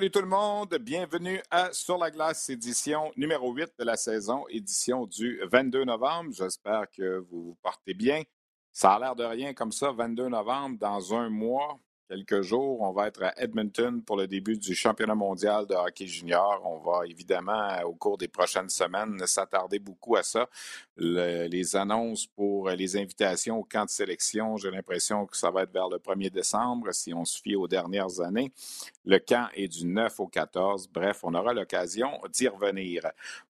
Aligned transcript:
Salut 0.00 0.10
tout 0.12 0.20
le 0.22 0.28
monde, 0.28 0.78
bienvenue 0.80 1.42
à 1.50 1.74
Sur 1.74 1.98
la 1.98 2.10
glace, 2.10 2.48
édition 2.48 3.12
numéro 3.18 3.52
8 3.52 3.72
de 3.78 3.84
la 3.84 3.98
saison, 3.98 4.46
édition 4.48 5.04
du 5.04 5.42
22 5.52 5.84
novembre. 5.84 6.30
J'espère 6.32 6.90
que 6.90 7.18
vous 7.18 7.48
vous 7.48 7.58
portez 7.60 7.92
bien. 7.92 8.22
Ça 8.72 8.94
a 8.94 8.98
l'air 8.98 9.14
de 9.14 9.24
rien 9.24 9.52
comme 9.52 9.72
ça, 9.72 9.92
22 9.92 10.30
novembre, 10.30 10.78
dans 10.78 11.14
un 11.14 11.28
mois, 11.28 11.78
quelques 12.10 12.42
jours, 12.42 12.80
on 12.80 12.90
va 12.90 13.06
être 13.06 13.22
à 13.22 13.32
Edmonton 13.36 14.02
pour 14.02 14.16
le 14.16 14.26
début 14.26 14.56
du 14.58 14.74
championnat 14.74 15.14
mondial 15.14 15.64
de 15.66 15.74
hockey 15.74 16.08
junior. 16.08 16.60
On 16.64 16.78
va 16.78 17.06
évidemment, 17.06 17.80
au 17.84 17.94
cours 17.94 18.18
des 18.18 18.26
prochaines 18.26 18.68
semaines, 18.68 19.24
s'attarder 19.26 19.78
beaucoup 19.78 20.16
à 20.16 20.24
ça. 20.24 20.48
les 20.96 21.76
annonces 21.76 22.26
pour 22.26 22.68
les 22.70 22.96
invitations 22.96 23.58
au 23.58 23.64
camp 23.64 23.84
de 23.84 23.90
sélection, 23.90 24.56
j'ai 24.56 24.72
l'impression 24.72 25.24
que 25.26 25.36
ça 25.36 25.52
va 25.52 25.62
être 25.62 25.72
vers 25.72 25.88
le 25.88 25.98
1er 25.98 26.30
décembre, 26.30 26.92
si 26.92 27.14
on 27.14 27.24
se 27.24 27.40
fie 27.40 27.54
aux 27.54 27.68
dernières 27.68 28.20
années. 28.20 28.50
Le 29.10 29.18
camp 29.18 29.48
est 29.54 29.66
du 29.66 29.86
9 29.86 30.20
au 30.20 30.28
14. 30.28 30.86
Bref, 30.86 31.24
on 31.24 31.34
aura 31.34 31.52
l'occasion 31.52 32.20
d'y 32.32 32.46
revenir. 32.46 33.02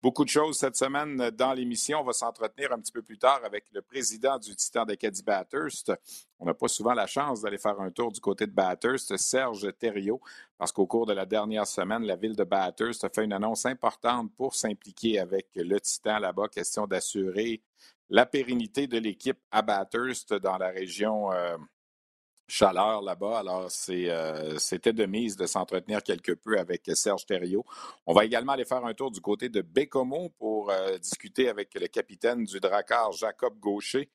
Beaucoup 0.03 0.23
de 0.23 0.29
choses 0.29 0.59
cette 0.59 0.75
semaine 0.75 1.31
dans 1.31 1.51
l'émission. 1.51 2.01
On 2.01 2.03
va 2.03 2.13
s'entretenir 2.13 2.71
un 2.71 2.79
petit 2.79 2.91
peu 2.91 3.01
plus 3.01 3.17
tard 3.17 3.41
avec 3.43 3.65
le 3.73 3.81
président 3.81 4.37
du 4.37 4.55
Titan 4.55 4.85
d'Acadie 4.85 5.23
Bathurst. 5.23 5.91
On 6.37 6.45
n'a 6.45 6.53
pas 6.53 6.67
souvent 6.67 6.93
la 6.93 7.07
chance 7.07 7.41
d'aller 7.41 7.57
faire 7.57 7.81
un 7.81 7.89
tour 7.89 8.11
du 8.11 8.19
côté 8.19 8.45
de 8.45 8.51
Bathurst, 8.51 9.17
Serge 9.17 9.75
Thériault, 9.79 10.21
parce 10.59 10.71
qu'au 10.71 10.85
cours 10.85 11.07
de 11.07 11.13
la 11.13 11.25
dernière 11.25 11.65
semaine, 11.65 12.03
la 12.03 12.17
ville 12.17 12.35
de 12.35 12.43
Bathurst 12.43 13.03
a 13.03 13.09
fait 13.09 13.23
une 13.23 13.33
annonce 13.33 13.65
importante 13.65 14.31
pour 14.37 14.53
s'impliquer 14.53 15.17
avec 15.17 15.47
le 15.55 15.79
Titan 15.79 16.19
là-bas, 16.19 16.49
question 16.49 16.85
d'assurer 16.85 17.63
la 18.11 18.27
pérennité 18.27 18.85
de 18.85 18.99
l'équipe 18.99 19.39
à 19.49 19.63
Bathurst 19.63 20.35
dans 20.35 20.59
la 20.59 20.69
région 20.69 21.31
euh, 21.31 21.57
chaleur 22.47 23.01
là-bas. 23.01 23.39
Alors, 23.39 23.67
euh, 23.89 24.55
c'était 24.57 24.93
de 24.93 25.05
mise 25.05 25.35
de 25.35 25.45
s'entretenir 25.45 26.01
quelque 26.01 26.31
peu 26.31 26.57
avec 26.57 26.89
Serge 26.93 27.25
Thériault. 27.25 27.65
On 28.05 28.13
va 28.13 28.25
également 28.25 28.53
aller 28.53 28.65
faire 28.65 28.85
un 28.85 28.93
tour 28.93 29.11
du 29.11 29.21
côté 29.21 29.49
de 29.49 29.61
Bécomo 29.61 30.29
pour 30.39 30.71
euh, 30.71 30.97
discuter 30.97 31.49
avec 31.49 31.73
le 31.75 31.87
capitaine 31.87 32.45
du 32.45 32.59
Dracar, 32.59 33.11
Jacob 33.11 33.59
Gaucher. 33.59 34.09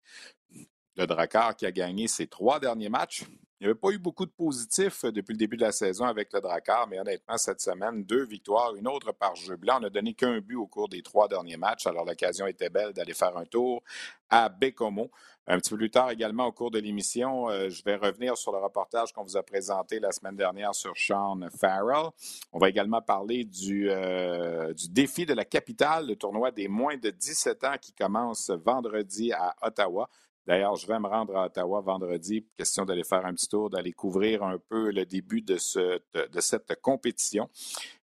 Le 0.97 1.07
Dracar 1.07 1.57
qui 1.57 1.67
a 1.67 1.73
gagné 1.73 2.09
ses 2.09 2.27
trois 2.27 2.61
derniers 2.61 2.91
matchs. 2.91 3.25
Il 3.63 3.67
n'y 3.67 3.71
avait 3.71 3.79
pas 3.79 3.91
eu 3.91 3.99
beaucoup 3.99 4.27
de 4.27 4.33
positifs 4.33 5.05
euh, 5.05 5.13
depuis 5.13 5.35
le 5.35 5.39
début 5.39 5.57
de 5.57 5.63
la 5.63 5.71
saison 5.71 6.07
avec 6.07 6.33
le 6.33 6.41
Dracar, 6.41 6.89
mais 6.89 6.99
honnêtement, 6.99 7.39
cette 7.39 7.61
semaine, 7.61 8.03
deux 8.03 8.25
victoires, 8.25 8.75
une 8.75 8.89
autre 8.89 9.13
par 9.13 9.37
jeu 9.37 9.55
blanc. 9.55 9.77
On 9.77 9.83
n'a 9.83 9.89
donné 9.89 10.15
qu'un 10.15 10.41
but 10.41 10.57
au 10.57 10.67
cours 10.67 10.89
des 10.89 11.01
trois 11.01 11.29
derniers 11.29 11.57
matchs, 11.57 11.87
alors 11.87 12.05
l'occasion 12.05 12.49
était 12.49 12.71
belle 12.71 12.93
d'aller 12.93 13.15
faire 13.15 13.37
un 13.37 13.45
tour 13.45 13.85
à 14.31 14.49
Bécomo. 14.49 15.13
Un 15.47 15.59
petit 15.59 15.71
peu 15.71 15.77
plus 15.77 15.91
tard 15.91 16.11
également 16.11 16.47
au 16.47 16.53
cours 16.53 16.73
de 16.73 16.81
l'émission, 16.81 17.51
euh, 17.51 17.69
je 17.69 17.85
vais 17.85 17.95
revenir 17.95 18.37
sur 18.37 18.51
le 18.51 18.59
reportage 18.59 19.13
qu'on 19.13 19.23
vous 19.23 19.37
a 19.37 19.45
présenté 19.45 20.01
la 20.01 20.11
semaine 20.11 20.35
dernière 20.35 20.75
sur 20.75 20.97
Sean 20.97 21.39
Farrell. 21.57 22.11
On 22.53 22.59
va 22.59 22.69
également 22.69 23.01
parler 23.01 23.45
du, 23.45 23.91
euh, 23.91 24.75
du 24.75 24.89
défi 24.89 25.25
de 25.25 25.35
la 25.35 25.45
capitale, 25.45 26.09
le 26.09 26.17
tournoi 26.17 26.51
des 26.51 26.67
moins 26.67 26.97
de 26.97 27.11
17 27.11 27.63
ans 27.63 27.77
qui 27.81 27.93
commence 27.93 28.51
vendredi 28.51 29.33
à 29.33 29.55
Ottawa. 29.63 30.09
D'ailleurs, 30.47 30.75
je 30.77 30.87
vais 30.87 30.99
me 30.99 31.07
rendre 31.07 31.37
à 31.37 31.47
Ottawa 31.47 31.81
vendredi. 31.81 32.47
Question 32.57 32.85
d'aller 32.85 33.05
faire 33.05 33.25
un 33.25 33.35
petit 33.35 33.49
tour, 33.49 33.71
d'aller 33.71 33.93
couvrir 33.93 34.43
un 34.43 34.59
peu 34.59 34.91
le 34.91 35.07
début 35.07 35.43
de, 35.43 35.57
cette 35.57 36.81
compétition. 36.81 37.49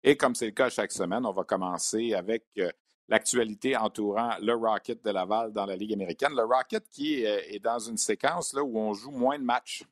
Et 0.04 0.16
comme 0.16 0.34
c'est 0.34 0.46
le 0.46 0.52
cas 0.52 0.68
chaque 0.68 0.92
semaine, 0.92 1.24
on 1.24 1.32
va 1.32 1.44
commencer 1.44 2.12
avec 2.12 2.44
euh, 2.58 2.70
l'actualité 3.08 3.76
entourant 3.76 4.36
le 4.42 4.54
Rocket 4.54 5.02
de 5.04 5.10
Laval 5.10 5.52
dans 5.52 5.64
la 5.64 5.76
Ligue 5.76 5.94
américaine. 5.94 6.34
Le 6.36 6.44
Rocket 6.44 6.88
qui 6.90 7.22
est, 7.22 7.54
est 7.54 7.60
dans 7.60 7.78
une 7.78 7.96
séquence 7.96 8.54
où 8.54 8.78
on 8.78 8.92
joue 8.92 9.12
moins 9.12 9.38
de 9.38 9.44
matchs 9.44 9.84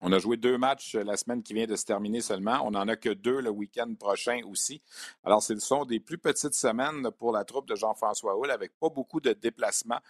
on 0.00 0.12
a 0.12 0.18
joué 0.18 0.36
deux 0.36 0.58
matchs 0.58 0.94
euh, 0.94 1.04
la 1.04 1.16
semaine 1.16 1.42
qui 1.42 1.54
vient 1.54 1.66
de 1.66 1.76
se 1.76 1.84
terminer 1.84 2.20
seulement. 2.20 2.60
On 2.64 2.72
n'en 2.72 2.86
a 2.88 2.96
que 2.96 3.08
deux 3.08 3.40
le 3.40 3.50
week-end 3.50 3.92
prochain 3.98 4.40
aussi. 4.46 4.82
Alors, 5.24 5.42
ce 5.42 5.58
sont 5.58 5.84
des 5.84 6.00
plus 6.00 6.18
petites 6.18 6.54
semaines 6.54 7.10
pour 7.18 7.32
la 7.32 7.44
troupe 7.44 7.66
de 7.68 7.74
Jean-François 7.74 8.36
Hull 8.38 8.50
avec 8.50 8.72
pas 8.78 8.90
beaucoup 8.90 9.20
de 9.20 9.32
déplacements, 9.32 10.00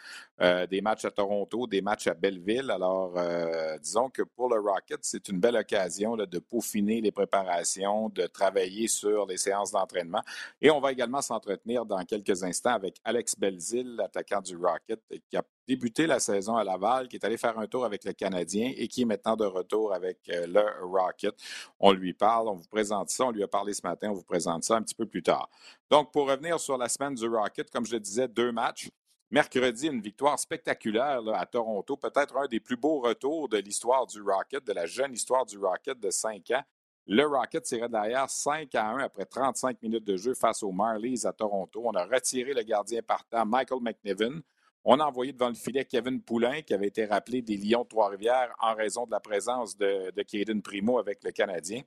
euh, 0.40 0.66
des 0.66 0.80
matchs 0.80 1.04
à 1.04 1.10
Toronto, 1.10 1.66
des 1.66 1.82
matchs 1.82 2.08
à 2.08 2.14
Belleville. 2.14 2.70
Alors, 2.70 3.14
euh, 3.16 3.78
disons 3.78 4.10
que 4.10 4.22
pour 4.22 4.48
le 4.48 4.60
Rocket, 4.60 5.00
c'est 5.02 5.28
une 5.28 5.38
belle 5.38 5.56
occasion 5.56 6.16
de 6.16 6.38
peaufiner 6.38 7.00
les 7.00 7.12
préparations, 7.12 8.08
de 8.08 8.26
travailler 8.26 8.88
sur 8.88 9.26
les 9.26 9.36
séances 9.36 9.70
d'entraînement. 9.70 10.22
Et 10.60 10.70
on 10.70 10.80
va 10.80 10.92
également 10.92 11.22
s'entretenir 11.22 11.86
dans 11.86 12.04
quelques 12.04 12.42
instants 12.42 12.74
avec 12.74 12.96
Alex 13.04 13.38
Belzil, 13.38 13.96
l'attaquant 13.96 14.40
du 14.40 14.56
Rocket, 14.56 15.00
qui 15.30 15.36
a 15.36 15.42
débuté 15.66 16.06
la 16.06 16.20
saison 16.20 16.56
à 16.56 16.64
Laval, 16.64 17.08
qui 17.08 17.16
est 17.16 17.24
allé 17.24 17.36
faire 17.36 17.58
un 17.58 17.66
tour 17.66 17.84
avec 17.84 18.04
le 18.04 18.12
Canadien 18.12 18.72
et 18.76 18.88
qui 18.88 19.02
est 19.02 19.04
maintenant 19.04 19.36
de 19.36 19.44
retour 19.44 19.92
avec 19.92 20.18
euh, 20.28 20.46
le 20.46 20.64
Rocket. 20.86 21.34
On 21.80 21.92
lui 21.92 22.14
parle, 22.14 22.48
on 22.48 22.54
vous 22.54 22.68
présente 22.68 23.10
ça, 23.10 23.24
on 23.24 23.30
lui 23.30 23.42
a 23.42 23.48
parlé 23.48 23.74
ce 23.74 23.82
matin, 23.82 24.10
on 24.10 24.14
vous 24.14 24.24
présente 24.24 24.64
ça 24.64 24.76
un 24.76 24.82
petit 24.82 24.94
peu 24.94 25.06
plus 25.06 25.22
tard. 25.22 25.48
Donc, 25.90 26.12
pour 26.12 26.28
revenir 26.28 26.60
sur 26.60 26.76
la 26.78 26.88
semaine 26.88 27.14
du 27.14 27.28
Rocket, 27.28 27.70
comme 27.70 27.86
je 27.86 27.92
le 27.92 28.00
disais, 28.00 28.28
deux 28.28 28.52
matchs. 28.52 28.88
Mercredi, 29.28 29.88
une 29.88 30.00
victoire 30.00 30.38
spectaculaire 30.38 31.20
à 31.34 31.46
Toronto, 31.46 31.96
peut-être 31.96 32.36
un 32.36 32.46
des 32.46 32.60
plus 32.60 32.76
beaux 32.76 33.00
retours 33.00 33.48
de 33.48 33.58
l'histoire 33.58 34.06
du 34.06 34.22
Rocket, 34.22 34.64
de 34.64 34.72
la 34.72 34.86
jeune 34.86 35.12
histoire 35.12 35.44
du 35.44 35.58
Rocket 35.58 35.98
de 35.98 36.10
cinq 36.10 36.52
ans. 36.52 36.62
Le 37.08 37.24
Rocket 37.24 37.62
tirait 37.64 37.88
derrière 37.88 38.28
5 38.28 38.74
à 38.74 38.88
1 38.88 38.98
après 38.98 39.24
35 39.24 39.80
minutes 39.82 40.04
de 40.04 40.16
jeu 40.16 40.34
face 40.34 40.64
aux 40.64 40.72
Marlies 40.72 41.24
à 41.24 41.32
Toronto. 41.32 41.82
On 41.84 41.92
a 41.92 42.04
retiré 42.04 42.52
le 42.52 42.62
gardien 42.62 43.00
partant, 43.00 43.46
Michael 43.46 43.80
McNiven. 43.80 44.42
On 44.88 45.00
a 45.00 45.04
envoyé 45.04 45.32
devant 45.32 45.48
le 45.48 45.56
filet 45.56 45.84
Kevin 45.84 46.22
Poulain, 46.22 46.62
qui 46.62 46.72
avait 46.72 46.86
été 46.86 47.06
rappelé 47.06 47.42
des 47.42 47.56
Lions 47.56 47.82
de 47.82 47.88
Trois-Rivières 47.88 48.54
en 48.60 48.72
raison 48.72 49.04
de 49.04 49.10
la 49.10 49.18
présence 49.18 49.76
de, 49.76 50.12
de 50.14 50.60
Primo 50.60 51.00
avec 51.00 51.24
le 51.24 51.32
Canadien. 51.32 51.82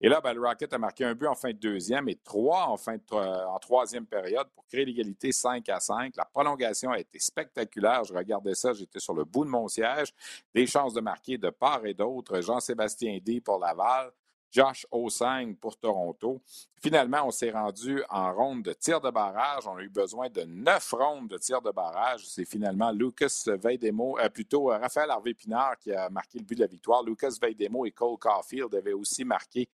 Et 0.00 0.08
là, 0.08 0.20
ben, 0.20 0.32
le 0.32 0.40
Rocket 0.40 0.72
a 0.72 0.78
marqué 0.78 1.04
un 1.04 1.16
but 1.16 1.26
en 1.26 1.34
fin 1.34 1.48
de 1.48 1.58
deuxième 1.58 2.08
et 2.08 2.14
trois 2.14 2.68
en, 2.68 2.76
fin 2.76 2.98
en 3.10 3.58
troisième 3.58 4.06
période 4.06 4.46
pour 4.54 4.64
créer 4.66 4.84
l'égalité 4.84 5.32
5 5.32 5.68
à 5.70 5.80
5. 5.80 6.14
La 6.16 6.24
prolongation 6.24 6.92
a 6.92 7.00
été 7.00 7.18
spectaculaire. 7.18 8.04
Je 8.04 8.14
regardais 8.14 8.54
ça, 8.54 8.72
j'étais 8.72 9.00
sur 9.00 9.14
le 9.14 9.24
bout 9.24 9.44
de 9.44 9.50
mon 9.50 9.66
siège. 9.66 10.14
Des 10.54 10.68
chances 10.68 10.94
de 10.94 11.00
marquer 11.00 11.38
de 11.38 11.50
part 11.50 11.84
et 11.84 11.94
d'autre. 11.94 12.40
Jean-Sébastien 12.40 13.18
D 13.20 13.40
pour 13.40 13.58
Laval. 13.58 14.12
Josh 14.50 14.86
Osang 14.90 15.54
pour 15.54 15.76
Toronto. 15.76 16.40
Finalement, 16.82 17.26
on 17.26 17.30
s'est 17.30 17.50
rendu 17.50 18.02
en 18.10 18.32
ronde 18.32 18.62
de 18.62 18.72
tir 18.72 19.00
de 19.00 19.10
barrage. 19.10 19.66
On 19.66 19.76
a 19.76 19.82
eu 19.82 19.88
besoin 19.88 20.28
de 20.28 20.42
neuf 20.42 20.92
rondes 20.92 21.28
de 21.28 21.38
tir 21.38 21.60
de 21.60 21.70
barrage. 21.70 22.26
C'est 22.26 22.44
finalement 22.44 22.92
Lucas 22.92 23.44
Veidemo, 23.46 24.18
euh, 24.18 24.28
plutôt 24.28 24.70
euh, 24.70 24.78
Raphaël 24.78 25.10
Harvey-Pinard 25.10 25.78
qui 25.78 25.92
a 25.92 26.08
marqué 26.10 26.38
le 26.38 26.44
but 26.44 26.54
de 26.54 26.60
la 26.60 26.66
victoire. 26.66 27.02
Lucas 27.02 27.36
Veidemo 27.40 27.86
et 27.86 27.92
Cole 27.92 28.18
Caulfield 28.18 28.74
avaient 28.74 28.92
aussi 28.92 29.24
marqué 29.24 29.68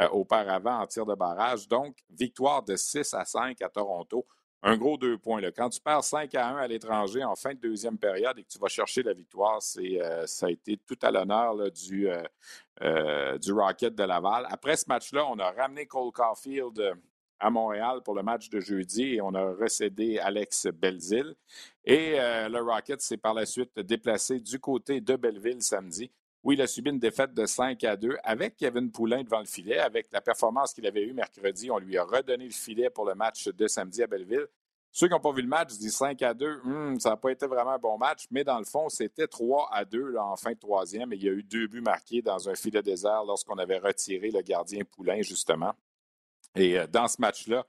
euh, 0.00 0.08
auparavant 0.08 0.80
en 0.80 0.86
tir 0.86 1.04
de 1.04 1.14
barrage. 1.14 1.68
Donc, 1.68 1.96
victoire 2.10 2.62
de 2.62 2.76
6 2.76 3.14
à 3.14 3.24
5 3.24 3.60
à 3.62 3.68
Toronto 3.68 4.26
un 4.64 4.78
gros 4.78 4.96
deux 4.96 5.18
points. 5.18 5.42
Là. 5.42 5.52
Quand 5.52 5.68
tu 5.68 5.78
perds 5.78 6.02
5 6.02 6.34
à 6.34 6.48
1 6.48 6.56
à 6.56 6.66
l'étranger 6.66 7.22
en 7.22 7.36
fin 7.36 7.52
de 7.52 7.58
deuxième 7.58 7.98
période 7.98 8.38
et 8.38 8.42
que 8.42 8.48
tu 8.48 8.58
vas 8.58 8.68
chercher 8.68 9.02
la 9.02 9.12
victoire, 9.12 9.60
euh, 9.76 10.26
ça 10.26 10.46
a 10.46 10.50
été 10.50 10.78
tout 10.78 10.98
à 11.02 11.10
l'honneur 11.10 11.70
du, 11.70 12.08
euh, 12.08 12.22
euh, 12.80 13.38
du 13.38 13.52
Rocket 13.52 13.94
de 13.94 14.02
Laval. 14.04 14.46
Après 14.48 14.76
ce 14.76 14.86
match-là, 14.88 15.26
on 15.30 15.38
a 15.38 15.50
ramené 15.50 15.86
Cole 15.86 16.12
Caulfield 16.12 16.94
à 17.38 17.50
Montréal 17.50 18.00
pour 18.02 18.14
le 18.14 18.22
match 18.22 18.48
de 18.48 18.58
jeudi 18.58 19.16
et 19.16 19.20
on 19.20 19.34
a 19.34 19.52
recédé 19.52 20.18
Alex 20.18 20.68
Belzil. 20.68 21.34
Et 21.84 22.12
le 22.16 22.60
Rocket 22.62 23.02
s'est 23.02 23.18
par 23.18 23.34
la 23.34 23.44
suite 23.44 23.78
déplacé 23.80 24.40
du 24.40 24.58
côté 24.58 25.02
de 25.02 25.14
Belleville 25.16 25.60
samedi 25.60 26.10
où 26.44 26.52
il 26.52 26.60
a 26.60 26.66
subi 26.66 26.90
une 26.90 26.98
défaite 26.98 27.32
de 27.32 27.46
5 27.46 27.82
à 27.84 27.96
2 27.96 28.18
avec 28.22 28.56
Kevin 28.56 28.92
Poulain 28.92 29.24
devant 29.24 29.40
le 29.40 29.46
filet. 29.46 29.78
Avec 29.78 30.08
la 30.12 30.20
performance 30.20 30.74
qu'il 30.74 30.86
avait 30.86 31.02
eue 31.02 31.14
mercredi, 31.14 31.70
on 31.70 31.78
lui 31.78 31.96
a 31.96 32.04
redonné 32.04 32.44
le 32.44 32.52
filet 32.52 32.90
pour 32.90 33.06
le 33.06 33.14
match 33.14 33.48
de 33.48 33.66
samedi 33.66 34.02
à 34.02 34.06
Belleville. 34.06 34.46
Ceux 34.92 35.08
qui 35.08 35.14
n'ont 35.14 35.20
pas 35.20 35.32
vu 35.32 35.42
le 35.42 35.48
match 35.48 35.72
disent 35.72 35.96
5 35.96 36.22
à 36.22 36.34
2, 36.34 36.60
hmm, 36.62 37.00
ça 37.00 37.10
n'a 37.10 37.16
pas 37.16 37.32
été 37.32 37.46
vraiment 37.46 37.72
un 37.72 37.78
bon 37.78 37.98
match, 37.98 38.26
mais 38.30 38.44
dans 38.44 38.58
le 38.58 38.64
fond, 38.64 38.88
c'était 38.88 39.26
3 39.26 39.70
à 39.72 39.84
2 39.84 40.16
en 40.18 40.36
fin 40.36 40.52
de 40.52 40.58
troisième 40.58 41.12
et 41.12 41.16
il 41.16 41.24
y 41.24 41.28
a 41.28 41.32
eu 41.32 41.42
deux 41.42 41.66
buts 41.66 41.80
marqués 41.80 42.22
dans 42.22 42.48
un 42.48 42.54
filet 42.54 42.82
désert 42.82 43.24
lorsqu'on 43.24 43.58
avait 43.58 43.78
retiré 43.78 44.30
le 44.30 44.42
gardien 44.42 44.84
Poulain, 44.84 45.20
justement. 45.22 45.74
Et 46.54 46.78
euh, 46.78 46.86
dans 46.86 47.08
ce 47.08 47.20
match-là, 47.20 47.66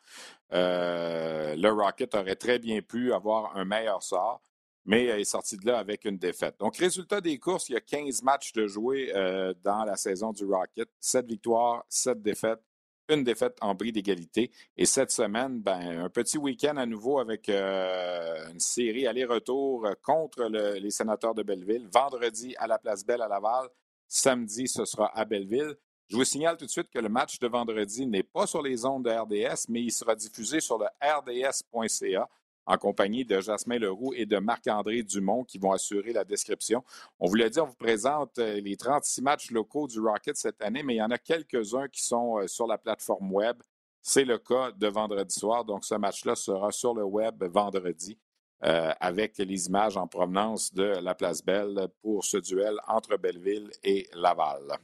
euh, 0.54 1.56
le 1.56 1.72
Rocket 1.72 2.13
aurait 2.13 2.36
très 2.36 2.60
bien 2.60 2.81
pu 2.81 3.13
avoir 3.13 3.57
un 3.57 3.66
meilleur 3.66 4.04
sort, 4.04 4.42
mais 4.85 5.05
est 5.05 5.23
sorti 5.23 5.57
de 5.57 5.65
là 5.65 5.79
avec 5.79 6.05
une 6.05 6.17
défaite. 6.17 6.55
Donc, 6.59 6.77
résultat 6.77 7.21
des 7.21 7.37
courses, 7.39 7.69
il 7.69 7.73
y 7.73 7.77
a 7.77 7.81
15 7.81 8.21
matchs 8.23 8.53
de 8.53 8.67
jouer 8.67 9.11
euh, 9.15 9.53
dans 9.63 9.83
la 9.83 9.95
saison 9.95 10.31
du 10.31 10.45
Rocket, 10.45 10.89
7 10.99 11.25
victoires, 11.25 11.85
7 11.89 12.21
défaites, 12.21 12.61
une 13.09 13.23
défaite 13.23 13.57
en 13.61 13.75
bris 13.75 13.91
d'égalité. 13.91 14.51
Et 14.77 14.85
cette 14.85 15.11
semaine, 15.11 15.59
ben, 15.59 16.05
un 16.05 16.09
petit 16.09 16.37
week-end 16.37 16.77
à 16.77 16.85
nouveau 16.85 17.19
avec 17.19 17.49
euh, 17.49 18.51
une 18.51 18.59
série 18.59 19.05
aller-retour 19.05 19.87
contre 20.01 20.43
les 20.45 20.91
sénateurs 20.91 21.35
de 21.35 21.43
Belleville. 21.43 21.88
Vendredi 21.91 22.55
à 22.57 22.67
la 22.67 22.79
Place 22.79 23.05
Belle 23.05 23.21
à 23.21 23.27
Laval. 23.27 23.67
Samedi, 24.07 24.67
ce 24.67 24.85
sera 24.85 25.15
à 25.17 25.25
Belleville. 25.25 25.75
Je 26.07 26.15
vous 26.15 26.23
signale 26.23 26.57
tout 26.57 26.65
de 26.65 26.71
suite 26.71 26.89
que 26.91 26.99
le 26.99 27.09
match 27.09 27.39
de 27.39 27.47
vendredi 27.47 28.05
n'est 28.05 28.23
pas 28.23 28.45
sur 28.45 28.61
les 28.61 28.85
ondes 28.85 29.05
de 29.05 29.09
RDS, 29.09 29.65
mais 29.69 29.81
il 29.81 29.91
sera 29.91 30.15
diffusé 30.15 30.59
sur 30.59 30.77
le 30.77 30.85
rds.ca 31.01 32.29
en 32.65 32.77
compagnie 32.77 33.25
de 33.25 33.39
Jasmin 33.39 33.79
Leroux 33.79 34.13
et 34.15 34.25
de 34.25 34.38
Marc-André 34.38 35.03
Dumont 35.03 35.44
qui 35.44 35.57
vont 35.57 35.71
assurer 35.71 36.13
la 36.13 36.23
description. 36.23 36.83
On 37.19 37.27
vous 37.27 37.35
l'a 37.35 37.50
dit, 37.50 37.59
on 37.59 37.65
vous 37.65 37.75
présente 37.75 38.38
euh, 38.39 38.59
les 38.59 38.75
36 38.75 39.21
matchs 39.21 39.51
locaux 39.51 39.88
du 39.88 40.00
Rocket 40.00 40.35
cette 40.35 40.62
année, 40.62 40.83
mais 40.83 40.95
il 40.95 40.97
y 40.97 41.01
en 41.01 41.12
a 41.12 41.17
quelques-uns 41.17 41.88
qui 41.88 42.03
sont 42.03 42.39
euh, 42.39 42.47
sur 42.47 42.67
la 42.67 42.77
plateforme 42.77 43.31
web. 43.31 43.57
C'est 44.01 44.25
le 44.25 44.38
cas 44.38 44.71
de 44.71 44.88
vendredi 44.88 45.33
soir, 45.33 45.65
donc 45.65 45.83
ce 45.85 45.95
match-là 45.95 46.35
sera 46.35 46.71
sur 46.71 46.94
le 46.94 47.03
web 47.03 47.44
vendredi. 47.44 48.17
Euh, 48.63 48.94
avec 49.01 49.38
les 49.38 49.67
images 49.67 49.97
en 49.97 50.07
provenance 50.07 50.73
de 50.73 50.83
la 50.83 51.13
Place 51.13 51.44
Belle 51.44 51.89
pour 52.01 52.23
ce 52.23 52.38
duel 52.38 52.77
entre 52.88 53.17
Belleville 53.17 53.69
et 53.83 54.07
Laval. 54.13 54.79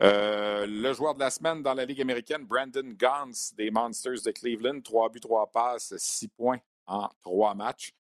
le 0.00 0.92
joueur 0.94 1.14
de 1.14 1.20
la 1.20 1.28
semaine 1.28 1.62
dans 1.62 1.74
la 1.74 1.84
Ligue 1.84 2.00
américaine, 2.00 2.46
Brandon 2.46 2.88
Gans 2.98 3.52
des 3.56 3.70
Monsters 3.70 4.22
de 4.24 4.30
Cleveland, 4.30 4.80
3 4.80 5.10
buts, 5.10 5.20
3 5.20 5.50
passes, 5.52 5.94
6 5.98 6.28
points 6.28 6.58
en 6.88 7.08
trois 7.22 7.54
matchs. 7.54 7.92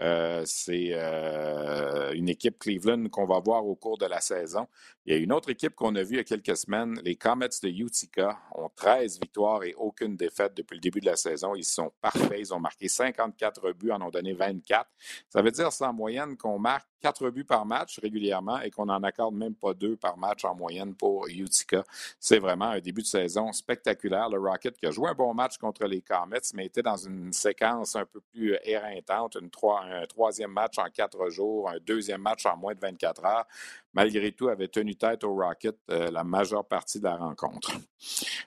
Euh, 0.00 0.42
c'est 0.44 0.90
euh, 0.92 2.12
une 2.12 2.28
équipe 2.28 2.58
Cleveland 2.58 3.08
qu'on 3.08 3.26
va 3.26 3.40
voir 3.40 3.66
au 3.66 3.74
cours 3.74 3.96
de 3.96 4.04
la 4.04 4.20
saison. 4.20 4.66
Il 5.06 5.14
y 5.14 5.16
a 5.16 5.20
une 5.20 5.32
autre 5.32 5.48
équipe 5.50 5.74
qu'on 5.74 5.94
a 5.94 6.02
vue 6.02 6.14
il 6.14 6.18
y 6.18 6.20
a 6.20 6.24
quelques 6.24 6.56
semaines, 6.56 7.00
les 7.02 7.16
Comets 7.16 7.48
de 7.62 7.68
Utica, 7.68 8.38
ont 8.54 8.68
13 8.74 9.20
victoires 9.20 9.62
et 9.62 9.74
aucune 9.76 10.16
défaite 10.16 10.54
depuis 10.54 10.74
le 10.74 10.80
début 10.80 11.00
de 11.00 11.06
la 11.06 11.16
saison. 11.16 11.54
Ils 11.54 11.64
sont 11.64 11.92
parfaits. 12.00 12.38
Ils 12.38 12.52
ont 12.52 12.60
marqué 12.60 12.88
54 12.88 13.72
buts, 13.72 13.90
en 13.90 14.02
ont 14.02 14.10
donné 14.10 14.34
24. 14.34 14.86
Ça 15.28 15.40
veut 15.40 15.50
dire, 15.50 15.70
en 15.80 15.92
moyenne 15.92 16.36
qu'on 16.36 16.58
marque 16.58 16.88
4 17.00 17.30
buts 17.30 17.44
par 17.44 17.64
match 17.64 18.00
régulièrement 18.00 18.60
et 18.60 18.70
qu'on 18.70 18.86
n'en 18.86 19.02
accorde 19.02 19.34
même 19.34 19.54
pas 19.54 19.74
deux 19.74 19.96
par 19.96 20.18
match 20.18 20.44
en 20.44 20.54
moyenne 20.54 20.94
pour 20.94 21.26
Utica. 21.28 21.84
C'est 22.18 22.38
vraiment 22.38 22.70
un 22.70 22.80
début 22.80 23.02
de 23.02 23.06
saison 23.06 23.52
spectaculaire. 23.52 24.28
Le 24.28 24.38
Rocket 24.38 24.76
qui 24.76 24.86
a 24.86 24.90
joué 24.90 25.10
un 25.10 25.14
bon 25.14 25.32
match 25.32 25.56
contre 25.58 25.84
les 25.86 26.02
Comets, 26.02 26.40
mais 26.54 26.66
était 26.66 26.82
dans 26.82 26.96
une 26.96 27.32
séquence 27.32 27.94
un 27.96 28.06
peu 28.06 28.20
plus 28.20 28.56
éreintante, 28.64 29.36
une 29.40 29.50
3 29.56 29.84
un 29.84 30.06
troisième 30.06 30.50
match 30.50 30.78
en 30.78 30.88
quatre 30.90 31.30
jours, 31.30 31.70
un 31.70 31.78
deuxième 31.80 32.20
match 32.20 32.44
en 32.46 32.56
moins 32.56 32.74
de 32.74 32.80
24 32.80 33.24
heures. 33.24 33.44
Malgré 33.94 34.32
tout, 34.32 34.48
avait 34.48 34.68
tenu 34.68 34.94
tête 34.94 35.24
au 35.24 35.34
Rocket 35.34 35.76
euh, 35.90 36.10
la 36.10 36.22
majeure 36.22 36.66
partie 36.66 36.98
de 36.98 37.04
la 37.04 37.16
rencontre. 37.16 37.72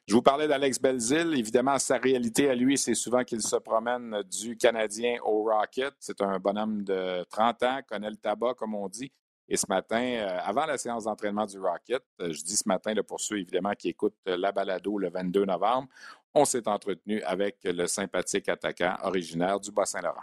Je 0.08 0.14
vous 0.14 0.22
parlais 0.22 0.48
d'Alex 0.48 0.80
Belzil. 0.80 1.34
Évidemment, 1.36 1.80
sa 1.80 1.98
réalité 1.98 2.50
à 2.50 2.56
lui, 2.56 2.78
c'est 2.78 2.94
souvent 2.94 3.24
qu'il 3.24 3.42
se 3.42 3.56
promène 3.56 4.22
du 4.24 4.56
Canadien 4.56 5.18
au 5.24 5.44
Rocket. 5.44 5.94
C'est 6.00 6.22
un 6.22 6.38
bonhomme 6.40 6.84
de 6.84 7.24
30 7.32 7.64
ans, 7.64 7.80
connaît 7.88 8.12
le 8.12 8.18
tabac, 8.18 8.54
comme 8.54 8.76
on 8.76 8.88
dit. 8.88 9.12
Et 9.52 9.58
ce 9.58 9.66
matin, 9.68 10.04
euh, 10.04 10.40
avant 10.44 10.68
la 10.68 10.78
séance 10.78 11.06
d'entraînement 11.06 11.48
du 11.48 11.60
Rocket, 11.60 12.04
euh, 12.22 12.32
je 12.32 12.44
dis 12.44 12.56
ce 12.56 12.68
matin 12.68 12.94
pour 13.08 13.20
ceux 13.20 13.40
évidemment 13.40 13.74
qui 13.74 13.90
écoutent 13.90 14.14
la 14.26 14.52
balado 14.52 15.00
le 15.00 15.10
22 15.10 15.46
novembre, 15.46 15.88
on 16.36 16.46
s'est 16.46 16.68
entretenu 16.68 17.24
avec 17.24 17.58
le 17.64 17.88
sympathique 17.88 18.48
attaquant 18.50 18.98
originaire 19.02 19.60
du 19.60 19.72
Bas-Saint-Laurent. 19.72 20.22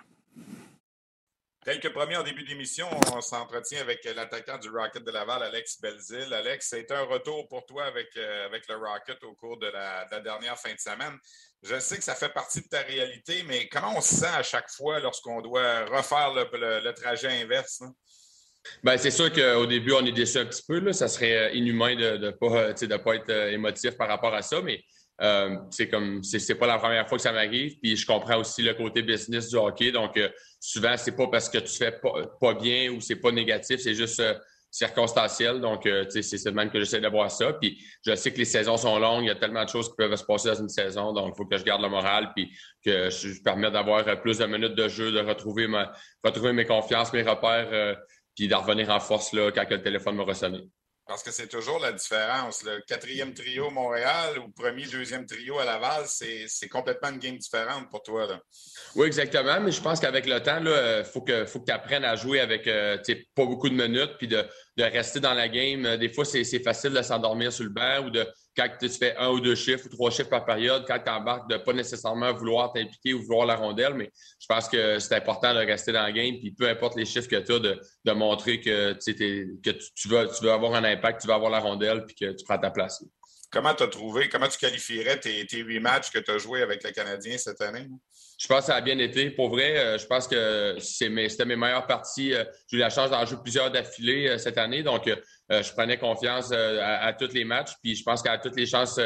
Tel 1.67 1.81
que 1.81 1.89
promis 1.89 2.15
en 2.15 2.23
début 2.23 2.45
d'émission, 2.45 2.87
on 3.13 3.21
s'entretient 3.21 3.81
avec 3.81 4.05
l'attaquant 4.05 4.57
du 4.57 4.71
Rocket 4.71 5.03
de 5.03 5.11
Laval, 5.11 5.43
Alex 5.43 5.81
Belzil. 5.81 6.33
Alex, 6.33 6.69
c'est 6.71 6.93
un 6.93 7.03
retour 7.03 7.49
pour 7.49 7.67
toi 7.67 7.87
avec, 7.87 8.07
euh, 8.17 8.47
avec 8.47 8.69
le 8.69 8.77
Rocket 8.77 9.21
au 9.25 9.35
cours 9.35 9.59
de 9.59 9.67
la, 9.67 10.07
dernière 10.21 10.57
fin 10.57 10.73
de 10.73 10.79
semaine. 10.79 11.19
Je 11.65 11.77
sais 11.81 11.97
que 11.97 12.05
ça 12.05 12.15
fait 12.15 12.29
partie 12.29 12.61
de 12.61 12.69
ta 12.69 12.83
réalité, 12.83 13.43
mais 13.49 13.67
comment 13.67 13.95
on 13.97 14.01
se 14.01 14.15
sent 14.15 14.33
à 14.33 14.45
chaque 14.45 14.71
fois 14.71 15.01
lorsqu'on 15.01 15.43
doit 15.43 15.87
refaire 15.87 16.35
le, 16.35 16.93
trajet 16.93 17.43
inverse? 17.43 17.83
Ben, 18.85 18.97
c'est 18.97 19.11
sûr 19.11 19.33
qu'au 19.33 19.67
début, 19.67 19.93
on 19.93 20.07
est 20.07 20.13
déçu 20.13 20.39
un 20.39 20.47
petit 20.47 20.63
peu. 20.69 20.79
Là. 20.79 20.93
Ça 20.93 21.09
serait 21.09 21.53
inhumain 21.57 21.97
de 21.97 22.17
ne 22.17 22.31
pas, 22.31 22.75
pas 22.99 23.15
être 23.17 23.31
euh, 23.31 23.51
émotif 23.51 23.97
par 23.97 24.07
rapport 24.07 24.35
à 24.35 24.43
ça, 24.43 24.63
mais 24.63 24.85
euh, 25.23 25.57
c'est 25.71 25.89
comme 25.89 26.23
c'est 26.23 26.55
pas 26.57 26.67
la 26.67 26.79
première 26.79 27.09
fois 27.09 27.17
que 27.17 27.23
ça 27.23 27.33
m'arrive. 27.33 27.79
Puis 27.79 27.97
je 27.97 28.07
comprends 28.07 28.39
aussi 28.39 28.63
le 28.63 28.75
côté 28.75 29.03
business 29.03 29.49
du 29.49 29.57
hockey. 29.57 29.93
Donc 29.93 30.17
euh, 30.17 30.29
souvent, 30.61 30.97
c'est 30.97 31.17
pas 31.17 31.29
parce 31.29 31.49
que 31.49 31.59
tu 31.59 31.77
fais 31.77 31.93
pas, 32.41 32.55
bien 32.55 32.91
ou 32.91 33.01
c'est 33.01 33.17
pas 33.17 33.33
négatif, 33.33 33.81
c'est 33.81 33.95
juste 33.95 34.21
euh, 34.21 34.35
circonstanciel. 34.71 35.61
Donc, 35.61 35.89
c'est 36.11 36.45
le 36.45 36.53
même 36.53 36.71
que 36.71 36.79
j'essaie 36.79 37.01
de 37.01 37.09
voir 37.09 37.31
ça. 37.31 37.55
Puis 37.55 37.83
je 38.05 38.15
sais 38.15 38.31
que 38.31 38.37
les 38.37 38.45
saisons 38.45 38.77
sont 38.77 38.99
longues, 38.99 39.23
il 39.23 39.29
y 39.29 39.31
a 39.31 39.37
tellement 39.37 39.65
de 39.65 39.71
choses 39.71 39.89
qui 39.89 39.95
peuvent 39.97 40.15
se 40.15 40.25
passer 40.25 40.49
dans 40.49 40.61
une 40.61 40.69
saison. 40.69 41.15
Donc, 41.15 41.33
il 41.33 41.37
faut 41.37 41.47
que 41.47 41.57
je 41.57 41.65
garde 41.65 41.81
le 41.81 41.89
moral 41.89 42.33
puis 42.35 42.51
que 42.85 43.09
je, 43.09 43.43
permette 43.43 43.73
d'avoir 43.73 44.05
plus 44.21 44.37
de 44.39 44.45
minutes 44.45 44.75
de 44.75 44.89
jeu, 44.89 45.13
de 45.13 45.21
retrouver 45.21 45.67
ma 45.67 45.93
retrouver 46.23 46.53
mes 46.53 46.67
confiances, 46.67 47.11
mes 47.15 47.23
repères, 47.23 47.97
puis 48.35 48.49
de 48.49 48.55
revenir 48.55 48.91
en 48.91 49.01
force 49.01 49.33
là, 49.33 49.51
quand 49.51 49.65
le 49.71 49.81
téléphone 49.81 50.17
me 50.17 50.23
ressonne. 50.25 50.69
Parce 51.07 51.23
que 51.23 51.31
c'est 51.31 51.47
toujours 51.47 51.79
la 51.79 51.93
différence. 51.93 52.65
Le 52.65 52.81
quatrième 52.81 53.33
trio 53.33 53.71
Montréal 53.71 54.39
ou 54.41 54.51
premier, 54.51 54.87
deuxième 54.87 55.25
trio 55.25 55.59
à 55.59 55.65
Laval, 55.65 56.05
c'est 56.07 56.69
complètement 56.69 57.11
une 57.11 57.19
game 57.19 57.39
différente 57.39 57.89
pour 57.91 58.03
toi. 58.03 58.27
Là. 58.27 58.41
Oui, 58.97 59.07
exactement. 59.07 59.61
Mais 59.61 59.71
je 59.71 59.81
pense 59.81 60.01
qu'avec 60.01 60.27
le 60.27 60.43
temps, 60.43 60.59
il 60.61 61.05
faut 61.05 61.21
que, 61.21 61.45
faut 61.45 61.61
que 61.61 61.67
tu 61.67 61.73
apprennes 61.73 62.05
à 62.05 62.17
jouer 62.17 62.41
avec 62.41 62.67
euh, 62.67 62.99
pas 63.37 63.47
beaucoup 63.47 63.69
de 63.69 63.75
minutes 63.75 64.17
puis 64.19 64.27
de, 64.27 64.45
rester 64.79 65.21
dans 65.21 65.35
la 65.35 65.49
game. 65.49 65.97
Des 65.97 66.09
fois, 66.09 66.25
c'est 66.25 66.63
facile 66.65 66.93
de 66.93 67.03
s'endormir 67.03 67.53
sur 67.53 67.65
le 67.65 67.71
banc 67.71 68.05
ou 68.05 68.11
de 68.11 68.27
quand 68.57 68.69
tu 68.81 68.89
fais 68.89 69.15
un 69.17 69.29
ou 69.29 69.41
deux 69.41 69.55
chiffres 69.55 69.87
ou 69.87 69.89
trois 69.89 70.11
chiffres 70.11 70.31
par 70.31 70.45
période, 70.45 70.85
quand 70.87 70.99
tu 70.99 71.11
embarques, 71.11 71.49
de 71.51 71.57
ne 71.57 71.59
pas 71.59 71.73
nécessairement 71.73 72.33
vouloir 72.33 72.73
t'impliquer 72.73 73.13
ou 73.13 73.23
vouloir 73.23 73.47
la 73.47 73.57
rondelle, 73.57 73.95
mais 73.95 74.11
je 74.41 74.47
pense 74.47 74.69
que 74.69 74.99
c'est 74.99 75.15
important 75.15 75.53
de 75.53 75.59
rester 75.59 75.93
dans 75.93 76.07
le 76.07 76.13
game, 76.13 76.39
puis 76.39 76.53
peu 76.53 76.69
importe 76.69 76.97
les 76.97 77.05
chiffres 77.05 77.29
que 77.29 77.37
tu 77.37 77.53
as, 77.53 77.59
de, 77.59 78.13
montrer 78.13 78.61
que, 78.61 78.95
que 78.95 79.71
tu, 79.71 80.09
veux, 80.09 80.29
tu 80.39 80.49
avoir 80.49 80.75
un 80.75 80.85
impact, 80.85 81.21
tu 81.21 81.27
veux 81.27 81.35
avoir 81.35 81.51
la 81.51 81.61
rondelle, 81.61 82.05
puis 82.07 82.15
que 82.15 82.33
tu 82.33 82.45
prends 82.45 82.59
ta 82.59 82.71
place. 82.71 83.05
Comment 83.51 83.75
tu 83.75 83.83
as 83.83 83.89
trouvé, 83.89 84.29
comment 84.29 84.49
tu 84.49 84.59
qualifierais 84.59 85.21
tes, 85.21 85.47
huit 85.53 85.81
matchs 85.81 86.11
que 86.11 86.19
tu 86.19 86.31
as 86.31 86.39
joués 86.39 86.63
avec 86.63 86.83
le 86.83 86.91
Canadien 86.91 87.37
cette 87.39 87.61
année? 87.61 87.87
Je 88.39 88.47
pense 88.49 88.61
que 88.61 88.67
ça 88.67 88.75
a 88.75 88.81
bien 88.83 88.99
été. 88.99 89.31
Pour 89.31 89.49
vrai, 89.49 89.79
euh, 89.79 89.99
je 89.99 90.07
pense 90.07 90.29
que 90.29 90.77
c'était 90.79 91.09
mes, 91.47 91.57
meilleures 91.57 91.87
parties. 91.87 92.35
Euh, 92.35 92.45
j'ai 92.71 92.77
eu 92.77 92.81
la 92.81 92.91
chance 92.91 93.11
d'en 93.11 93.25
jouer 93.25 93.39
plusieurs 93.43 93.71
d'affilée 93.71 94.29
euh, 94.29 94.39
cette 94.39 94.59
année. 94.59 94.83
Donc, 94.83 95.11
je 95.49 95.73
prenais 95.75 95.97
confiance 95.97 96.51
à, 96.51 97.13
tous 97.13 97.33
les 97.33 97.45
matchs. 97.45 97.75
Puis 97.81 97.95
je 97.95 98.03
pense 98.03 98.21
qu'à 98.21 98.37
toutes 98.37 98.57
les 98.57 98.67
chances, 98.67 98.99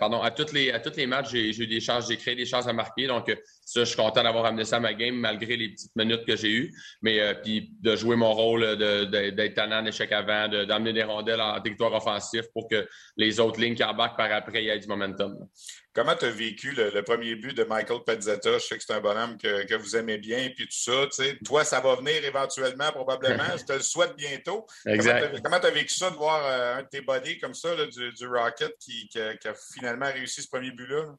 pardon, 0.00 0.22
à 0.22 0.30
toutes 0.30 0.54
les, 0.54 0.70
à 0.70 0.80
tous 0.80 0.96
les 0.96 1.04
matchs, 1.04 1.32
j'ai 1.32 1.50
eu 1.50 1.66
des 1.66 1.80
chances, 1.80 2.08
j'ai 2.08 2.16
créé 2.16 2.34
des 2.34 2.46
chances 2.46 2.66
à 2.66 2.72
marquer. 2.72 3.06
Donc, 3.06 3.26
ça, 3.62 3.80
je 3.80 3.84
suis 3.84 3.96
content 3.96 4.22
d'avoir 4.22 4.46
amené 4.46 4.64
ça 4.64 4.76
à 4.76 4.80
ma 4.80 4.94
game 4.94 5.16
malgré 5.16 5.54
les 5.54 5.68
petites 5.68 5.94
minutes 5.94 6.24
que 6.24 6.34
j'ai 6.34 6.50
eues. 6.50 6.74
Mais 7.02 7.20
puis 7.42 7.72
de 7.82 7.94
jouer 7.94 8.16
mon 8.16 8.32
rôle 8.32 8.78
d'être 8.78 9.54
tannant 9.54 9.82
d'échec 9.82 10.10
avant, 10.12 10.48
d'amener 10.48 10.94
des 10.94 11.02
rondelles 11.02 11.42
en 11.42 11.60
territoire 11.60 11.92
offensif 11.92 12.46
pour 12.54 12.68
que 12.70 12.88
les 13.18 13.38
autres 13.38 13.60
lignes 13.60 13.74
qui 13.74 13.84
embarquent 13.84 14.16
par 14.16 14.32
après, 14.32 14.62
il 14.62 14.68
y 14.68 14.70
ait 14.70 14.78
du 14.78 14.88
momentum. 14.88 15.36
Comment 15.96 16.14
tu 16.14 16.26
as 16.26 16.30
vécu 16.30 16.72
le, 16.72 17.00
premier 17.00 17.36
but 17.36 17.56
de 17.56 17.64
Michael 17.64 18.00
Pezzetta? 18.04 18.58
Je 18.58 18.58
sais 18.58 18.76
que 18.76 18.84
c'est 18.86 18.92
un 18.92 19.00
bonhomme 19.00 19.38
que, 19.38 19.74
vous 19.76 19.96
aimez 19.96 20.18
bien, 20.18 20.50
puis 20.54 20.66
tout 20.66 20.76
ça. 20.76 21.06
Toi, 21.42 21.64
ça 21.64 21.80
va 21.80 21.94
venir 21.94 22.22
éventuellement, 22.22 22.92
probablement. 22.92 23.56
Je 23.56 23.64
te 23.64 23.72
le 23.72 23.80
souhaite 23.80 24.14
bientôt. 24.14 24.66
Exact. 24.84 25.40
Comment 25.42 25.58
tu 25.58 25.66
as, 25.66 25.70
vécu 25.70 25.94
ça 25.94 26.10
de 26.10 26.16
voir 26.16 26.44
euh, 26.44 26.76
un 26.76 26.82
de 26.82 26.88
tes 26.88 27.00
buddies 27.00 27.38
comme 27.38 27.54
ça, 27.54 27.70
du, 27.86 28.26
Rocket, 28.26 28.76
qui, 28.78 29.08
a, 29.18 29.54
finalement 29.74 30.12
réussi 30.12 30.42
ce 30.42 30.48
premier 30.48 30.70
but-là? 30.70 31.14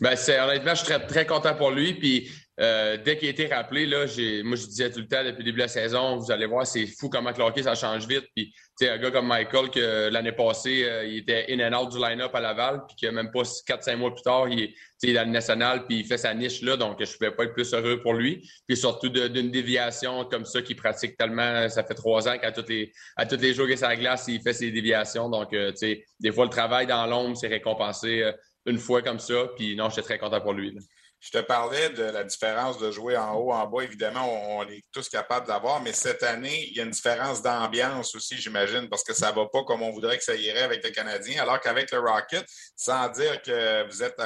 Ben, 0.00 0.16
honnêtement, 0.16 0.76
je 0.76 0.84
suis 0.84 0.86
très, 0.86 1.04
très 1.04 1.26
content 1.26 1.56
pour 1.56 1.72
lui. 1.72 1.94
Puis 1.94 2.30
euh, 2.60 2.96
dès 3.04 3.18
qu'il 3.18 3.26
a 3.26 3.30
été 3.32 3.46
rappelé, 3.46 3.84
là, 3.84 4.06
moi, 4.44 4.56
je 4.56 4.66
disais 4.66 4.88
tout 4.90 5.00
le 5.00 5.08
temps 5.08 5.24
depuis 5.24 5.38
le 5.38 5.44
début 5.44 5.56
de 5.56 5.62
la 5.62 5.68
saison, 5.68 6.16
vous 6.18 6.30
allez 6.30 6.46
voir, 6.46 6.64
c'est 6.64 6.86
fou 6.86 7.08
comment 7.08 7.30
le 7.30 7.62
ça 7.62 7.74
change 7.74 8.06
vite. 8.06 8.26
Puis, 8.34 8.54
un 8.82 8.98
gars 8.98 9.10
comme 9.10 9.26
Michael, 9.26 9.70
que 9.70 10.08
l'année 10.08 10.32
passée, 10.32 10.84
euh, 10.84 11.04
il 11.04 11.18
était 11.18 11.46
in 11.48 11.58
and 11.60 11.76
out 11.76 11.90
du 11.90 11.98
line-up 11.98 12.32
à 12.32 12.40
Laval, 12.40 12.82
puis 12.86 12.96
que 13.02 13.12
même 13.12 13.32
pas 13.32 13.42
4-5 13.42 13.96
mois 13.96 14.14
plus 14.14 14.22
tard, 14.22 14.48
il, 14.48 14.72
est 15.02 15.12
dans 15.12 15.24
le 15.24 15.32
national, 15.32 15.84
puis 15.86 15.98
il 16.00 16.06
fait 16.06 16.16
sa 16.16 16.32
niche 16.32 16.62
là. 16.62 16.76
Donc, 16.76 16.98
je 17.00 17.10
ne 17.10 17.16
pouvais 17.16 17.30
pas 17.32 17.44
être 17.44 17.54
plus 17.54 17.74
heureux 17.74 18.00
pour 18.00 18.14
lui. 18.14 18.48
Puis 18.66 18.76
surtout 18.76 19.08
d'une 19.08 19.50
déviation 19.50 20.24
comme 20.24 20.44
ça 20.44 20.62
qu'il 20.62 20.76
pratique 20.76 21.16
tellement, 21.16 21.68
ça 21.68 21.82
fait 21.82 21.94
trois 21.94 22.28
ans 22.28 22.38
qu'à 22.38 22.52
tous 22.52 22.68
les, 22.68 22.92
à 23.16 23.26
tous 23.26 23.36
les 23.36 23.52
jours 23.52 23.66
qu'il 23.66 23.76
sa 23.76 23.96
glace, 23.96 24.26
il 24.28 24.40
fait 24.40 24.54
ses 24.54 24.70
déviations. 24.70 25.28
Donc, 25.28 25.52
euh, 25.52 25.72
des 26.20 26.32
fois, 26.32 26.44
le 26.44 26.50
travail 26.50 26.86
dans 26.86 27.04
l'ombre, 27.06 27.36
c'est 27.36 27.48
récompensé 27.48 28.32
une 28.64 28.78
fois 28.78 29.02
comme 29.02 29.18
ça. 29.18 29.48
Puis 29.56 29.76
non, 29.76 29.90
j'étais 29.90 30.02
très 30.02 30.18
content 30.18 30.40
pour 30.40 30.52
lui. 30.52 30.74
Je 31.24 31.30
te 31.30 31.38
parlais 31.38 31.88
de 31.88 32.02
la 32.02 32.22
différence 32.22 32.78
de 32.78 32.90
jouer 32.90 33.16
en 33.16 33.34
haut, 33.34 33.50
en 33.50 33.66
bas. 33.66 33.82
Évidemment, 33.82 34.58
on, 34.58 34.62
est 34.68 34.82
tous 34.92 35.08
capables 35.08 35.46
d'avoir, 35.46 35.80
mais 35.80 35.94
cette 35.94 36.22
année, 36.22 36.68
il 36.68 36.76
y 36.76 36.80
a 36.80 36.84
une 36.84 36.90
différence 36.90 37.40
d'ambiance 37.40 38.14
aussi, 38.14 38.36
j'imagine, 38.36 38.90
parce 38.90 39.02
que 39.02 39.14
ça 39.14 39.30
ne 39.30 39.36
va 39.36 39.46
pas 39.46 39.64
comme 39.64 39.80
on 39.80 39.90
voudrait 39.90 40.18
que 40.18 40.24
ça 40.24 40.34
irait 40.34 40.64
avec 40.64 40.84
le 40.84 40.90
Canadien, 40.90 41.42
alors 41.42 41.60
qu'avec 41.60 41.90
le 41.92 42.00
Rocket, 42.00 42.44
sans 42.76 43.08
dire 43.08 43.40
que 43.40 43.88
vous 43.90 44.02
êtes 44.02 44.20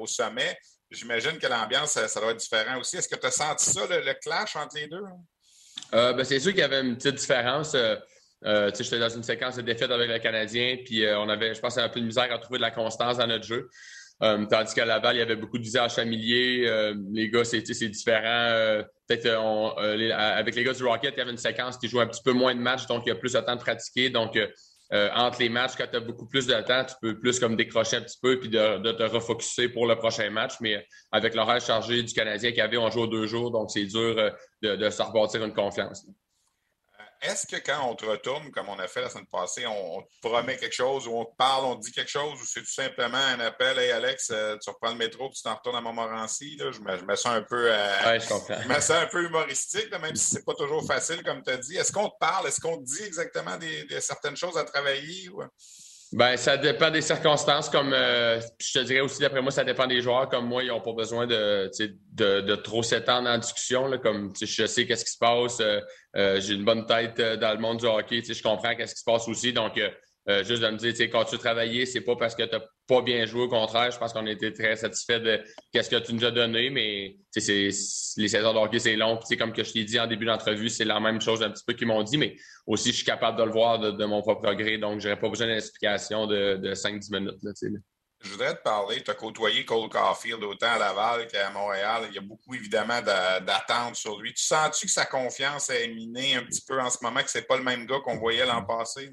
au 0.00 0.06
sommet, 0.06 0.58
j'imagine 0.90 1.36
que 1.36 1.46
l'ambiance, 1.46 1.90
ça, 1.90 2.20
doit 2.20 2.30
être 2.30 2.38
différent 2.38 2.78
aussi. 2.80 2.96
Est-ce 2.96 3.08
que 3.08 3.20
tu 3.20 3.26
as 3.26 3.30
senti 3.30 3.70
ça, 3.70 3.82
le, 3.86 4.14
clash 4.14 4.56
entre 4.56 4.76
les 4.76 4.86
deux? 4.86 5.02
Euh, 5.92 6.14
ben, 6.14 6.24
c'est 6.24 6.40
sûr 6.40 6.52
qu'il 6.52 6.60
y 6.60 6.64
avait 6.64 6.80
une 6.80 6.96
petite 6.96 7.16
différence. 7.16 7.74
Euh, 7.74 7.96
euh, 8.46 8.70
j'étais 8.74 8.98
dans 8.98 9.10
une 9.10 9.22
séquence 9.22 9.56
de 9.56 9.62
défaites 9.62 9.90
avec 9.90 10.08
le 10.08 10.18
Canadien, 10.18 10.78
puis 10.82 11.04
on 11.08 11.28
avait, 11.28 11.54
je 11.54 11.60
pense, 11.60 11.76
un 11.76 11.90
peu 11.90 12.00
de 12.00 12.06
misère 12.06 12.32
à 12.32 12.38
trouver 12.38 12.58
de 12.58 12.62
la 12.62 12.70
constance 12.70 13.18
dans 13.18 13.26
notre 13.26 13.44
jeu. 13.44 13.68
Euh, 14.22 14.46
tandis 14.46 14.74
qu'à 14.74 14.84
Laval, 14.84 15.16
il 15.16 15.18
y 15.20 15.22
avait 15.22 15.36
beaucoup 15.36 15.58
de 15.58 15.62
visages 15.62 15.94
familiers. 15.94 16.64
Euh, 16.66 16.94
les 17.12 17.30
gars, 17.30 17.44
c'est 17.44 17.62
différent. 17.62 18.22
Euh, 18.24 18.82
peut-être 19.06 19.28
avec 19.28 20.54
les 20.54 20.64
gars 20.64 20.72
du 20.72 20.84
Rocket, 20.84 21.14
il 21.16 21.18
y 21.18 21.22
avait 21.22 21.30
une 21.30 21.36
séquence 21.36 21.78
qui 21.78 21.88
joue 21.88 22.00
un 22.00 22.06
petit 22.06 22.22
peu 22.22 22.32
moins 22.32 22.54
de 22.54 22.60
matchs, 22.60 22.86
donc 22.86 23.04
il 23.06 23.10
y 23.10 23.12
a 23.12 23.14
plus 23.14 23.32
de 23.32 23.40
temps 23.40 23.56
de 23.56 23.60
pratiquer. 23.60 24.10
Donc, 24.10 24.38
entre 24.90 25.40
les 25.40 25.48
matchs, 25.48 25.72
quand 25.76 25.86
tu 25.90 25.96
as 25.96 26.00
beaucoup 26.00 26.26
plus 26.26 26.46
de 26.46 26.60
temps, 26.62 26.84
tu 26.84 26.94
peux 27.00 27.18
plus 27.18 27.38
comme 27.38 27.56
décrocher 27.56 27.96
un 27.96 28.02
petit 28.02 28.18
peu 28.20 28.38
puis 28.40 28.48
de, 28.48 28.92
te 28.92 29.02
refocuser 29.04 29.68
pour 29.68 29.86
le 29.86 29.96
prochain 29.96 30.28
match. 30.30 30.54
Mais 30.60 30.84
avec 31.12 31.34
l'horaire 31.34 31.60
chargé 31.60 32.02
du 32.02 32.12
Canadien 32.12 32.50
qu'il 32.50 32.58
y 32.58 32.62
avait, 32.62 32.78
on 32.78 32.90
joue 32.90 33.06
deux 33.06 33.26
jours, 33.26 33.50
donc 33.50 33.70
c'est 33.70 33.84
dur 33.84 34.14
de, 34.62 34.76
de 34.76 34.90
se 34.90 35.02
rebâtir 35.02 35.44
une 35.44 35.54
confiance 35.54 36.04
est-ce 37.20 37.46
que 37.46 37.56
quand 37.56 37.88
on 37.88 37.94
te 37.94 38.04
retourne, 38.04 38.50
comme 38.50 38.68
on 38.68 38.78
a 38.78 38.86
fait 38.86 39.00
la 39.00 39.10
semaine 39.10 39.26
passée, 39.26 39.66
on, 39.66 40.02
te 40.02 40.28
promet 40.28 40.56
quelque 40.56 40.74
chose 40.74 41.06
ou 41.08 41.12
on 41.12 41.24
te 41.24 41.34
parle, 41.36 41.64
on 41.64 41.76
te 41.76 41.84
dit 41.84 41.92
quelque 41.92 42.10
chose 42.10 42.40
ou 42.40 42.44
c'est 42.44 42.60
tout 42.60 42.72
simplement 42.72 43.18
un 43.18 43.40
appel 43.40 43.78
Hey 43.78 43.90
Alex, 43.90 44.30
euh, 44.30 44.56
tu 44.62 44.70
reprends 44.70 44.90
le 44.90 44.96
métro 44.96 45.28
tu 45.34 45.42
t'en 45.42 45.54
retournes 45.54 45.76
à 45.76 45.80
Montmorency? 45.80 46.56
Là, 46.56 46.70
je, 46.70 46.80
me, 46.80 46.96
je 46.96 47.04
me 47.04 47.16
sens 47.16 47.34
un 47.34 47.42
peu 47.42 47.72
euh, 47.72 48.18
je, 48.20 48.68
me 48.68 48.74
sens 48.74 48.90
un 48.90 49.06
peu 49.06 49.24
humoristique, 49.24 49.90
même 49.90 50.14
si 50.14 50.36
c'est 50.36 50.44
pas 50.44 50.54
toujours 50.54 50.86
facile, 50.86 51.22
comme 51.22 51.42
tu 51.42 51.50
as 51.50 51.56
dit. 51.56 51.76
Est-ce 51.76 51.92
qu'on 51.92 52.08
te 52.08 52.18
parle? 52.18 52.46
Est-ce 52.46 52.60
qu'on 52.60 52.78
te 52.78 52.84
dit 52.84 53.02
exactement 53.02 53.56
des, 53.56 53.86
certaines 54.00 54.36
choses 54.36 54.56
à 54.56 54.64
travailler? 54.64 55.28
Ou... 55.30 55.42
Ben, 56.12 56.36
ça 56.38 56.56
dépend 56.56 56.90
des 56.90 57.02
circonstances. 57.02 57.68
Comme 57.68 57.92
euh, 57.92 58.40
je 58.58 58.78
te 58.78 58.84
dirais 58.84 59.00
aussi, 59.00 59.20
d'après 59.20 59.42
moi, 59.42 59.50
ça 59.50 59.64
dépend 59.64 59.86
des 59.86 60.00
joueurs. 60.00 60.28
Comme 60.28 60.46
moi, 60.46 60.62
ils 60.62 60.68
n'ont 60.68 60.80
pas 60.80 60.94
besoin 60.94 61.26
de, 61.26 61.70
de, 62.12 62.40
de 62.40 62.54
trop 62.54 62.82
s'étendre 62.82 63.28
en 63.28 63.36
discussion. 63.36 63.86
Là, 63.86 63.98
comme 63.98 64.32
je 64.40 64.66
sais 64.66 64.86
qu'est-ce 64.86 65.04
qui 65.04 65.12
se 65.12 65.18
passe. 65.18 65.60
Euh, 65.60 65.80
euh, 66.16 66.40
j'ai 66.40 66.54
une 66.54 66.64
bonne 66.64 66.86
tête 66.86 67.20
dans 67.20 67.52
le 67.52 67.58
monde 67.58 67.78
du 67.78 67.86
hockey. 67.86 68.22
Je 68.22 68.42
comprends 68.42 68.74
qu'est-ce 68.74 68.94
qui 68.94 69.00
se 69.00 69.04
passe 69.04 69.28
aussi. 69.28 69.52
Donc, 69.52 69.78
juste 70.44 70.62
de 70.62 70.68
me 70.68 70.76
dire, 70.76 71.10
quand 71.10 71.24
tu 71.24 71.36
travailles, 71.36 71.86
c'est 71.86 72.00
pas 72.00 72.16
parce 72.16 72.34
que 72.34 72.44
tu 72.44 72.56
n'as 72.56 72.62
pas 72.88 73.02
bien 73.02 73.26
joué. 73.26 73.42
Au 73.42 73.48
contraire, 73.48 73.90
je 73.92 73.98
pense 73.98 74.12
qu'on 74.12 74.26
été 74.26 74.52
très 74.52 74.74
satisfait 74.74 75.20
de 75.20 75.40
qu'est-ce 75.72 75.90
que 75.90 75.96
tu 75.96 76.14
nous 76.14 76.24
as 76.24 76.30
donné. 76.30 76.70
Mais 76.70 77.16
les 77.36 77.70
saisons 77.70 78.66
de 78.66 78.78
c'est 78.78 78.96
long. 78.96 79.20
comme 79.38 79.52
que 79.52 79.62
je 79.62 79.72
t'ai 79.72 79.84
dit 79.84 80.00
en 80.00 80.06
début 80.06 80.24
d'entrevue, 80.24 80.70
c'est 80.70 80.84
la 80.84 80.98
même 80.98 81.20
chose 81.20 81.42
un 81.42 81.50
petit 81.50 81.64
peu 81.64 81.74
qu'ils 81.74 81.86
m'ont 81.86 82.02
dit. 82.02 82.16
Mais 82.16 82.34
aussi, 82.66 82.90
je 82.90 82.96
suis 82.96 83.04
capable 83.04 83.38
de 83.38 83.44
le 83.44 83.52
voir 83.52 83.78
de, 83.78 84.04
mon 84.04 84.22
propre 84.22 84.52
gré. 84.54 84.78
Donc, 84.78 85.00
je 85.00 85.08
n'aurais 85.08 85.20
pas 85.20 85.28
besoin 85.28 85.46
d'une 85.46 85.56
explication 85.56 86.26
de, 86.26 86.56
de 86.56 86.74
5-10 86.74 87.12
minutes. 87.12 87.38
Je 88.20 88.30
voudrais 88.30 88.56
te 88.56 88.62
parler, 88.62 89.00
tu 89.04 89.12
as 89.12 89.14
côtoyé 89.14 89.64
Cole 89.64 89.88
Caulfield 89.88 90.42
autant 90.42 90.72
à 90.72 90.78
Laval 90.78 91.28
qu'à 91.28 91.50
Montréal. 91.50 92.06
Il 92.08 92.14
y 92.14 92.18
a 92.18 92.22
beaucoup, 92.22 92.52
évidemment, 92.54 93.00
d'attentes 93.00 93.94
sur 93.94 94.18
lui. 94.18 94.34
Tu 94.34 94.42
sens-tu 94.42 94.86
que 94.86 94.92
sa 94.92 95.04
confiance 95.04 95.70
est 95.70 95.86
minée 95.88 96.34
un 96.34 96.42
petit 96.42 96.62
peu 96.66 96.80
en 96.80 96.90
ce 96.90 96.98
moment, 97.00 97.22
que 97.22 97.30
ce 97.30 97.38
n'est 97.38 97.44
pas 97.44 97.56
le 97.56 97.62
même 97.62 97.86
gars 97.86 98.00
qu'on 98.02 98.18
voyait 98.18 98.44
l'an 98.44 98.64
passé? 98.64 99.10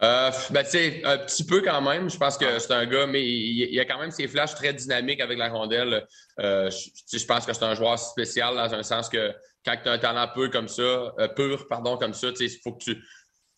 Euh, 0.00 0.30
ben, 0.50 0.62
tu 0.62 0.70
sais, 0.70 1.04
un 1.04 1.18
petit 1.18 1.44
peu 1.44 1.60
quand 1.60 1.80
même. 1.80 2.08
Je 2.08 2.16
pense 2.16 2.38
que 2.38 2.58
c'est 2.58 2.72
un 2.72 2.86
gars, 2.86 3.06
mais 3.06 3.24
il, 3.24 3.74
y 3.74 3.80
a 3.80 3.84
quand 3.84 3.98
même 3.98 4.12
ses 4.12 4.28
flashs 4.28 4.54
très 4.54 4.72
dynamiques 4.72 5.20
avec 5.20 5.38
la 5.38 5.48
rondelle. 5.48 6.06
Euh, 6.38 6.70
je, 6.70 7.26
pense 7.26 7.44
que 7.44 7.52
c'est 7.52 7.64
un 7.64 7.74
joueur 7.74 7.98
spécial 7.98 8.54
dans 8.54 8.72
un 8.72 8.82
sens 8.82 9.08
que 9.08 9.32
quand 9.64 9.76
tu 9.82 9.88
as 9.88 9.92
un 9.92 9.98
talent 9.98 10.28
pur 10.32 10.50
comme 10.50 10.68
ça, 10.68 10.82
euh, 10.82 11.28
pur, 11.28 11.66
pardon, 11.66 11.96
comme 11.96 12.14
ça, 12.14 12.28
il 12.38 12.50
faut 12.62 12.72
que 12.72 12.84
tu. 12.84 13.04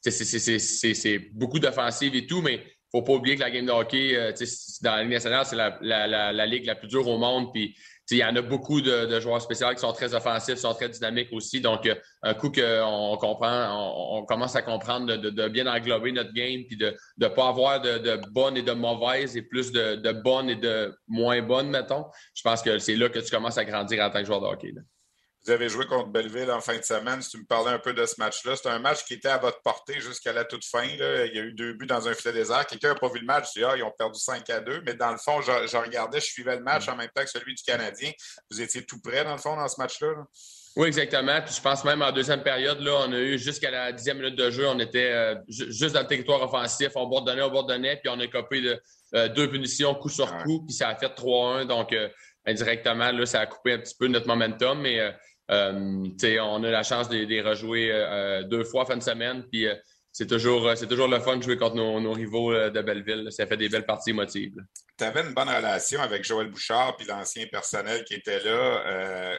C'est 0.02 1.18
beaucoup 1.35 1.59
d'offensive 1.59 2.14
et 2.14 2.26
tout, 2.26 2.40
mais 2.40 2.54
il 2.54 2.90
faut 2.90 3.02
pas 3.02 3.12
oublier 3.12 3.37
que 3.37 3.42
la 3.42 3.50
game 3.50 3.66
de 3.66 3.70
hockey, 3.70 4.16
euh, 4.16 4.32
dans 4.80 4.97
la 4.97 5.02
Ligue 5.02 5.12
nationale, 5.12 5.44
c'est 5.44 5.56
la, 5.56 5.78
la, 5.82 6.32
la, 6.32 6.47
ligue 6.47 6.64
la 6.64 6.75
plus 6.75 6.88
dure 6.88 7.06
au 7.06 7.18
monde. 7.18 7.52
Puis 7.52 7.76
il 8.11 8.19
y 8.19 8.25
en 8.25 8.35
a 8.35 8.43
beaucoup 8.43 8.81
de, 8.81 9.21
joueurs 9.21 9.40
spéciaux 9.40 9.71
qui 9.71 9.79
sont 9.81 9.93
très 9.93 10.14
offensifs, 10.14 10.57
sont 10.57 10.75
très 10.75 10.88
dynamiques 10.88 11.29
aussi. 11.33 11.61
Donc, 11.61 11.87
euh, 11.87 11.95
un 12.23 12.35
coup 12.35 12.50
qu'on 12.50 13.17
comprend, 13.19 14.19
on, 14.19 14.25
commence 14.25 14.57
à 14.57 14.62
comprendre 14.62 15.17
de, 15.17 15.49
bien 15.49 15.67
englober 15.67 16.12
notre 16.12 16.33
game, 16.33 16.62
puis 16.67 16.76
de 16.76 16.95
ne 17.19 17.29
pas 17.29 17.49
avoir 17.49 17.81
de, 17.81 18.21
bonnes 18.31 18.57
et 18.57 18.62
de 18.62 18.73
mauvaises 18.73 19.37
et 19.37 19.43
plus 19.43 19.73
de, 19.73 20.12
bonnes 20.23 20.50
et 20.50 20.57
de 20.57 20.95
moins 21.09 21.40
bonnes, 21.43 21.71
mettons. 21.71 22.07
Je 22.35 22.43
pense 22.43 22.62
que 22.62 22.79
c'est 22.79 22.97
là 22.97 23.09
que 23.09 23.19
tu 23.19 23.31
commences 23.31 23.59
à 23.59 23.64
grandir 23.64 24.05
en 24.05 24.11
tant 24.11 24.21
que 24.21 24.26
joueur 24.26 24.40
de 24.40 24.47
hockey. 24.47 24.73
Vous 25.44 25.52
avez 25.52 25.70
joué 25.70 25.87
contre 25.87 26.09
Belleville 26.09 26.50
en 26.50 26.61
fin 26.61 26.76
de 26.76 26.82
semaine. 26.82 27.23
Si 27.23 27.30
tu 27.30 27.38
me 27.38 27.44
parlais 27.44 27.70
un 27.70 27.78
peu 27.78 27.94
de 27.94 28.04
ce 28.04 28.16
match-là, 28.18 28.56
c'est 28.56 28.68
un 28.68 28.78
match 28.78 29.04
qui 29.04 29.14
était 29.14 29.28
à 29.28 29.38
votre 29.38 29.62
portée 29.62 29.99
jusqu'à 29.99 30.35
la 30.35 30.44
toute 30.44 30.64
fin. 30.64 30.85
Il 30.85 30.99
y 30.99 31.38
a 31.38 31.42
eu 31.42 31.52
deux 31.52 31.73
buts 31.73 31.87
dans 31.87 32.06
un 32.09 32.12
filet 32.12 32.35
désert. 32.35 32.66
Quelqu'un 32.66 32.88
n'a 32.88 32.94
pas 32.94 33.09
vu 33.09 33.20
le 33.20 33.26
match. 33.26 33.49
Je 33.54 33.61
dis, 33.61 33.64
ah, 33.64 33.75
ils 33.75 33.82
ont 33.82 33.92
perdu 33.97 34.20
5 34.20 34.49
à 34.50 34.61
2. 34.61 34.82
Mais 34.85 34.94
dans 34.94 35.11
le 35.11 35.16
fond, 35.16 35.40
je, 35.40 35.76
regardais, 35.76 36.20
je 36.20 36.26
suivais 36.26 36.56
le 36.56 36.62
match 36.62 36.88
en 36.88 36.97
même 36.97 37.09
temps 37.14 37.23
que 37.23 37.30
celui 37.30 37.54
du 37.54 37.62
Canadien. 37.62 38.11
Vous 38.50 38.61
étiez 38.61 38.85
tout 38.85 39.00
près, 39.00 39.25
dans 39.25 39.32
le 39.32 39.38
fond, 39.38 39.56
dans 39.56 39.68
ce 39.68 39.80
match-là? 39.80 40.09
Oui, 40.76 40.88
exactement. 40.88 41.40
Puis 41.42 41.54
je 41.54 41.61
pense 41.61 41.85
même 41.85 42.02
en 42.02 42.12
deuxième 42.12 42.42
période, 42.42 42.80
là, 42.80 43.04
on 43.09 43.12
a 43.12 43.18
eu 43.18 43.38
jusqu'à 43.38 43.70
la 43.70 43.92
dixième 43.92 44.18
minute 44.18 44.37
de 44.37 44.50
jeu, 44.50 44.68
on 44.68 44.78
était 44.78 45.11
euh, 45.11 45.35
juste 45.49 45.94
dans 45.94 46.02
le 46.02 46.06
territoire 46.06 46.40
offensif, 46.42 46.90
on 46.94 47.09
bordonnait, 47.09 47.42
on 47.42 47.50
bordonnait, 47.50 47.97
puis 47.97 48.09
on 48.09 48.20
a 48.20 48.26
coupé 48.28 48.61
de, 48.61 48.80
euh, 49.16 49.28
deux 49.28 49.50
punitions 49.50 49.94
coup 49.97 50.09
sur 50.09 50.32
coup, 50.44 50.64
puis 50.64 50.75
ça 50.75 50.90
a 50.90 50.94
fait 50.94 51.09
3-1. 51.09 51.64
Donc, 51.66 51.92
euh, 51.92 52.09
indirectement, 52.47 53.11
là, 53.11 53.26
ça 53.26 53.40
a 53.40 53.47
coupé 53.47 53.73
un 53.73 53.78
petit 53.78 53.97
peu 53.99 54.06
notre 54.06 54.28
momentum, 54.28 54.80
mais 54.80 55.12
on 55.50 56.64
a 56.64 56.71
la 56.71 56.83
chance 56.83 57.09
de, 57.09 57.19
les 57.19 57.42
rejouer 57.42 57.90
euh, 57.90 58.07
euh, 58.11 58.42
deux 58.45 58.64
fois 58.64 58.87
fin 58.87 58.97
de 58.97 59.02
semaine. 59.02 59.45
Puis 59.50 59.66
c'est 60.12 60.26
toujours, 60.26 60.71
c'est 60.76 60.87
toujours 60.87 61.09
le 61.09 61.21
fun 61.21 61.37
de 61.37 61.42
jouer 61.42 61.57
contre 61.57 61.76
nos, 61.76 62.12
rivaux 62.12 62.52
de 62.52 62.83
Belleville. 62.83 63.28
Ça 63.30 63.47
fait 63.47 63.57
des 63.57 63.69
belles 63.69 63.87
parties 63.87 64.11
émotives. 64.11 64.57
Tu 64.99 65.04
avais 65.04 65.23
une 65.23 65.35
bonne 65.35 65.49
relation 65.49 66.00
avec 66.00 66.25
Joël 66.25 66.50
Bouchard 66.50 66.97
puis 66.97 67.07
l'ancien 67.07 67.47
personnel 67.47 68.04
qui 68.04 68.14
était 68.14 68.40
là. 68.40 69.38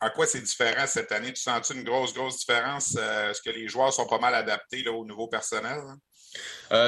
en 0.00 0.10
quoi 0.10 0.26
c'est 0.26 0.40
différent 0.40 0.86
cette 0.86 1.12
année? 1.12 1.32
Tu 1.32 1.40
sens 1.40 1.70
-tu 1.70 1.76
une 1.76 1.84
grosse, 1.84 2.12
grosse 2.12 2.38
différence? 2.38 2.96
Est-ce 2.96 3.40
que 3.40 3.50
les 3.50 3.68
joueurs 3.68 3.92
sont 3.92 4.06
pas 4.06 4.18
mal 4.18 4.34
adaptés 4.34 4.82
là, 4.82 4.92
au 4.92 5.04
nouveau 5.04 5.28
personnel? 5.28 5.78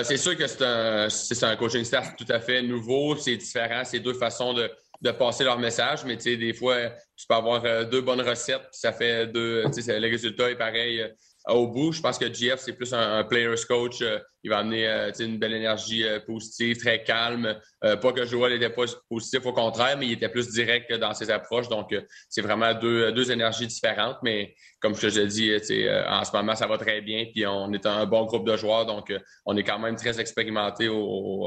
c'est 0.02 0.16
sûr 0.16 0.36
que 0.36 0.46
c'est 0.46 0.62
un, 0.62 1.08
un, 1.42 1.56
coaching 1.56 1.84
staff 1.84 2.16
tout 2.16 2.26
à 2.28 2.40
fait 2.40 2.62
nouveau. 2.62 3.16
C'est 3.16 3.36
différent. 3.36 3.84
C'est 3.84 4.00
deux 4.00 4.14
façons 4.14 4.54
de, 4.54 4.70
de 5.00 5.10
passer 5.10 5.44
leur 5.44 5.58
message, 5.58 6.04
mais 6.04 6.16
des 6.16 6.54
fois, 6.54 6.76
tu 7.16 7.26
peux 7.28 7.34
avoir 7.34 7.64
euh, 7.64 7.84
deux 7.84 8.00
bonnes 8.00 8.20
recettes, 8.20 8.62
puis 8.70 8.80
ça 8.80 8.92
fait 8.92 9.26
deux, 9.26 9.62
le 9.62 10.10
résultat 10.10 10.50
est 10.50 10.56
pareil 10.56 11.00
euh, 11.00 11.08
au 11.48 11.68
bout. 11.68 11.92
Je 11.92 12.00
pense 12.00 12.18
que 12.18 12.32
GF, 12.32 12.58
c'est 12.58 12.72
plus 12.72 12.92
un, 12.94 13.22
player's 13.24 13.64
coach. 13.64 14.00
Euh, 14.00 14.18
il 14.42 14.50
va 14.50 14.58
amener 14.58 14.86
une 15.20 15.38
belle 15.38 15.54
énergie 15.54 16.04
positive, 16.26 16.76
très 16.76 17.02
calme. 17.02 17.58
pas 17.80 18.12
que 18.12 18.26
Joel 18.26 18.52
n'était 18.52 18.68
pas 18.68 18.84
positif, 19.08 19.46
au 19.46 19.54
contraire, 19.54 19.96
mais 19.96 20.06
il 20.06 20.12
était 20.12 20.28
plus 20.28 20.50
direct 20.50 20.92
dans 20.92 21.14
ses 21.14 21.30
approches. 21.30 21.66
Donc, 21.70 21.94
c'est 22.28 22.42
vraiment 22.42 22.74
deux, 22.74 23.10
deux 23.12 23.32
énergies 23.32 23.66
différentes. 23.66 24.18
Mais 24.22 24.54
comme 24.80 24.94
je 24.94 25.08
te 25.08 25.18
l'ai 25.18 25.26
dit, 25.28 25.50
en 26.06 26.24
ce 26.24 26.32
moment, 26.36 26.54
ça 26.54 26.66
va 26.66 26.76
très 26.76 27.00
bien. 27.00 27.24
Puis 27.32 27.46
on 27.46 27.72
est 27.72 27.86
un 27.86 28.04
bon 28.04 28.26
groupe 28.26 28.46
de 28.46 28.54
joueurs. 28.54 28.84
Donc, 28.84 29.10
on 29.46 29.56
est 29.56 29.64
quand 29.64 29.78
même 29.78 29.96
très 29.96 30.20
expérimenté 30.20 30.90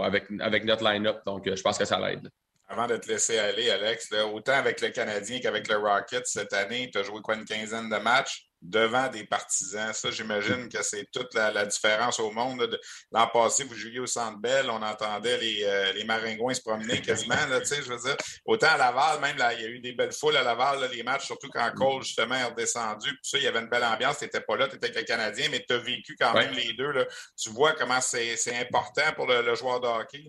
avec, 0.01 0.23
avec 0.39 0.65
notre 0.65 0.83
line-up. 0.83 1.19
Donc, 1.23 1.47
je 1.47 1.61
pense 1.61 1.77
que 1.77 1.85
ça 1.85 1.99
l'aide. 1.99 2.27
Avant 2.69 2.87
de 2.87 2.97
te 2.97 3.07
laisser 3.07 3.37
aller, 3.37 3.69
Alex, 3.69 4.11
autant 4.13 4.53
avec 4.53 4.81
le 4.81 4.89
Canadien 4.89 5.39
qu'avec 5.39 5.67
le 5.69 5.77
Rocket 5.77 6.25
cette 6.27 6.53
année, 6.53 6.89
tu 6.91 6.97
as 6.97 7.03
joué 7.03 7.21
quoi 7.21 7.35
une 7.35 7.45
quinzaine 7.45 7.89
de 7.89 7.97
matchs? 7.97 8.46
Devant 8.61 9.07
des 9.07 9.23
partisans. 9.23 9.93
Ça, 9.93 10.11
j'imagine 10.11 10.69
que 10.69 10.81
c'est 10.81 11.05
toute 11.11 11.33
la, 11.33 11.65
différence 11.65 12.19
au 12.19 12.31
monde. 12.31 12.79
L'an 13.11 13.27
passé, 13.27 13.63
vous 13.63 13.75
jouiez 13.75 13.99
au 13.99 14.07
Centre 14.07 14.37
Bell, 14.37 14.69
on 14.69 14.81
entendait 14.81 15.37
les, 15.37 15.63
euh, 15.63 15.93
les 15.93 16.03
maringouins 16.03 16.53
se 16.53 16.61
promener 16.61 17.01
quasiment. 17.01 17.35
Là, 17.35 17.59
je 17.63 17.81
veux 17.81 17.97
dire. 17.97 18.17
Autant 18.45 18.67
à 18.67 18.77
Laval, 18.77 19.19
même, 19.21 19.37
là, 19.37 19.53
il 19.53 19.61
y 19.61 19.65
a 19.65 19.69
eu 19.69 19.79
des 19.79 19.93
belles 19.93 20.11
foules 20.11 20.37
à 20.37 20.43
Laval, 20.43 20.89
les 20.91 21.03
matchs, 21.03 21.25
surtout 21.25 21.49
quand 21.49 21.69
Cole, 21.75 22.03
justement, 22.03 22.35
est 22.35 22.45
redescendu. 22.45 23.09
Puis 23.09 23.19
ça, 23.23 23.37
il 23.37 23.43
y 23.43 23.47
avait 23.47 23.59
une 23.59 23.69
belle 23.69 23.83
ambiance. 23.83 24.19
Tu 24.19 24.25
n'étais 24.25 24.41
pas 24.41 24.55
là, 24.57 24.67
tu 24.67 24.75
étais 24.75 24.87
avec 24.87 24.97
le 24.97 25.03
Canadien, 25.03 25.47
mais 25.51 25.63
tu 25.67 25.73
as 25.73 25.77
vécu 25.77 26.15
quand 26.19 26.33
même 26.33 26.51
les 26.53 26.73
deux. 26.73 26.91
Là. 26.91 27.05
Tu 27.37 27.49
vois 27.49 27.73
comment 27.73 27.99
c'est 28.01 28.35
important 28.59 29.13
pour 29.15 29.27
le, 29.27 29.55
joueur 29.55 29.79
de 29.79 29.87
hockey. 29.87 30.25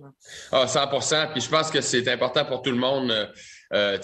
Ah, 0.52 0.66
100 0.66 1.32
Puis 1.32 1.40
je 1.42 1.48
pense 1.48 1.70
que 1.70 1.80
c'est 1.80 2.08
important 2.08 2.44
pour 2.44 2.62
tout 2.62 2.70
le 2.70 2.76
monde. 2.76 3.32
Euh, 3.74 3.98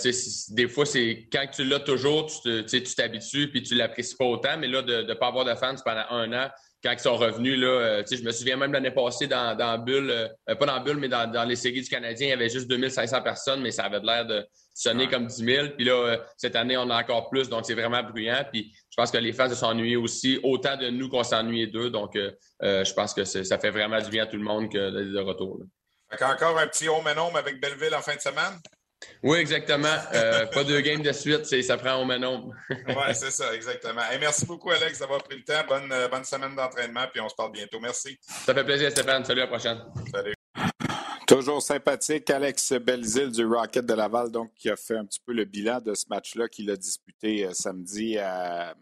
des 0.50 0.68
fois, 0.68 0.85
c'est 0.85 1.26
quand 1.33 1.47
tu 1.52 1.64
l'as 1.64 1.80
toujours, 1.80 2.30
tu 2.44 2.83
t'habitues 2.83 3.50
puis 3.50 3.62
tu 3.62 3.75
l'apprécies 3.75 4.16
pas 4.16 4.26
autant. 4.26 4.59
Mais 4.59 4.68
là, 4.68 4.83
de 4.83 5.02
ne 5.02 5.14
pas 5.14 5.28
avoir 5.28 5.44
de 5.44 5.54
fans 5.54 5.75
pendant 5.85 6.04
un 6.11 6.33
an, 6.33 6.50
quand 6.83 6.92
ils 6.92 6.99
sont 6.99 7.16
revenus, 7.16 7.59
là, 7.59 7.66
euh, 7.66 8.02
je 8.11 8.23
me 8.23 8.30
souviens 8.30 8.59
même 8.59 8.73
l'année 8.73 8.90
passée 8.90 9.26
dans, 9.26 9.56
dans 9.56 9.78
Bulle, 9.78 10.11
euh, 10.11 10.54
pas 10.54 10.66
dans 10.66 10.80
Bulle, 10.80 10.99
mais 10.99 11.09
dans, 11.09 11.49
les 11.49 11.56
séries 11.56 11.80
du 11.80 11.88
Canadien, 11.88 12.26
il 12.26 12.30
y 12.30 12.35
avait 12.35 12.50
juste 12.50 12.68
2500 12.68 13.23
personnes, 13.23 13.62
mais 13.62 13.71
ça 13.71 13.85
avait 13.85 14.00
l'air 14.00 14.26
de 14.26 14.47
sonner 14.75 15.09
comme 15.09 15.26
10 15.26 15.44
000. 15.44 15.68
Puis 15.76 15.87
là, 15.87 16.18
cette 16.37 16.56
année, 16.56 16.76
on 16.76 16.90
a 16.90 17.00
encore 17.00 17.30
plus, 17.30 17.49
donc 17.49 17.64
c'est 17.64 17.75
vraiment 17.75 18.02
bruyant. 18.02 18.44
Puis 18.52 18.71
je 18.90 18.97
pense 18.97 19.11
que 19.11 19.16
les 19.16 19.33
fans 19.33 19.49
se 19.49 19.54
sont 19.54 19.66
ennuyés 19.66 19.97
aussi, 19.97 20.38
autant 20.42 20.76
de 20.76 20.90
nous 20.90 21.09
qu'on 21.09 21.25
s'ennuyait 21.25 21.68
d'eux. 21.68 21.88
Donc, 21.88 22.18
je 22.61 22.92
pense 22.92 23.14
que 23.14 23.25
ça 23.25 23.59
fait 23.59 23.71
vraiment 23.71 24.00
du 24.00 24.11
bien 24.11 24.25
à 24.25 24.26
tout 24.26 24.37
le 24.37 24.42
monde 24.42 24.71
que 24.71 24.90
de 24.90 25.21
retour. 25.21 25.61
Encore 26.21 26.59
un 26.59 26.66
petit 26.66 26.88
home 26.88 27.06
and 27.06 27.18
home 27.18 27.37
avec 27.37 27.61
Belleville 27.61 27.94
en 27.94 28.02
fin 28.02 28.14
de 28.14 28.21
semaine? 28.21 28.61
Oui, 29.23 29.38
exactement. 29.38 29.96
Euh, 30.12 30.46
pas 30.46 30.64
deux 30.64 30.80
games 30.80 31.02
de 31.02 31.12
suite, 31.12 31.44
ça 31.62 31.76
prend 31.76 31.96
au 32.00 32.04
même 32.04 32.25
oui, 32.70 33.14
c'est 33.14 33.30
ça, 33.30 33.54
exactement. 33.54 34.02
merci 34.20 34.46
beaucoup, 34.46 34.70
Alex, 34.70 34.99
d'avoir 34.99 35.23
pris 35.23 35.37
le 35.37 35.44
temps. 35.44 35.64
Bonne, 35.68 35.90
euh, 35.92 36.08
bonne 36.08 36.25
semaine 36.25 36.54
d'entraînement, 36.54 37.06
puis 37.12 37.20
on 37.20 37.28
se 37.28 37.34
parle 37.34 37.52
bientôt. 37.52 37.80
Merci. 37.80 38.18
Ça 38.23 38.54
fait 38.54 38.64
plaisir, 38.64 38.90
Stéphane. 38.90 39.25
Salut, 39.25 39.40
à 39.40 39.44
la 39.44 39.50
prochaine. 39.50 39.78
Salut. 40.12 40.34
Toujours 41.26 41.62
sympathique, 41.62 42.28
Alex 42.28 42.75
Belzil 42.75 43.30
du 43.30 43.46
Rocket 43.46 43.87
de 43.87 43.94
Laval, 43.94 44.30
donc 44.30 44.52
qui 44.54 44.68
a 44.68 44.76
fait 44.76 44.96
un 44.96 45.06
petit 45.06 45.20
peu 45.25 45.32
le 45.32 45.44
bilan 45.44 45.80
de 45.80 45.94
ce 45.94 46.04
match-là 46.11 46.49
qu'il 46.49 46.70
a 46.70 46.76
disputé 46.76 47.46
euh, 47.46 47.54
samedi 47.54 48.18
à 48.18 48.75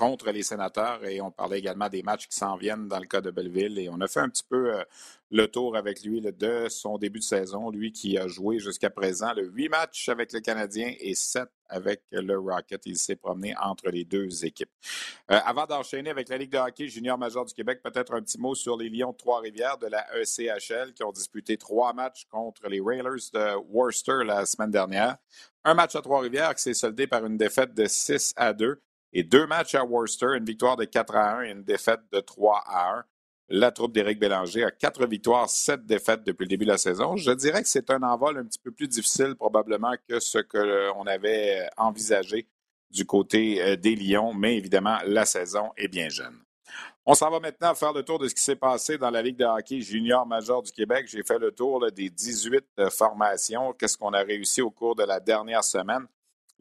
contre 0.00 0.30
les 0.30 0.42
sénateurs 0.42 1.04
et 1.04 1.20
on 1.20 1.30
parlait 1.30 1.58
également 1.58 1.90
des 1.90 2.02
matchs 2.02 2.26
qui 2.26 2.34
s'en 2.34 2.56
viennent 2.56 2.88
dans 2.88 2.98
le 2.98 3.04
cas 3.04 3.20
de 3.20 3.30
Belleville 3.30 3.78
et 3.78 3.90
on 3.90 4.00
a 4.00 4.08
fait 4.08 4.20
un 4.20 4.30
petit 4.30 4.46
peu 4.48 4.74
euh, 4.74 4.82
le 5.30 5.46
tour 5.46 5.76
avec 5.76 6.02
lui 6.02 6.22
de 6.22 6.68
son 6.70 6.96
début 6.96 7.18
de 7.18 7.24
saison, 7.24 7.68
lui 7.68 7.92
qui 7.92 8.16
a 8.16 8.26
joué 8.26 8.58
jusqu'à 8.60 8.88
présent 8.88 9.34
le 9.34 9.44
huit 9.44 9.68
matchs 9.68 10.08
avec 10.08 10.32
le 10.32 10.40
Canadien 10.40 10.94
et 11.00 11.14
sept 11.14 11.50
avec 11.68 12.00
le 12.12 12.38
Rocket. 12.38 12.80
Il 12.86 12.96
s'est 12.96 13.14
promené 13.14 13.54
entre 13.60 13.90
les 13.90 14.06
deux 14.06 14.46
équipes. 14.46 14.70
Euh, 15.30 15.38
avant 15.44 15.66
d'enchaîner 15.66 16.08
avec 16.08 16.30
la 16.30 16.38
Ligue 16.38 16.52
de 16.52 16.58
hockey 16.58 16.88
junior 16.88 17.18
major 17.18 17.44
du 17.44 17.52
Québec, 17.52 17.82
peut-être 17.84 18.14
un 18.14 18.22
petit 18.22 18.38
mot 18.38 18.54
sur 18.54 18.78
les 18.78 18.88
Lions 18.88 19.12
de 19.12 19.18
Trois-Rivières 19.18 19.76
de 19.76 19.88
la 19.88 20.06
ECHL 20.16 20.94
qui 20.94 21.04
ont 21.04 21.12
disputé 21.12 21.58
trois 21.58 21.92
matchs 21.92 22.24
contre 22.30 22.66
les 22.70 22.80
Railers 22.80 23.28
de 23.34 23.54
Worcester 23.68 24.24
la 24.24 24.46
semaine 24.46 24.70
dernière. 24.70 25.18
Un 25.62 25.74
match 25.74 25.94
à 25.94 26.00
Trois-Rivières 26.00 26.54
qui 26.54 26.62
s'est 26.62 26.72
soldé 26.72 27.06
par 27.06 27.26
une 27.26 27.36
défaite 27.36 27.74
de 27.74 27.84
6 27.84 28.32
à 28.36 28.54
2 28.54 28.80
et 29.12 29.22
deux 29.22 29.46
matchs 29.46 29.74
à 29.74 29.84
Worcester, 29.84 30.36
une 30.36 30.44
victoire 30.44 30.76
de 30.76 30.84
4 30.84 31.16
à 31.16 31.38
1 31.38 31.42
et 31.42 31.50
une 31.50 31.64
défaite 31.64 32.00
de 32.12 32.20
3 32.20 32.62
à 32.66 32.98
1. 32.98 33.04
La 33.52 33.72
troupe 33.72 33.92
d'Éric 33.92 34.20
Bélanger 34.20 34.62
a 34.62 34.70
quatre 34.70 35.04
victoires, 35.06 35.50
sept 35.50 35.84
défaites 35.84 36.22
depuis 36.22 36.44
le 36.44 36.50
début 36.50 36.64
de 36.64 36.70
la 36.70 36.78
saison. 36.78 37.16
Je 37.16 37.32
dirais 37.32 37.62
que 37.62 37.68
c'est 37.68 37.90
un 37.90 38.02
envol 38.04 38.38
un 38.38 38.44
petit 38.44 38.60
peu 38.60 38.70
plus 38.70 38.86
difficile 38.86 39.34
probablement 39.34 39.94
que 40.08 40.20
ce 40.20 40.38
qu'on 40.38 41.04
avait 41.06 41.68
envisagé 41.76 42.46
du 42.90 43.04
côté 43.04 43.60
euh, 43.60 43.76
des 43.76 43.96
Lions, 43.96 44.34
mais 44.34 44.56
évidemment, 44.56 44.98
la 45.04 45.24
saison 45.24 45.70
est 45.76 45.88
bien 45.88 46.08
jeune. 46.08 46.38
On 47.06 47.14
s'en 47.14 47.30
va 47.30 47.40
maintenant 47.40 47.74
faire 47.74 47.92
le 47.92 48.04
tour 48.04 48.20
de 48.20 48.28
ce 48.28 48.34
qui 48.34 48.42
s'est 48.42 48.56
passé 48.56 48.98
dans 48.98 49.10
la 49.10 49.22
Ligue 49.22 49.36
de 49.36 49.44
hockey 49.44 49.80
junior 49.80 50.26
major 50.26 50.62
du 50.62 50.70
Québec. 50.70 51.08
J'ai 51.08 51.24
fait 51.24 51.38
le 51.38 51.50
tour 51.50 51.90
des 51.90 52.08
18 52.08 52.64
euh, 52.78 52.90
formations. 52.90 53.72
Qu'est-ce 53.72 53.98
qu'on 53.98 54.12
a 54.12 54.22
réussi 54.22 54.62
au 54.62 54.70
cours 54.70 54.94
de 54.94 55.02
la 55.02 55.18
dernière 55.18 55.64
semaine? 55.64 56.06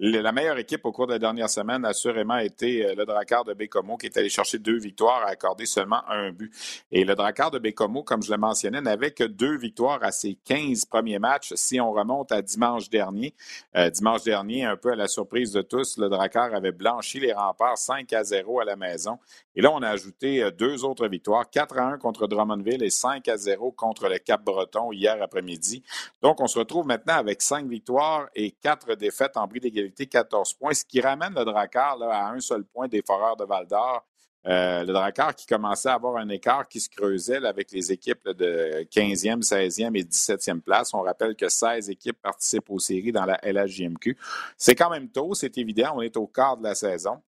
La 0.01 0.31
meilleure 0.31 0.57
équipe 0.57 0.85
au 0.85 0.93
cours 0.93 1.07
de 1.07 1.11
la 1.11 1.19
dernière 1.19 1.49
semaine 1.49 1.83
a 1.83 1.89
assurément 1.89 2.37
été 2.37 2.85
euh, 2.85 2.95
le 2.95 3.05
Drakkar 3.05 3.43
de 3.43 3.53
Bécomo 3.53 3.97
qui 3.97 4.05
est 4.05 4.15
allé 4.15 4.29
chercher 4.29 4.57
deux 4.57 4.77
victoires 4.77 5.23
à 5.25 5.31
accorder 5.31 5.65
seulement 5.65 6.01
un 6.07 6.31
but. 6.31 6.53
Et 6.89 7.03
le 7.03 7.15
Drakkar 7.15 7.51
de 7.51 7.59
Bécomo, 7.59 8.03
comme 8.03 8.23
je 8.23 8.31
le 8.31 8.37
mentionnais, 8.37 8.79
n'avait 8.79 9.11
que 9.11 9.25
deux 9.25 9.57
victoires 9.57 10.01
à 10.01 10.13
ses 10.13 10.35
15 10.35 10.85
premiers 10.85 11.19
matchs. 11.19 11.51
Si 11.55 11.81
on 11.81 11.91
remonte 11.91 12.31
à 12.31 12.41
dimanche 12.41 12.89
dernier, 12.89 13.35
euh, 13.75 13.89
dimanche 13.89 14.23
dernier, 14.23 14.63
un 14.63 14.77
peu 14.77 14.93
à 14.93 14.95
la 14.95 15.09
surprise 15.09 15.51
de 15.51 15.61
tous, 15.61 15.97
le 15.97 16.07
Drakkar 16.07 16.53
avait 16.53 16.71
blanchi 16.71 17.19
les 17.19 17.33
remparts 17.33 17.77
5 17.77 18.13
à 18.13 18.23
0 18.23 18.61
à 18.61 18.63
la 18.63 18.77
maison. 18.77 19.19
Et 19.57 19.61
là, 19.61 19.69
on 19.73 19.81
a 19.81 19.89
ajouté 19.89 20.41
euh, 20.41 20.49
deux 20.49 20.85
autres 20.85 21.09
victoires, 21.09 21.49
4 21.49 21.77
à 21.77 21.83
1 21.83 21.97
contre 21.97 22.25
Drummondville 22.27 22.83
et 22.83 22.89
5 22.89 23.27
à 23.27 23.35
0 23.35 23.73
contre 23.73 24.07
le 24.07 24.17
Cap-Breton 24.17 24.93
hier 24.93 25.21
après-midi. 25.21 25.83
Donc, 26.21 26.39
on 26.39 26.47
se 26.47 26.57
retrouve 26.57 26.87
maintenant 26.87 27.15
avec 27.15 27.41
cinq 27.41 27.67
victoires 27.67 28.29
et 28.33 28.51
quatre 28.51 28.95
défaites 28.95 29.35
en 29.35 29.45
bris 29.45 29.59
d'égalité 29.59 29.88
14 29.89 30.53
points, 30.53 30.73
ce 30.73 30.85
qui 30.85 31.01
ramène 31.01 31.33
le 31.33 31.45
Drakkar 31.45 32.01
à 32.03 32.31
un 32.31 32.39
seul 32.39 32.63
point 32.63 32.87
des 32.87 33.01
Foreurs 33.05 33.37
de 33.37 33.45
Val-d'Or. 33.45 34.05
Euh, 34.47 34.85
le 34.85 34.93
Drakkar 34.93 35.35
qui 35.35 35.45
commençait 35.45 35.89
à 35.89 35.95
avoir 35.95 36.15
un 36.15 36.29
écart 36.29 36.67
qui 36.67 36.79
se 36.79 36.89
creusait 36.89 37.45
avec 37.45 37.71
les 37.71 37.91
équipes 37.91 38.29
de 38.29 38.87
15e, 38.89 39.41
16e 39.43 39.97
et 39.97 40.03
17e 40.03 40.61
place. 40.61 40.93
On 40.93 41.01
rappelle 41.01 41.35
que 41.35 41.49
16 41.49 41.89
équipes 41.89 42.21
participent 42.21 42.69
aux 42.69 42.79
séries 42.79 43.11
dans 43.11 43.25
la 43.25 43.37
LHJMQ. 43.43 44.17
C'est 44.57 44.75
quand 44.75 44.89
même 44.89 45.09
tôt, 45.09 45.33
c'est 45.33 45.57
évident. 45.57 45.91
On 45.95 46.01
est 46.01 46.15
au 46.15 46.25
quart 46.25 46.55
de 46.55 46.63
la 46.63 46.73
saison. 46.73 47.21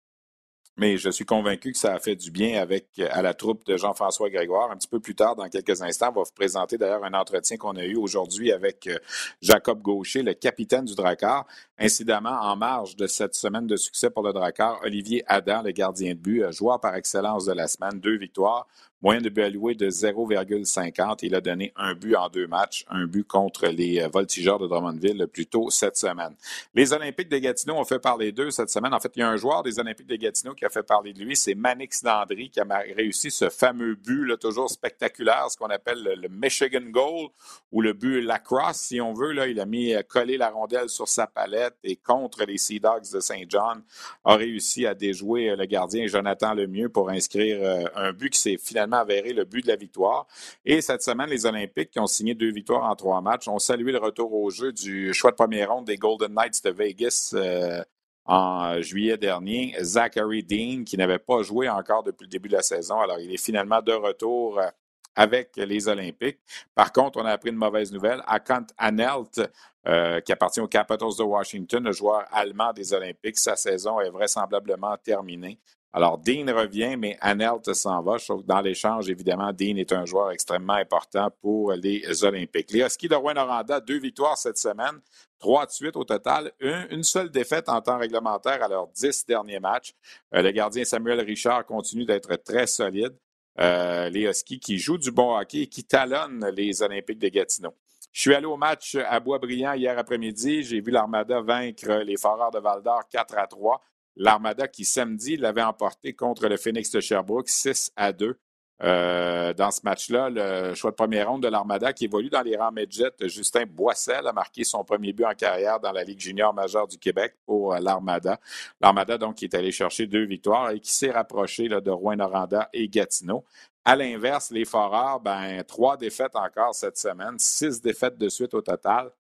Mais 0.80 0.96
je 0.96 1.10
suis 1.10 1.26
convaincu 1.26 1.72
que 1.72 1.78
ça 1.78 1.92
a 1.92 1.98
fait 1.98 2.16
du 2.16 2.30
bien 2.30 2.58
avec 2.58 2.98
à 3.10 3.20
la 3.20 3.34
troupe 3.34 3.66
de 3.66 3.76
Jean-François 3.76 4.30
Grégoire. 4.30 4.70
Un 4.70 4.78
petit 4.78 4.88
peu 4.88 4.98
plus 4.98 5.14
tard, 5.14 5.36
dans 5.36 5.46
quelques 5.50 5.82
instants, 5.82 6.08
on 6.08 6.20
va 6.20 6.22
vous 6.22 6.32
présenter 6.34 6.78
d'ailleurs 6.78 7.04
un 7.04 7.12
entretien 7.12 7.58
qu'on 7.58 7.76
a 7.76 7.84
eu 7.84 7.96
aujourd'hui 7.96 8.50
avec 8.50 8.86
euh, 8.86 8.96
Jacob 9.42 9.82
Gaucher, 9.82 10.22
le 10.22 10.32
capitaine 10.32 10.86
du 10.86 10.94
Drakkar. 10.94 11.46
Incidemment, 11.78 12.30
en 12.30 12.56
marge 12.56 12.96
de 12.96 13.06
cette 13.06 13.34
semaine 13.34 13.66
de 13.66 13.76
succès 13.76 14.08
pour 14.08 14.22
le 14.22 14.32
Drakkar, 14.32 14.80
Olivier 14.82 15.22
Adam, 15.26 15.60
le 15.62 15.72
gardien 15.72 16.14
de 16.14 16.18
but, 16.18 16.44
euh, 16.44 16.50
joueur 16.50 16.80
par 16.80 16.94
excellence 16.94 17.44
de 17.44 17.52
la 17.52 17.68
semaine, 17.68 18.00
deux 18.00 18.16
victoires, 18.16 18.66
Moyen 19.02 19.22
de 19.22 19.30
but 19.30 19.44
alloué 19.44 19.74
de 19.74 19.88
0,50. 19.88 21.20
Il 21.22 21.34
a 21.34 21.40
donné 21.40 21.72
un 21.74 21.94
but 21.94 22.14
en 22.16 22.28
deux 22.28 22.46
matchs, 22.46 22.84
un 22.90 23.06
but 23.06 23.26
contre 23.26 23.66
les 23.66 23.98
euh, 23.98 24.08
Voltigeurs 24.08 24.58
de 24.58 24.66
Drummondville 24.66 25.26
plus 25.26 25.46
tôt 25.46 25.70
cette 25.70 25.96
semaine. 25.96 26.34
Les 26.74 26.92
Olympiques 26.92 27.30
de 27.30 27.38
Gatineau 27.38 27.76
ont 27.76 27.84
fait 27.86 27.98
parler 27.98 28.30
d'eux 28.30 28.50
cette 28.50 28.68
semaine. 28.68 28.92
En 28.92 29.00
fait, 29.00 29.12
il 29.16 29.20
y 29.20 29.22
a 29.22 29.28
un 29.30 29.38
joueur 29.38 29.62
des 29.62 29.78
Olympiques 29.78 30.06
de 30.06 30.16
Gatineau 30.16 30.52
qui 30.52 30.66
a 30.66 30.68
fait 30.68 30.82
parler 30.82 31.14
de 31.14 31.20
lui, 31.20 31.34
c'est 31.34 31.54
Manix 31.54 32.02
Landry 32.02 32.50
qui 32.50 32.60
a 32.60 32.66
réussi 32.94 33.30
ce 33.30 33.48
fameux 33.48 33.94
but 33.94 34.26
là, 34.26 34.36
toujours 34.36 34.68
spectaculaire, 34.68 35.46
ce 35.50 35.56
qu'on 35.56 35.70
appelle 35.70 36.02
le, 36.02 36.28
Michigan 36.28 36.84
Goal 36.90 37.28
ou 37.72 37.80
le 37.80 37.94
but 37.94 38.20
lacrosse, 38.20 38.76
si 38.76 39.00
on 39.00 39.14
veut. 39.14 39.32
Là, 39.32 39.46
il 39.46 39.60
a 39.60 39.64
mis 39.64 39.94
euh, 39.94 40.02
collé 40.02 40.36
la 40.36 40.50
rondelle 40.50 40.90
sur 40.90 41.08
sa 41.08 41.26
palette 41.26 41.76
et 41.84 41.96
contre 41.96 42.44
les 42.44 42.58
Sea 42.58 42.80
Dogs 42.80 43.10
de 43.14 43.20
Saint 43.20 43.44
John 43.48 43.82
a 44.26 44.36
réussi 44.36 44.86
à 44.86 44.92
déjouer 44.92 45.48
euh, 45.48 45.56
le 45.56 45.64
gardien 45.64 46.06
Jonathan 46.06 46.52
Lemieux 46.52 46.90
pour 46.90 47.08
inscrire 47.08 47.88
un 47.94 48.12
but 48.12 48.30
qui 48.30 48.38
s'est 48.38 48.58
finalement 48.58 48.89
avéré 48.96 49.32
le 49.32 49.44
but 49.44 49.62
de 49.62 49.68
la 49.68 49.76
victoire. 49.76 50.26
Et 50.64 50.80
cette 50.80 51.02
semaine, 51.02 51.30
les 51.30 51.46
Olympiques, 51.46 51.90
qui 51.90 52.00
ont 52.00 52.06
signé 52.06 52.34
deux 52.34 52.52
victoires 52.52 52.84
en 52.84 52.94
trois 52.96 53.20
matchs, 53.20 53.48
ont 53.48 53.58
salué 53.58 53.92
le 53.92 53.98
retour 53.98 54.32
au 54.32 54.50
jeu 54.50 54.72
du 54.72 55.12
choix 55.14 55.30
de 55.30 55.36
première 55.36 55.72
ronde 55.72 55.86
des 55.86 55.96
Golden 55.96 56.32
Knights 56.32 56.64
de 56.64 56.70
Vegas 56.70 57.32
euh, 57.34 57.82
en 58.24 58.80
juillet 58.80 59.16
dernier. 59.16 59.74
Zachary 59.80 60.42
Dean, 60.42 60.84
qui 60.84 60.96
n'avait 60.96 61.18
pas 61.18 61.42
joué 61.42 61.68
encore 61.68 62.02
depuis 62.02 62.24
le 62.24 62.30
début 62.30 62.48
de 62.48 62.54
la 62.54 62.62
saison. 62.62 63.00
Alors, 63.00 63.18
il 63.18 63.32
est 63.32 63.42
finalement 63.42 63.82
de 63.82 63.92
retour 63.92 64.58
euh, 64.58 64.68
avec 65.16 65.56
les 65.56 65.88
Olympiques. 65.88 66.38
Par 66.74 66.92
contre, 66.92 67.18
on 67.20 67.24
a 67.24 67.32
appris 67.32 67.50
une 67.50 67.56
mauvaise 67.56 67.92
nouvelle. 67.92 68.22
Akant 68.26 68.66
Anelt, 68.78 69.40
euh, 69.86 70.20
qui 70.20 70.32
appartient 70.32 70.60
aux 70.60 70.68
Capitals 70.68 71.16
de 71.18 71.22
Washington, 71.22 71.84
le 71.84 71.92
joueur 71.92 72.24
allemand 72.30 72.72
des 72.72 72.92
Olympiques, 72.92 73.38
sa 73.38 73.56
saison 73.56 74.00
est 74.00 74.10
vraisemblablement 74.10 74.96
terminée. 74.98 75.58
Alors, 75.92 76.18
Dean 76.18 76.46
revient, 76.54 76.96
mais 76.96 77.16
Anelt 77.20 77.72
s'en 77.74 78.00
va. 78.02 78.18
Trouve 78.18 78.42
que 78.42 78.46
dans 78.46 78.60
l'échange, 78.60 79.10
évidemment, 79.10 79.52
Dean 79.52 79.76
est 79.76 79.92
un 79.92 80.04
joueur 80.04 80.30
extrêmement 80.30 80.74
important 80.74 81.30
pour 81.40 81.72
les 81.72 82.22
Olympiques. 82.22 82.70
Les 82.70 82.82
Huskies 82.82 83.08
de 83.08 83.16
Rouen-Noranda, 83.16 83.80
deux 83.80 83.98
victoires 83.98 84.38
cette 84.38 84.58
semaine, 84.58 85.00
trois 85.40 85.66
de 85.66 85.72
suite 85.72 85.96
au 85.96 86.04
total, 86.04 86.52
une, 86.60 87.02
seule 87.02 87.28
défaite 87.30 87.68
en 87.68 87.80
temps 87.80 87.98
réglementaire 87.98 88.62
à 88.62 88.68
leurs 88.68 88.86
dix 88.88 89.26
derniers 89.26 89.58
matchs. 89.58 89.92
Euh, 90.32 90.42
le 90.42 90.52
gardien 90.52 90.84
Samuel 90.84 91.20
Richard 91.20 91.66
continue 91.66 92.04
d'être 92.04 92.36
très 92.36 92.68
solide. 92.68 93.16
Euh, 93.58 94.08
les 94.10 94.28
Huskies 94.28 94.60
qui 94.60 94.78
jouent 94.78 94.98
du 94.98 95.10
bon 95.10 95.36
hockey 95.36 95.62
et 95.62 95.66
qui 95.66 95.82
talonnent 95.82 96.46
les 96.54 96.82
Olympiques 96.82 97.18
de 97.18 97.28
Gatineau. 97.28 97.74
Je 98.12 98.20
suis 98.20 98.34
allé 98.34 98.46
au 98.46 98.56
match 98.56 98.96
à 99.08 99.18
Boisbriand 99.18 99.72
hier 99.72 99.98
après-midi. 99.98 100.62
J'ai 100.62 100.80
vu 100.80 100.92
l'Armada 100.92 101.40
vaincre 101.40 102.02
les 102.04 102.16
Foreurs 102.16 102.52
de 102.52 102.58
Val-d'Or 102.60 103.02
4 103.10 103.38
à 103.38 103.46
3 103.48 103.80
l'Armada 104.20 104.68
qui 104.68 104.84
samedi 104.84 105.38
l'avait 105.38 105.62
emporté 105.62 106.12
contre 106.12 106.46
le 106.46 106.58
Phoenix 106.58 106.90
de 106.90 107.00
Sherbrooke 107.00 107.48
6 107.48 107.92
à 107.96 108.12
2. 108.12 108.38
Euh, 108.82 109.52
dans 109.54 109.70
ce 109.70 109.80
match-là, 109.82 110.28
le 110.30 110.74
choix 110.74 110.90
de 110.90 110.96
première 110.96 111.30
ronde 111.30 111.42
de 111.42 111.48
l'Armada 111.48 111.92
qui 111.94 112.04
évolue 112.04 112.28
dans 112.28 112.42
les 112.42 112.56
rangs 112.56 112.70
Medjet, 112.70 113.12
Justin 113.20 113.64
Boissel 113.66 114.26
a 114.26 114.32
marqué 114.32 114.64
son 114.64 114.84
premier 114.84 115.14
but 115.14 115.24
en 115.24 115.34
carrière 115.34 115.80
dans 115.80 115.92
la 115.92 116.04
Ligue 116.04 116.20
junior 116.20 116.52
majeure 116.52 116.86
du 116.86 116.98
Québec 116.98 117.34
pour 117.46 117.74
euh, 117.74 117.78
l'Armada. 117.78 118.38
L'Armada, 118.80 119.16
donc, 119.16 119.36
qui 119.36 119.46
est 119.46 119.54
allé 119.54 119.72
chercher 119.72 120.06
deux 120.06 120.24
victoires 120.24 120.70
et 120.70 120.80
qui 120.80 120.92
s'est 120.92 121.10
rapproché 121.10 121.68
de 121.68 121.90
Rouen-Noranda 121.90 122.68
et 122.74 122.88
Gatineau. 122.88 123.44
À 123.86 123.96
l'inverse, 123.96 124.50
les 124.50 124.66
Foreurs, 124.66 125.20
ben, 125.20 125.64
trois 125.64 125.96
défaites 125.96 126.36
encore 126.36 126.74
cette 126.74 126.98
semaine, 126.98 127.38
six 127.38 127.80
défaites 127.80 128.18
de 128.18 128.28
suite 128.28 128.52
au 128.52 128.60
total. 128.60 129.10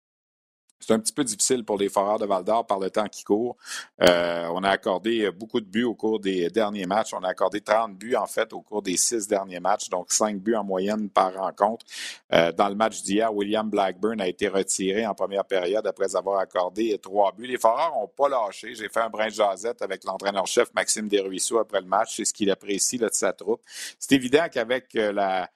C'est 0.80 0.94
un 0.94 0.98
petit 0.98 1.12
peu 1.12 1.24
difficile 1.24 1.64
pour 1.64 1.78
les 1.78 1.88
Foreurs 1.88 2.18
de 2.18 2.26
Val 2.26 2.42
d'Or 2.42 2.66
par 2.66 2.78
le 2.78 2.90
temps 2.90 3.06
qui 3.06 3.22
court. 3.22 3.56
Euh, 4.02 4.48
on 4.52 4.64
a 4.64 4.70
accordé 4.70 5.30
beaucoup 5.30 5.60
de 5.60 5.66
buts 5.66 5.84
au 5.84 5.94
cours 5.94 6.20
des 6.20 6.48
derniers 6.48 6.86
matchs. 6.86 7.12
On 7.12 7.22
a 7.22 7.28
accordé 7.28 7.60
30 7.60 7.96
buts, 7.96 8.16
en 8.16 8.26
fait, 8.26 8.52
au 8.52 8.62
cours 8.62 8.82
des 8.82 8.96
six 8.96 9.28
derniers 9.28 9.60
matchs, 9.60 9.90
donc 9.90 10.10
cinq 10.10 10.38
buts 10.38 10.54
en 10.54 10.64
moyenne 10.64 11.10
par 11.10 11.34
rencontre. 11.34 11.84
Euh, 12.32 12.50
dans 12.52 12.68
le 12.68 12.74
match 12.74 13.02
d'hier, 13.02 13.32
William 13.34 13.68
Blackburn 13.68 14.20
a 14.20 14.28
été 14.28 14.48
retiré 14.48 15.06
en 15.06 15.14
première 15.14 15.44
période 15.44 15.86
après 15.86 16.16
avoir 16.16 16.40
accordé 16.40 16.98
trois 16.98 17.32
buts. 17.32 17.46
Les 17.46 17.58
Foreurs 17.58 17.92
n'ont 17.94 18.08
pas 18.08 18.28
lâché. 18.28 18.74
J'ai 18.74 18.88
fait 18.88 19.00
un 19.00 19.10
brin 19.10 19.28
de 19.28 19.32
jasette 19.32 19.82
avec 19.82 20.04
l'entraîneur-chef 20.04 20.72
Maxime 20.74 21.08
Desruisseaux 21.08 21.58
après 21.58 21.80
le 21.80 21.86
match. 21.86 22.16
C'est 22.16 22.24
ce 22.24 22.32
qu'il 22.32 22.50
apprécie 22.50 22.98
de 22.98 23.08
sa 23.12 23.32
troupe. 23.32 23.62
C'est 23.98 24.14
évident 24.14 24.46
qu'avec 24.50 24.94
euh, 24.96 25.12
la 25.12 25.50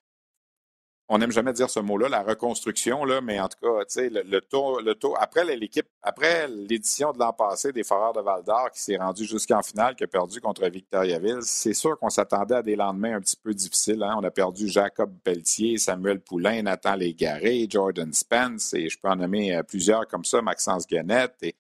on 1.09 1.19
n'aime 1.19 1.33
jamais 1.33 1.53
dire 1.53 1.69
ce 1.69 1.81
mot-là, 1.81 2.09
la 2.09 2.23
reconstruction, 2.23 3.05
là, 3.05 3.21
mais 3.21 3.38
en 3.38 3.49
tout 3.49 3.59
cas, 3.61 3.85
le, 3.97 4.23
le, 4.23 4.40
taux, 4.40 4.81
le 4.81 4.95
taux, 4.95 5.14
après 5.19 5.45
l'équipe, 5.57 5.87
après 6.03 6.49
l'édition 6.49 7.12
de 7.12 7.19
l'an 7.19 7.33
passé 7.33 7.73
des 7.73 7.85
Foreurs 7.85 8.14
de 8.14 8.21
Val 8.21 8.43
d'Or 8.43 8.71
qui 8.71 8.81
s'est 8.81 8.97
rendu 8.97 9.27
jusqu'en 9.27 9.62
finale, 9.62 9.97
qui 9.97 10.05
a 10.05 10.07
perdu 10.07 10.40
contre 10.40 10.67
Victoriaville, 10.67 11.43
c'est 11.43 11.75
sûr 11.75 11.99
qu'on 11.99 12.09
s'attendait 12.09 12.55
à 12.55 12.62
des 12.62 12.75
lendemains 12.75 13.17
un 13.17 13.21
petit 13.21 13.37
peu 13.37 13.53
difficiles. 13.53 14.03
Hein. 14.03 14.14
On 14.19 14.25
a 14.25 14.31
perdu 14.31 14.67
Jacob 14.67 15.12
Pelletier, 15.23 15.77
Samuel 15.77 16.21
Poulain, 16.21 16.62
Nathan 16.62 16.95
Légaré, 16.95 17.67
Jordan 17.69 18.12
Spence, 18.12 18.73
et 18.73 18.88
je 18.88 18.99
peux 18.99 19.09
en 19.09 19.17
nommer 19.17 19.55
euh, 19.55 19.62
plusieurs 19.62 20.07
comme 20.09 20.25
ça, 20.25 20.40
Maxence 20.40 20.87
Guenette. 20.87 21.37
Et 21.43 21.55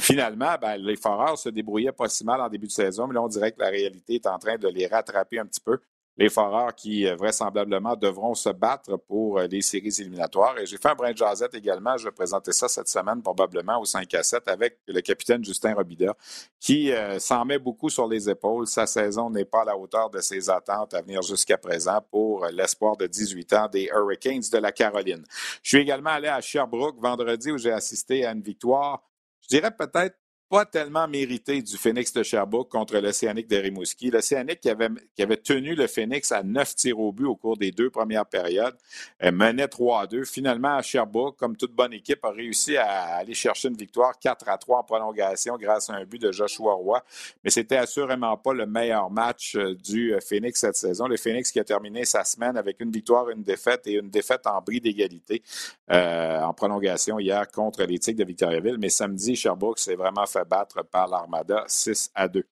finalement, 0.00 0.56
ben, 0.60 0.76
les 0.76 0.96
Foreurs 0.96 1.38
se 1.38 1.48
débrouillaient 1.48 1.92
pas 1.92 2.08
si 2.08 2.24
mal 2.24 2.40
en 2.40 2.48
début 2.48 2.66
de 2.66 2.72
saison, 2.72 3.06
mais 3.06 3.14
là, 3.14 3.22
on 3.22 3.28
dirait 3.28 3.52
que 3.52 3.60
la 3.60 3.68
réalité 3.68 4.16
est 4.16 4.26
en 4.26 4.38
train 4.38 4.56
de 4.56 4.68
les 4.68 4.88
rattraper 4.88 5.38
un 5.38 5.46
petit 5.46 5.60
peu 5.60 5.78
les 6.20 6.28
Foreurs 6.28 6.74
qui 6.74 7.06
euh, 7.06 7.16
vraisemblablement 7.16 7.96
devront 7.96 8.34
se 8.34 8.50
battre 8.50 8.96
pour 8.98 9.38
euh, 9.38 9.46
les 9.46 9.62
séries 9.62 9.94
éliminatoires. 10.00 10.58
Et 10.58 10.66
j'ai 10.66 10.76
fait 10.76 10.88
un 10.88 10.94
brin 10.94 11.12
de 11.12 11.16
jasette 11.16 11.54
également. 11.54 11.96
Je 11.96 12.04
vais 12.04 12.10
présenter 12.10 12.52
ça 12.52 12.68
cette 12.68 12.88
semaine 12.88 13.22
probablement 13.22 13.80
au 13.80 13.86
5 13.86 14.12
à 14.12 14.22
7 14.22 14.46
avec 14.48 14.80
le 14.86 15.00
capitaine 15.00 15.42
Justin 15.42 15.72
Robida 15.72 16.14
qui 16.60 16.92
euh, 16.92 17.18
s'en 17.18 17.46
met 17.46 17.58
beaucoup 17.58 17.88
sur 17.88 18.06
les 18.06 18.28
épaules. 18.28 18.66
Sa 18.66 18.86
saison 18.86 19.30
n'est 19.30 19.46
pas 19.46 19.62
à 19.62 19.64
la 19.64 19.78
hauteur 19.78 20.10
de 20.10 20.20
ses 20.20 20.50
attentes 20.50 20.92
à 20.92 21.00
venir 21.00 21.22
jusqu'à 21.22 21.56
présent 21.56 22.04
pour 22.10 22.44
l'espoir 22.52 22.98
de 22.98 23.06
18 23.06 23.52
ans 23.54 23.68
des 23.68 23.88
Hurricanes 23.90 24.42
de 24.52 24.58
la 24.58 24.72
Caroline. 24.72 25.24
Je 25.62 25.70
suis 25.70 25.78
également 25.78 26.10
allé 26.10 26.28
à 26.28 26.42
Sherbrooke 26.42 27.00
vendredi 27.00 27.50
où 27.50 27.56
j'ai 27.56 27.72
assisté 27.72 28.26
à 28.26 28.32
une 28.32 28.42
victoire 28.42 29.02
je 29.50 29.56
dirais 29.56 29.70
peut-être 29.72 30.16
pas 30.50 30.64
tellement 30.64 31.06
mérité 31.06 31.62
du 31.62 31.76
Phoenix 31.76 32.12
de 32.12 32.24
Sherbrooke 32.24 32.68
contre 32.68 32.98
l'Océanique 32.98 33.48
de 33.48 33.56
Rimouski. 33.56 34.10
L'Océanique 34.10 34.60
qui 34.60 34.68
avait, 34.68 34.88
qui 35.14 35.22
avait 35.22 35.36
tenu 35.36 35.76
le 35.76 35.86
Phoenix 35.86 36.32
à 36.32 36.42
neuf 36.42 36.74
tirs 36.74 36.98
au 36.98 37.12
but 37.12 37.26
au 37.26 37.36
cours 37.36 37.56
des 37.56 37.70
deux 37.70 37.88
premières 37.88 38.26
périodes, 38.26 38.76
menait 39.22 39.68
3 39.68 40.02
à 40.02 40.06
2. 40.08 40.24
Finalement, 40.24 40.76
à 40.76 40.82
Sherbrooke, 40.82 41.36
comme 41.36 41.56
toute 41.56 41.72
bonne 41.72 41.92
équipe, 41.92 42.24
a 42.24 42.30
réussi 42.30 42.76
à 42.76 43.18
aller 43.18 43.34
chercher 43.34 43.68
une 43.68 43.76
victoire 43.76 44.18
4 44.18 44.48
à 44.48 44.58
3 44.58 44.80
en 44.80 44.82
prolongation 44.82 45.56
grâce 45.56 45.88
à 45.88 45.94
un 45.94 46.04
but 46.04 46.20
de 46.20 46.32
Joshua 46.32 46.74
Roy. 46.74 47.00
Mais 47.44 47.50
c'était 47.50 47.76
assurément 47.76 48.36
pas 48.36 48.52
le 48.52 48.66
meilleur 48.66 49.10
match 49.10 49.54
euh, 49.56 49.74
du 49.74 50.14
euh, 50.14 50.18
Phoenix 50.20 50.58
cette 50.58 50.76
saison. 50.76 51.06
Le 51.06 51.16
Phoenix 51.16 51.52
qui 51.52 51.60
a 51.60 51.64
terminé 51.64 52.04
sa 52.04 52.24
semaine 52.24 52.56
avec 52.56 52.80
une 52.80 52.90
victoire, 52.90 53.30
une 53.30 53.42
défaite 53.42 53.86
et 53.86 53.92
une 53.92 54.10
défaite 54.10 54.46
en 54.46 54.60
bris 54.60 54.80
d'égalité 54.80 55.42
euh, 55.90 56.40
en 56.40 56.52
prolongation 56.52 57.18
hier 57.18 57.48
contre 57.50 57.84
les 57.84 57.98
Tigres 57.98 58.18
de 58.18 58.24
Victoriaville. 58.24 58.78
Mais 58.78 58.88
samedi, 58.88 59.36
Sherbrooke 59.36 59.78
s'est 59.78 59.94
vraiment 59.94 60.26
battre 60.44 60.82
par 60.82 61.08
l'Armada 61.08 61.64
6 61.66 62.10
à 62.14 62.28
2. 62.28 62.44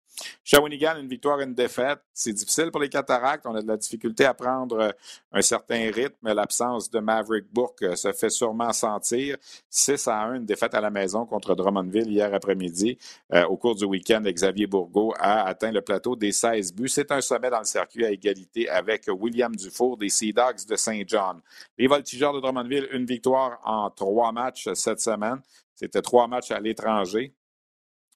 Shawinigan, 0.45 0.97
une 0.99 1.09
victoire 1.09 1.41
une 1.41 1.55
défaite. 1.55 2.01
C'est 2.13 2.33
difficile 2.33 2.71
pour 2.71 2.81
les 2.81 2.89
Cataractes. 2.89 3.45
On 3.47 3.55
a 3.55 3.63
de 3.63 3.67
la 3.67 3.77
difficulté 3.77 4.25
à 4.25 4.35
prendre 4.35 4.79
euh, 4.79 4.91
un 5.33 5.43
certain 5.43 5.91
rythme. 5.91 6.33
L'absence 6.33 6.91
de 6.91 7.01
Maverick 7.01 7.53
Bourque 7.53 7.83
euh, 7.83 7.97
se 7.97 8.13
fait 8.13 8.31
sûrement 8.31 8.73
sentir. 8.73 9.37
6 9.69 10.09
à 10.09 10.23
1, 10.23 10.35
une 10.37 10.47
défaite 10.47 10.75
à 10.75 10.81
la 10.81 10.91
maison 10.91 11.27
contre 11.27 11.55
Drummondville 11.55 12.11
hier 12.11 12.33
après-midi. 12.33 12.99
Euh, 13.33 13.45
au 13.47 13.57
cours 13.57 13.75
du 13.75 13.85
week-end, 13.85 14.23
Xavier 14.25 14.67
Bourgault 14.67 15.15
a 15.19 15.47
atteint 15.47 15.73
le 15.73 15.83
plateau 15.83 16.17
des 16.17 16.33
16 16.33 16.73
buts. 16.73 16.89
C'est 16.89 17.11
un 17.11 17.21
sommet 17.21 17.51
dans 17.51 17.59
le 17.59 17.65
circuit 17.65 18.05
à 18.05 18.11
égalité 18.11 18.69
avec 18.69 19.05
William 19.09 19.55
Dufour 19.55 19.97
des 19.97 20.09
Sea 20.09 20.33
Dogs 20.33 20.67
de 20.69 20.77
Saint 20.77 21.03
John. 21.07 21.41
Les 21.77 21.87
Voltigeurs 21.87 22.33
de 22.33 22.41
Drummondville, 22.41 22.89
une 22.93 23.05
victoire 23.05 23.59
en 23.65 23.91
trois 23.91 24.33
matchs 24.33 24.69
cette 24.75 25.01
semaine. 25.01 25.41
C'était 25.75 26.01
trois 26.01 26.27
matchs 26.27 26.51
à 26.53 26.59
l'étranger. 26.59 27.35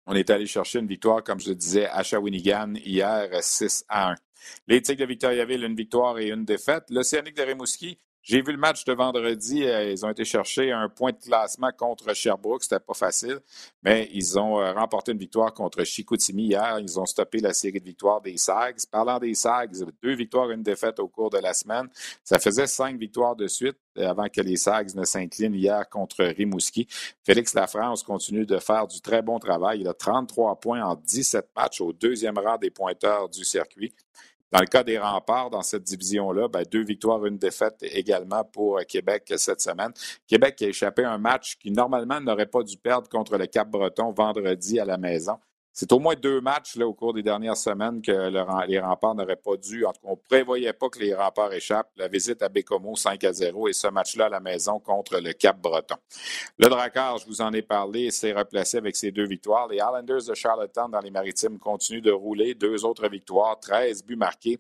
On 0.07 0.15
est 0.15 0.31
allé 0.31 0.47
chercher 0.47 0.81
une 0.81 0.87
victoire, 0.87 1.23
comme 1.23 1.41
je 1.41 1.51
le 1.51 1.55
disais, 1.55 1.87
à 1.87 2.03
Shawinigan 2.03 2.75
hier, 2.75 3.29
6 3.41 3.85
à 3.89 4.13
1. 4.13 4.15
Les 4.67 4.83
Tigres 4.83 5.01
de 5.01 5.07
Victoriaville, 5.07 5.65
une 5.65 5.77
victoire 5.77 6.19
et 6.19 6.29
une 6.29 6.45
défaite. 6.45 6.85
L'Océanique 6.91 7.37
de 7.37 7.43
Rimouski, 7.43 7.99
j'ai 8.23 8.43
vu 8.43 8.53
le 8.53 8.59
match 8.59 8.85
de 8.85 8.93
vendredi. 8.93 9.65
Euh, 9.65 9.91
ils 9.91 10.05
ont 10.05 10.11
été 10.11 10.25
chercher 10.25 10.73
un 10.73 10.89
point 10.89 11.13
de 11.13 11.17
classement 11.17 11.71
contre 11.77 12.15
Sherbrooke. 12.15 12.63
C'était 12.63 12.79
pas 12.79 12.95
facile, 12.95 13.41
mais 13.83 14.11
ils 14.13 14.39
ont 14.39 14.61
euh, 14.61 14.73
remporté 14.73 15.13
une 15.13 15.19
victoire 15.19 15.55
contre 15.55 15.85
Chicoutimi 15.85 16.45
hier. 16.45 16.79
Ils 16.81 17.01
ont 17.01 17.07
stoppé 17.07 17.39
la 17.39 17.55
série 17.55 17.81
de 17.81 17.85
victoires 17.85 18.21
des 18.21 18.37
Sags. 18.37 18.79
Parlant 18.91 19.19
des 19.19 19.35
Sags, 19.35 19.73
deux 20.03 20.15
victoires 20.15 20.51
une 20.51 20.63
défaite 20.63 21.01
au 21.01 21.09
cours 21.09 21.31
de 21.31 21.39
la 21.39 21.55
semaine. 21.55 21.89
Ça 22.23 22.39
faisait 22.39 22.67
cinq 22.67 22.99
victoires 22.99 23.37
de 23.37 23.47
suite 23.47 23.79
avant 23.97 24.29
que 24.29 24.41
les 24.41 24.57
Sags 24.57 24.95
ne 24.95 25.05
s'inclinent 25.05 25.55
hier 25.55 25.89
contre 25.89 26.25
Rimouski. 26.25 26.87
Félix 27.25 27.55
Lafrance 27.55 28.03
continue 28.03 28.45
de 28.45 28.59
faire 28.59 28.87
du 28.87 29.01
très 29.01 29.23
bon 29.23 29.39
travail. 29.39 29.81
Il 29.81 29.89
a 29.89 29.95
33 29.95 30.61
points 30.61 30.83
en 30.83 30.95
17 30.95 31.49
matchs 31.57 31.81
au 31.81 31.93
deuxième 31.93 32.39
rang 32.39 32.59
des 32.59 32.71
pointeurs 32.71 33.29
du 33.29 33.45
circuit. 33.45 33.95
Dans 34.53 34.61
le 34.61 34.67
cas 34.67 34.83
des 34.83 34.99
remparts, 34.99 35.51
dans 35.51 35.63
cette 35.63 35.85
division-là, 35.85 36.49
ben, 36.49 36.65
deux 36.71 36.83
victoires, 36.83 37.25
une 37.25 37.39
défaite 37.39 37.77
également 37.83 38.45
pour 38.45 38.81
Québec 38.89 39.33
cette 39.37 39.61
semaine. 39.61 39.93
Québec 40.27 40.61
a 40.63 40.67
échappé 40.67 41.05
à 41.05 41.13
un 41.13 41.19
match 41.19 41.57
qui 41.57 41.71
normalement 41.71 42.21
n'aurait 42.21 42.47
pas 42.47 42.63
dû 42.63 42.77
perdre 42.77 43.09
contre 43.09 43.39
le 43.39 43.47
Cap-Breton 43.47 44.11
vendredi 44.11 44.81
à 44.81 44.85
la 44.85 44.97
maison. 44.97 45.39
C'est 45.73 45.93
au 45.93 45.99
moins 45.99 46.15
deux 46.15 46.41
matchs 46.41 46.77
là, 46.77 46.87
au 46.87 46.93
cours 46.93 47.15
des 47.15 47.23
dernières 47.23 47.57
semaines 47.57 48.03
que 48.03 48.67
les 48.67 48.81
remparts 48.81 49.15
n'auraient 49.15 49.37
pas 49.37 49.57
dû. 49.57 49.85
En 49.85 49.93
tout 49.93 50.01
cas, 50.01 50.09
on 50.09 50.13
ne 50.13 50.29
prévoyait 50.29 50.73
pas 50.73 50.89
que 50.89 50.99
les 50.99 51.15
remparts 51.15 51.53
échappent. 51.53 51.91
La 51.97 52.09
visite 52.09 52.43
à 52.43 52.49
Bécomo 52.49 52.97
5 52.97 53.23
à 53.25 53.33
0 53.33 53.69
et 53.69 53.73
ce 53.73 53.87
match-là 53.87 54.27
à 54.27 54.29
la 54.29 54.41
maison 54.41 54.81
contre 54.81 55.21
le 55.21 55.33
Cap-Breton. 55.33 55.97
Le 56.59 56.69
Drakkar, 56.69 57.19
je 57.19 57.27
vous 57.27 57.41
en 57.41 57.53
ai 57.53 57.63
parlé, 57.63 58.11
s'est 58.11 58.33
replacé 58.33 58.79
avec 58.79 58.97
ses 58.97 59.13
deux 59.13 59.27
victoires. 59.27 59.69
Les 59.69 59.77
Islanders 59.77 60.25
de 60.29 60.35
Charlottetown 60.35 60.91
dans 60.91 61.01
les 61.01 61.11
maritimes 61.11 61.59
continuent 61.59 62.03
de 62.03 62.13
rouler. 62.13 62.55
Deux 62.55 62.85
autres 62.85 63.09
victoires, 63.09 63.59
13 63.61 64.05
buts 64.05 64.17
marqués. 64.17 64.59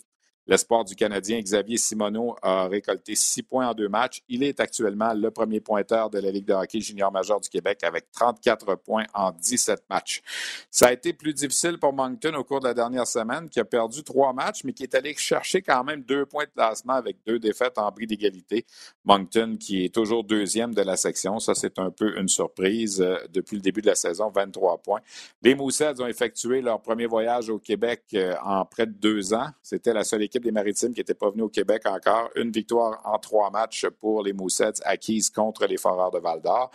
L'espoir 0.50 0.84
du 0.84 0.96
Canadien 0.96 1.38
Xavier 1.38 1.76
Simoneau 1.76 2.34
a 2.42 2.66
récolté 2.66 3.14
six 3.14 3.40
points 3.40 3.68
en 3.68 3.72
deux 3.72 3.88
matchs. 3.88 4.20
Il 4.28 4.42
est 4.42 4.58
actuellement 4.58 5.14
le 5.14 5.30
premier 5.30 5.60
pointeur 5.60 6.10
de 6.10 6.18
la 6.18 6.32
Ligue 6.32 6.46
de 6.46 6.54
hockey 6.54 6.80
junior 6.80 7.12
majeur 7.12 7.40
du 7.40 7.48
Québec 7.48 7.84
avec 7.84 8.10
34 8.10 8.74
points 8.74 9.04
en 9.14 9.30
17 9.30 9.84
matchs. 9.88 10.22
Ça 10.68 10.88
a 10.88 10.92
été 10.92 11.12
plus 11.12 11.34
difficile 11.34 11.78
pour 11.78 11.92
Moncton 11.92 12.34
au 12.34 12.42
cours 12.42 12.58
de 12.58 12.66
la 12.66 12.74
dernière 12.74 13.06
semaine, 13.06 13.48
qui 13.48 13.60
a 13.60 13.64
perdu 13.64 14.02
trois 14.02 14.32
matchs, 14.32 14.64
mais 14.64 14.72
qui 14.72 14.82
est 14.82 14.94
allé 14.96 15.14
chercher 15.14 15.62
quand 15.62 15.84
même 15.84 16.02
deux 16.02 16.26
points 16.26 16.46
de 16.46 16.50
classement 16.50 16.94
avec 16.94 17.18
deux 17.24 17.38
défaites 17.38 17.78
en 17.78 17.88
bris 17.92 18.08
d'égalité. 18.08 18.66
Moncton 19.04 19.56
qui 19.56 19.84
est 19.84 19.94
toujours 19.94 20.24
deuxième 20.24 20.74
de 20.74 20.82
la 20.82 20.96
section. 20.96 21.38
Ça, 21.38 21.54
c'est 21.54 21.78
un 21.78 21.92
peu 21.92 22.18
une 22.18 22.26
surprise 22.26 23.00
euh, 23.00 23.18
depuis 23.32 23.54
le 23.54 23.62
début 23.62 23.82
de 23.82 23.86
la 23.86 23.94
saison, 23.94 24.32
23 24.34 24.78
points. 24.78 25.00
Les 25.42 25.54
Moussets 25.54 26.00
ont 26.00 26.08
effectué 26.08 26.60
leur 26.60 26.82
premier 26.82 27.06
voyage 27.06 27.50
au 27.50 27.60
Québec 27.60 28.02
euh, 28.14 28.34
en 28.42 28.64
près 28.64 28.86
de 28.86 28.94
deux 28.94 29.32
ans. 29.32 29.46
C'était 29.62 29.92
la 29.92 30.02
seule 30.02 30.24
équipe 30.24 30.39
des 30.42 30.52
Maritimes 30.52 30.92
qui 30.92 31.00
n'était 31.00 31.14
pas 31.14 31.30
venu 31.30 31.42
au 31.42 31.48
Québec 31.48 31.82
encore. 31.86 32.30
Une 32.36 32.50
victoire 32.50 33.00
en 33.04 33.18
trois 33.18 33.50
matchs 33.50 33.86
pour 34.00 34.22
les 34.22 34.32
Moussets 34.32 34.80
acquises 34.84 35.30
contre 35.30 35.66
les 35.66 35.76
Foreurs 35.76 36.10
de 36.10 36.18
Val-d'Or 36.18 36.70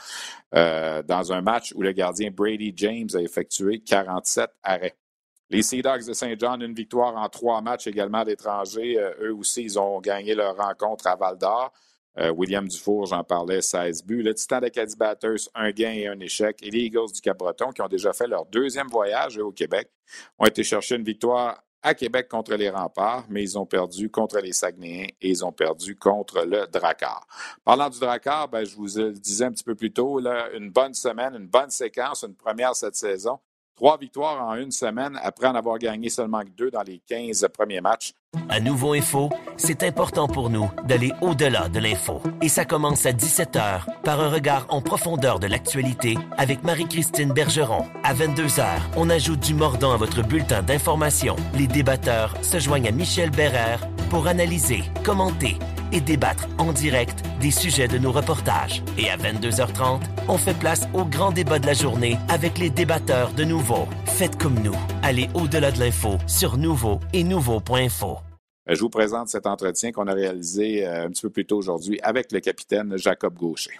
euh, 0.53 1.01
dans 1.03 1.31
un 1.31 1.41
match 1.41 1.73
où 1.75 1.81
le 1.81 1.91
gardien 1.91 2.31
Brady 2.31 2.73
James 2.75 3.09
a 3.13 3.21
effectué 3.21 3.79
47 3.79 4.49
arrêts. 4.63 4.95
Les 5.49 5.61
Sea 5.61 5.81
Dogs 5.81 6.05
de 6.07 6.13
Saint-Jean, 6.13 6.59
une 6.59 6.73
victoire 6.73 7.15
en 7.15 7.29
trois 7.29 7.61
matchs 7.61 7.87
également 7.87 8.19
à 8.19 8.23
l'étranger. 8.23 8.97
Euh, 8.97 9.29
eux 9.29 9.33
aussi, 9.35 9.63
ils 9.63 9.79
ont 9.79 9.99
gagné 9.99 10.33
leur 10.33 10.57
rencontre 10.57 11.07
à 11.07 11.15
Val-d'Or. 11.15 11.71
Euh, 12.17 12.31
William 12.31 12.67
Dufour, 12.67 13.07
j'en 13.07 13.23
parlais, 13.23 13.61
16 13.61 14.03
buts. 14.05 14.23
Le 14.23 14.33
Titan 14.33 14.59
d'Acadie 14.59 14.95
Batters, 14.95 15.49
un 15.53 15.71
gain 15.71 15.91
et 15.91 16.07
un 16.07 16.19
échec. 16.19 16.57
Et 16.63 16.71
les 16.71 16.79
Eagles 16.79 17.11
du 17.13 17.21
Cap-Breton, 17.21 17.71
qui 17.71 17.81
ont 17.81 17.87
déjà 17.87 18.13
fait 18.13 18.27
leur 18.27 18.45
deuxième 18.45 18.87
voyage 18.87 19.37
au 19.37 19.51
Québec, 19.51 19.89
ont 20.39 20.45
été 20.45 20.63
chercher 20.63 20.95
une 20.95 21.03
victoire 21.03 21.61
à 21.85 21.93
Québec 21.93 22.27
contre 22.27 22.55
les 22.55 22.71
remparts, 22.71 23.25
mais 23.29 23.43
ils 23.43 23.59
ont 23.59 23.65
perdu 23.67 24.09
contre 24.09 24.39
les 24.39 24.53
Saguenayens 24.53 25.07
et 25.21 25.29
ils 25.29 25.45
ont 25.45 25.51
perdu 25.51 25.95
contre 25.95 26.43
le 26.43 26.65
Drakkar. 26.65 27.27
Parlant 27.63 27.89
du 27.89 27.99
Drakkar, 27.99 28.49
ben, 28.49 28.65
je 28.65 28.75
vous 28.75 28.87
le 28.97 29.11
disais 29.11 29.45
un 29.45 29.51
petit 29.51 29.63
peu 29.63 29.75
plus 29.75 29.93
tôt, 29.93 30.19
une 30.19 30.71
bonne 30.71 30.95
semaine, 30.95 31.35
une 31.35 31.47
bonne 31.47 31.69
séquence, 31.69 32.23
une 32.23 32.35
première 32.35 32.75
cette 32.75 32.95
saison. 32.95 33.39
Trois 33.75 33.97
victoires 33.97 34.41
en 34.41 34.55
une 34.55 34.71
semaine 34.71 35.19
après 35.21 35.47
en 35.47 35.55
avoir 35.55 35.77
gagné 35.77 36.09
seulement 36.09 36.41
deux 36.57 36.71
dans 36.71 36.83
les 36.83 37.01
15 37.07 37.47
premiers 37.53 37.81
matchs. 37.81 38.13
À 38.47 38.61
Nouveau 38.61 38.93
Info, 38.93 39.29
c'est 39.57 39.83
important 39.83 40.27
pour 40.27 40.49
nous 40.49 40.71
d'aller 40.85 41.11
au-delà 41.21 41.67
de 41.67 41.79
l'info. 41.79 42.21
Et 42.41 42.47
ça 42.47 42.63
commence 42.63 43.05
à 43.05 43.11
17h 43.11 44.01
par 44.03 44.21
un 44.21 44.29
regard 44.29 44.65
en 44.69 44.81
profondeur 44.81 45.39
de 45.39 45.47
l'actualité 45.47 46.17
avec 46.37 46.63
Marie-Christine 46.63 47.33
Bergeron. 47.33 47.85
À 48.03 48.13
22h, 48.13 48.65
on 48.95 49.09
ajoute 49.09 49.41
du 49.41 49.53
mordant 49.53 49.91
à 49.91 49.97
votre 49.97 50.23
bulletin 50.23 50.63
d'information. 50.63 51.35
Les 51.53 51.67
débatteurs 51.67 52.33
se 52.43 52.59
joignent 52.59 52.87
à 52.87 52.91
Michel 52.91 53.29
Bérère 53.29 53.85
pour 54.09 54.27
analyser, 54.27 54.83
commenter 55.03 55.57
et 55.95 56.01
débattre 56.01 56.47
en 56.59 56.73
direct 56.73 57.23
des 57.39 57.49
sujets 57.49 57.87
de 57.87 57.97
nos 57.97 58.11
reportages. 58.11 58.83
Et 58.97 59.09
à 59.09 59.17
22h30, 59.17 60.01
on 60.27 60.37
fait 60.37 60.57
place 60.57 60.87
au 60.93 61.05
grand 61.05 61.31
débat 61.31 61.57
de 61.57 61.65
la 61.65 61.73
journée 61.73 62.17
avec 62.29 62.59
les 62.59 62.69
débatteurs 62.69 63.31
de 63.31 63.43
Nouveau. 63.43 63.87
Faites 64.05 64.37
comme 64.37 64.59
nous. 64.59 64.75
Allez 65.01 65.29
au-delà 65.33 65.71
de 65.71 65.79
l'info 65.79 66.17
sur 66.27 66.57
Nouveau 66.57 66.99
et 67.13 67.23
Nouveau.info. 67.23 68.17
Je 68.67 68.79
vous 68.79 68.89
présente 68.89 69.29
cet 69.29 69.45
entretien 69.47 69.91
qu'on 69.91 70.07
a 70.07 70.13
réalisé 70.13 70.85
euh, 70.85 71.05
un 71.05 71.09
petit 71.09 71.21
peu 71.21 71.29
plus 71.29 71.45
tôt 71.45 71.57
aujourd'hui 71.57 71.99
avec 72.01 72.31
le 72.31 72.39
capitaine 72.39 72.97
Jacob 72.97 73.35
Gaucher. 73.35 73.79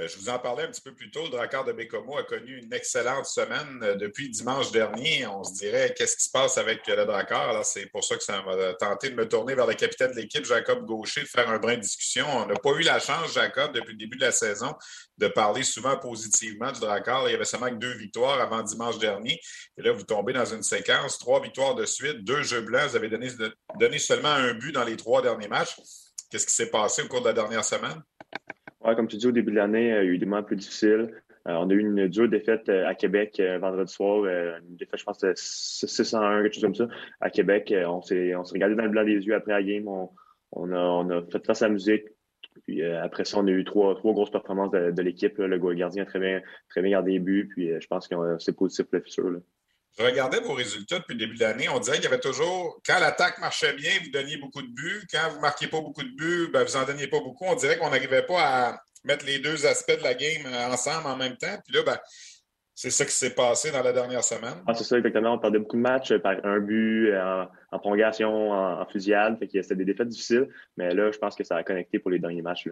Euh, 0.00 0.08
je 0.08 0.18
vous 0.18 0.28
en 0.28 0.40
parlais 0.40 0.64
un 0.64 0.68
petit 0.68 0.80
peu 0.80 0.92
plus 0.92 1.10
tôt. 1.10 1.22
Le 1.22 1.30
Dracard 1.30 1.64
de 1.64 1.72
Bécomo 1.72 2.18
a 2.18 2.24
connu 2.24 2.58
une 2.58 2.72
excellente 2.72 3.26
semaine 3.26 3.78
euh, 3.82 3.94
depuis 3.94 4.28
dimanche 4.28 4.72
dernier. 4.72 5.24
On 5.28 5.44
se 5.44 5.54
dirait 5.54 5.94
qu'est-ce 5.96 6.16
qui 6.16 6.24
se 6.24 6.30
passe 6.30 6.58
avec 6.58 6.84
le 6.88 7.04
Dracard. 7.04 7.50
Alors, 7.50 7.64
c'est 7.64 7.86
pour 7.86 8.02
ça 8.02 8.16
que 8.16 8.24
ça 8.24 8.42
m'a 8.42 8.74
tenté 8.74 9.10
de 9.10 9.14
me 9.14 9.28
tourner 9.28 9.54
vers 9.54 9.68
le 9.68 9.74
capitaine 9.74 10.10
de 10.10 10.16
l'équipe, 10.16 10.44
Jacob 10.44 10.84
Gaucher, 10.84 11.22
de 11.22 11.26
faire 11.26 11.48
un 11.48 11.58
brin 11.58 11.76
de 11.76 11.82
discussion. 11.82 12.26
On 12.28 12.46
n'a 12.46 12.56
pas 12.56 12.70
eu 12.70 12.82
la 12.82 12.98
chance, 12.98 13.32
Jacob, 13.34 13.72
depuis 13.72 13.92
le 13.92 13.98
début 13.98 14.16
de 14.16 14.24
la 14.24 14.32
saison, 14.32 14.74
de 15.18 15.28
parler 15.28 15.62
souvent 15.62 15.96
positivement 15.96 16.72
du 16.72 16.80
Dracard. 16.80 17.28
Il 17.28 17.32
y 17.32 17.34
avait 17.36 17.44
seulement 17.44 17.70
que 17.70 17.76
deux 17.76 17.96
victoires 17.96 18.40
avant 18.40 18.62
dimanche 18.62 18.98
dernier. 18.98 19.40
Et 19.78 19.82
là, 19.82 19.92
vous 19.92 20.02
tombez 20.02 20.32
dans 20.32 20.44
une 20.44 20.64
séquence, 20.64 21.18
trois 21.18 21.40
victoires 21.40 21.76
de 21.76 21.86
suite, 21.86 22.24
deux 22.24 22.42
jeux 22.42 22.62
blancs. 22.62 22.90
Vous 22.90 22.96
avez 22.96 23.08
donné 23.08 23.98
seulement 24.00 24.30
un 24.30 24.54
but 24.54 24.72
dans 24.72 24.84
les 24.84 24.96
trois 24.96 25.22
derniers 25.22 25.48
matchs. 25.48 25.76
Qu'est-ce 26.30 26.46
qui 26.46 26.54
s'est 26.54 26.70
passé 26.70 27.02
au 27.02 27.06
cours 27.06 27.20
de 27.20 27.26
la 27.26 27.32
dernière 27.32 27.64
semaine? 27.64 28.02
Comme 28.84 29.08
tu 29.08 29.16
dis, 29.16 29.26
au 29.26 29.32
début 29.32 29.50
de 29.50 29.56
l'année, 29.56 29.88
il 29.88 29.88
y 29.88 29.92
a 29.92 30.04
eu 30.04 30.18
des 30.18 30.26
moments 30.26 30.42
plus 30.42 30.56
difficiles. 30.56 31.10
Euh, 31.46 31.52
on 31.54 31.68
a 31.68 31.74
eu 31.74 31.80
une 31.80 32.08
dure 32.08 32.28
défaite 32.28 32.68
euh, 32.70 32.86
à 32.86 32.94
Québec 32.94 33.38
euh, 33.38 33.58
vendredi 33.58 33.92
soir, 33.92 34.24
une 34.24 34.76
défaite, 34.76 35.00
je 35.00 35.04
pense, 35.04 35.18
de 35.18 35.32
601, 35.34 36.42
quelque 36.42 36.54
chose 36.54 36.62
comme 36.62 36.74
ça. 36.74 36.88
À 37.20 37.30
Québec, 37.30 37.74
on 37.86 38.00
s'est 38.00 38.34
regardé 38.34 38.74
dans 38.74 38.84
le 38.84 38.88
blanc 38.90 39.04
des 39.04 39.12
yeux 39.12 39.34
après 39.34 39.52
la 39.52 39.62
game. 39.62 39.86
On, 39.88 40.72
a, 40.72 40.78
on 40.78 41.10
a 41.10 41.22
fait 41.30 41.44
face 41.44 41.62
à 41.62 41.68
la 41.68 41.74
musique. 41.74 42.04
Puis 42.62 42.82
après 42.84 43.24
ça, 43.24 43.38
on 43.38 43.46
a 43.46 43.50
eu 43.50 43.64
trois, 43.64 43.94
trois 43.96 44.12
grosses 44.12 44.30
performances 44.30 44.70
de, 44.70 45.02
l'équipe. 45.02 45.36
Le 45.38 45.58
gardien 45.74 46.04
a 46.04 46.06
très 46.06 46.20
bien, 46.20 46.40
très 46.68 46.82
bien 46.82 46.92
gardé 46.92 47.12
les 47.12 47.18
buts. 47.18 47.48
Puis 47.52 47.70
je 47.78 47.86
pense 47.88 48.08
que 48.08 48.14
c'est 48.38 48.56
positif 48.56 48.86
pour 48.86 48.98
le 48.98 49.02
futur. 49.02 49.30
Là. 49.30 49.38
Je 49.96 50.44
vos 50.44 50.54
résultats 50.54 50.98
depuis 50.98 51.12
le 51.14 51.20
début 51.20 51.36
de 51.36 51.40
l'année. 51.40 51.68
On 51.68 51.78
dirait 51.78 51.96
qu'il 51.96 52.04
y 52.04 52.08
avait 52.08 52.20
toujours, 52.20 52.80
quand 52.84 52.98
l'attaque 52.98 53.38
marchait 53.38 53.74
bien, 53.74 53.92
vous 54.02 54.10
donniez 54.10 54.36
beaucoup 54.38 54.62
de 54.62 54.66
buts. 54.66 55.06
Quand 55.12 55.28
vous 55.30 55.36
ne 55.36 55.42
marquiez 55.42 55.68
pas 55.68 55.80
beaucoup 55.80 56.02
de 56.02 56.16
buts, 56.16 56.48
ben, 56.52 56.64
vous 56.64 56.76
n'en 56.76 56.84
donniez 56.84 57.06
pas 57.06 57.20
beaucoup. 57.20 57.44
On 57.44 57.54
dirait 57.54 57.78
qu'on 57.78 57.90
n'arrivait 57.90 58.26
pas 58.26 58.40
à 58.40 58.76
mettre 59.04 59.24
les 59.24 59.38
deux 59.38 59.66
aspects 59.66 59.96
de 59.96 60.02
la 60.02 60.14
game 60.14 60.46
ensemble 60.72 61.06
en 61.06 61.16
même 61.16 61.36
temps. 61.36 61.56
Puis 61.64 61.76
là, 61.76 61.82
ben, 61.84 61.98
c'est 62.74 62.90
ça 62.90 63.04
qui 63.04 63.12
s'est 63.12 63.34
passé 63.34 63.70
dans 63.70 63.82
la 63.82 63.92
dernière 63.92 64.24
semaine. 64.24 64.56
Ah, 64.66 64.74
c'est 64.74 64.82
ça, 64.82 64.98
exactement. 64.98 65.34
On 65.34 65.38
perdait 65.38 65.60
beaucoup 65.60 65.76
de 65.76 65.82
matchs 65.82 66.12
par 66.18 66.44
un 66.44 66.58
but 66.58 67.10
euh, 67.12 67.44
en, 67.70 67.78
prolongation, 67.78 68.50
en, 68.50 68.84
fusillade. 68.86 69.38
c'était 69.40 69.76
des 69.76 69.84
défaites 69.84 70.08
difficiles. 70.08 70.48
Mais 70.76 70.92
là, 70.92 71.12
je 71.12 71.18
pense 71.18 71.36
que 71.36 71.44
ça 71.44 71.56
a 71.56 71.62
connecté 71.62 72.00
pour 72.00 72.10
les 72.10 72.18
derniers 72.18 72.42
matchs. 72.42 72.68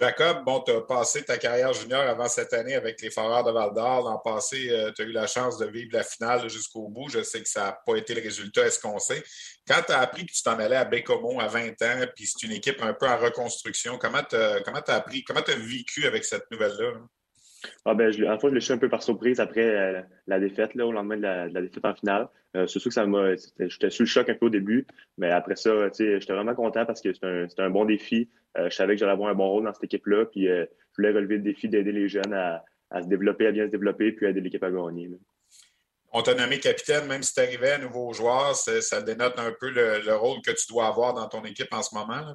Jacob, 0.00 0.44
bon, 0.44 0.60
tu 0.60 0.70
as 0.70 0.80
passé 0.82 1.24
ta 1.24 1.38
carrière 1.38 1.72
junior 1.72 2.02
avant 2.02 2.28
cette 2.28 2.52
année 2.52 2.74
avec 2.74 3.00
les 3.00 3.10
Foreurs 3.10 3.42
de 3.42 3.50
Val 3.50 3.74
d'Or. 3.74 4.04
L'an 4.04 4.18
passé, 4.18 4.70
euh, 4.70 4.92
tu 4.92 5.02
as 5.02 5.04
eu 5.04 5.10
la 5.10 5.26
chance 5.26 5.58
de 5.58 5.66
vivre 5.66 5.90
la 5.92 6.04
finale 6.04 6.48
jusqu'au 6.48 6.88
bout. 6.88 7.08
Je 7.08 7.20
sais 7.24 7.42
que 7.42 7.48
ça 7.48 7.64
n'a 7.64 7.72
pas 7.84 7.96
été 7.96 8.14
le 8.14 8.22
résultat 8.22 8.64
escompté. 8.64 9.24
Quand 9.66 9.82
tu 9.84 9.92
as 9.92 9.98
appris 9.98 10.24
que 10.24 10.32
tu 10.32 10.40
t'en 10.42 10.56
allais 10.58 10.76
à 10.76 10.84
Bécomo 10.84 11.40
à 11.40 11.48
20 11.48 11.82
ans, 11.82 12.06
puis 12.14 12.26
c'est 12.26 12.46
une 12.46 12.52
équipe 12.52 12.80
un 12.80 12.94
peu 12.94 13.08
en 13.08 13.18
reconstruction, 13.18 13.98
comment 13.98 14.22
tu 14.22 14.36
as, 14.36 14.62
appris, 14.86 15.24
comment 15.24 15.42
tu 15.42 15.50
as 15.50 15.56
vécu 15.56 16.06
avec 16.06 16.24
cette 16.24 16.48
nouvelle-là? 16.52 16.92
Ah 17.84 17.94
ben, 17.94 18.10
je, 18.10 18.24
en 18.24 18.38
fait, 18.38 18.48
je 18.48 18.54
l'ai 18.54 18.60
su 18.60 18.72
un 18.72 18.78
peu 18.78 18.88
par 18.88 19.02
surprise 19.02 19.40
après 19.40 19.64
euh, 19.64 20.02
la 20.26 20.38
défaite, 20.38 20.74
là, 20.74 20.86
au 20.86 20.92
lendemain 20.92 21.16
de 21.16 21.22
la, 21.22 21.60
défaite 21.60 21.84
en 21.84 21.94
finale. 21.94 22.28
Euh, 22.56 22.66
c'est 22.66 22.78
sûr 22.78 22.90
que 22.90 22.94
ça 22.94 23.06
m'a. 23.06 23.34
J'étais 23.58 23.90
sous 23.90 24.02
le 24.02 24.08
choc 24.08 24.28
un 24.28 24.34
peu 24.34 24.46
au 24.46 24.50
début, 24.50 24.86
mais 25.16 25.30
après 25.30 25.56
ça, 25.56 25.88
j'étais 25.88 26.32
vraiment 26.32 26.54
content 26.54 26.86
parce 26.86 27.00
que 27.00 27.12
c'était 27.12 27.62
un, 27.62 27.70
bon 27.70 27.84
défi. 27.84 28.28
Euh, 28.56 28.70
je 28.70 28.76
savais 28.76 28.94
que 28.94 29.00
j'allais 29.00 29.12
avoir 29.12 29.30
un 29.30 29.34
bon 29.34 29.48
rôle 29.48 29.64
dans 29.64 29.72
cette 29.72 29.84
équipe-là, 29.84 30.26
puis 30.26 30.46
je 30.46 30.66
voulais 30.96 31.10
relever 31.10 31.36
le 31.36 31.42
défi 31.42 31.68
d'aider 31.68 31.92
les 31.92 32.08
jeunes 32.08 32.32
à, 32.32 32.62
se 33.02 33.06
développer, 33.06 33.46
à 33.46 33.52
bien 33.52 33.66
se 33.66 33.70
développer, 33.70 34.12
puis 34.12 34.26
aider 34.26 34.40
l'équipe 34.40 34.62
à 34.62 34.70
gagner. 34.70 35.10
On 36.10 36.22
t'a 36.22 36.34
nommé 36.34 36.58
capitaine, 36.58 37.06
même 37.06 37.22
si 37.22 37.34
tu 37.34 37.40
arrivais 37.40 37.72
à 37.72 37.78
nouveau 37.78 38.14
joueur, 38.14 38.54
ça 38.54 39.02
dénote 39.02 39.38
un 39.38 39.52
peu 39.60 39.70
le, 39.70 40.14
rôle 40.14 40.40
que 40.40 40.52
tu 40.52 40.66
dois 40.68 40.86
avoir 40.86 41.12
dans 41.12 41.28
ton 41.28 41.44
équipe 41.44 41.72
en 41.72 41.82
ce 41.82 41.94
moment. 41.94 42.20
Là, 42.20 42.34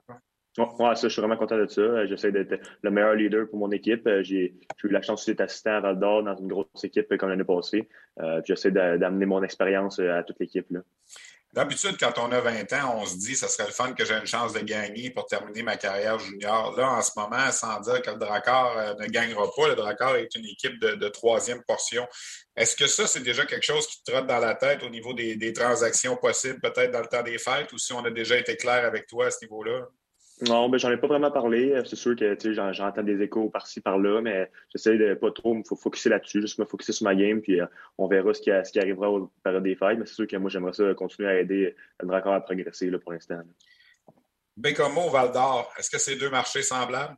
Ouais, 0.57 0.95
ça, 0.95 1.07
je 1.07 1.09
suis 1.09 1.19
vraiment 1.19 1.37
content 1.37 1.57
de 1.57 1.65
ça. 1.65 1.81
Euh, 1.81 2.07
j'essaie 2.07 2.31
d'être 2.31 2.59
le 2.83 2.91
meilleur 2.91 3.15
leader 3.15 3.49
pour 3.49 3.57
mon 3.57 3.71
équipe. 3.71 4.05
Euh, 4.05 4.21
j'ai 4.21 4.53
eu 4.83 4.87
la 4.89 5.01
chance 5.01 5.25
d'être 5.25 5.41
assistant 5.41 5.71
à 5.71 5.79
Val 5.79 5.99
dans 5.99 6.35
une 6.35 6.47
grosse 6.47 6.67
équipe 6.83 7.17
comme 7.17 7.29
l'année 7.29 7.43
passée. 7.43 7.89
Euh, 8.19 8.39
j'essaie 8.45 8.71
d'amener 8.71 9.25
mon 9.25 9.41
expérience 9.41 9.99
à 9.99 10.21
toute 10.21 10.39
l'équipe. 10.39 10.67
D'habitude, 11.53 11.97
quand 11.99 12.13
on 12.19 12.31
a 12.31 12.39
20 12.39 12.71
ans, 12.73 12.97
on 12.97 13.05
se 13.05 13.17
dit 13.17 13.35
ça 13.35 13.47
serait 13.47 13.67
le 13.67 13.73
fun 13.73 13.93
que 13.93 14.05
j'ai 14.05 14.15
une 14.15 14.25
chance 14.25 14.53
de 14.53 14.59
gagner 14.59 15.09
pour 15.11 15.25
terminer 15.25 15.63
ma 15.63 15.75
carrière 15.75 16.19
junior. 16.19 16.75
Là, 16.77 16.91
en 16.91 17.01
ce 17.01 17.11
moment, 17.15 17.51
sans 17.51 17.79
dire 17.81 18.01
que 18.01 18.11
le 18.11 18.17
Drakkar 18.17 18.95
ne 18.99 19.05
gagnera 19.05 19.45
pas, 19.55 19.67
le 19.67 19.75
Drakkar 19.75 20.15
est 20.17 20.35
une 20.35 20.45
équipe 20.45 20.79
de, 20.79 21.07
troisième 21.09 21.63
portion. 21.63 22.07
Est-ce 22.55 22.75
que 22.75 22.87
ça, 22.87 23.05
c'est 23.05 23.21
déjà 23.21 23.45
quelque 23.45 23.65
chose 23.65 23.85
qui 23.87 24.03
te 24.03 24.11
trotte 24.11 24.27
dans 24.27 24.39
la 24.39 24.55
tête 24.55 24.81
au 24.83 24.89
niveau 24.89 25.13
des 25.13 25.53
transactions 25.53 26.15
possibles, 26.15 26.59
peut-être 26.59 26.91
dans 26.91 27.01
le 27.01 27.07
temps 27.07 27.23
des 27.23 27.37
fêtes, 27.37 27.71
ou 27.71 27.77
si 27.77 27.93
on 27.93 28.03
a 28.03 28.11
déjà 28.11 28.37
été 28.37 28.55
clair 28.55 28.85
avec 28.85 29.05
toi 29.05 29.27
à 29.27 29.31
ce 29.31 29.43
niveau-là? 29.43 29.87
Non, 30.47 30.67
ben, 30.67 30.77
j'en 30.77 30.91
ai 30.91 30.97
pas 30.97 31.07
vraiment 31.07 31.31
parlé. 31.31 31.71
Euh, 31.71 31.83
c'est 31.85 31.95
sûr 31.95 32.15
que 32.15 32.37
j'entends 32.73 33.03
des 33.03 33.21
échos 33.21 33.49
par-ci, 33.49 33.79
par-là, 33.79 34.21
mais 34.21 34.51
j'essaie 34.69 34.97
de 34.97 35.13
pas 35.13 35.31
trop 35.31 35.53
me 35.53 35.63
focuser 35.63 36.09
là-dessus, 36.09 36.41
juste 36.41 36.59
me 36.59 36.65
focuser 36.65 36.91
sur 36.91 37.05
ma 37.05 37.15
game, 37.15 37.41
puis 37.41 37.61
euh, 37.61 37.65
on 37.97 38.07
verra 38.07 38.33
ce 38.33 38.41
qui, 38.41 38.79
arrivera 38.79 39.09
au 39.09 39.31
période 39.43 39.63
des 39.63 39.75
fêtes. 39.75 39.99
Mais 39.99 40.05
c'est 40.05 40.15
sûr 40.15 40.27
que 40.27 40.35
moi, 40.37 40.49
j'aimerais 40.49 40.73
ça 40.73 40.93
continuer 40.95 41.29
à 41.29 41.39
aider 41.39 41.75
le 42.01 42.07
Dracor 42.07 42.33
à 42.33 42.41
progresser 42.41 42.89
là, 42.89 42.99
pour 42.99 43.13
l'instant. 43.13 43.39
Bécomo, 44.57 45.09
Val 45.09 45.31
d'Or, 45.31 45.71
est-ce 45.77 45.89
que 45.89 45.97
c'est 45.97 46.15
deux 46.15 46.29
marchés 46.29 46.61
semblables? 46.61 47.15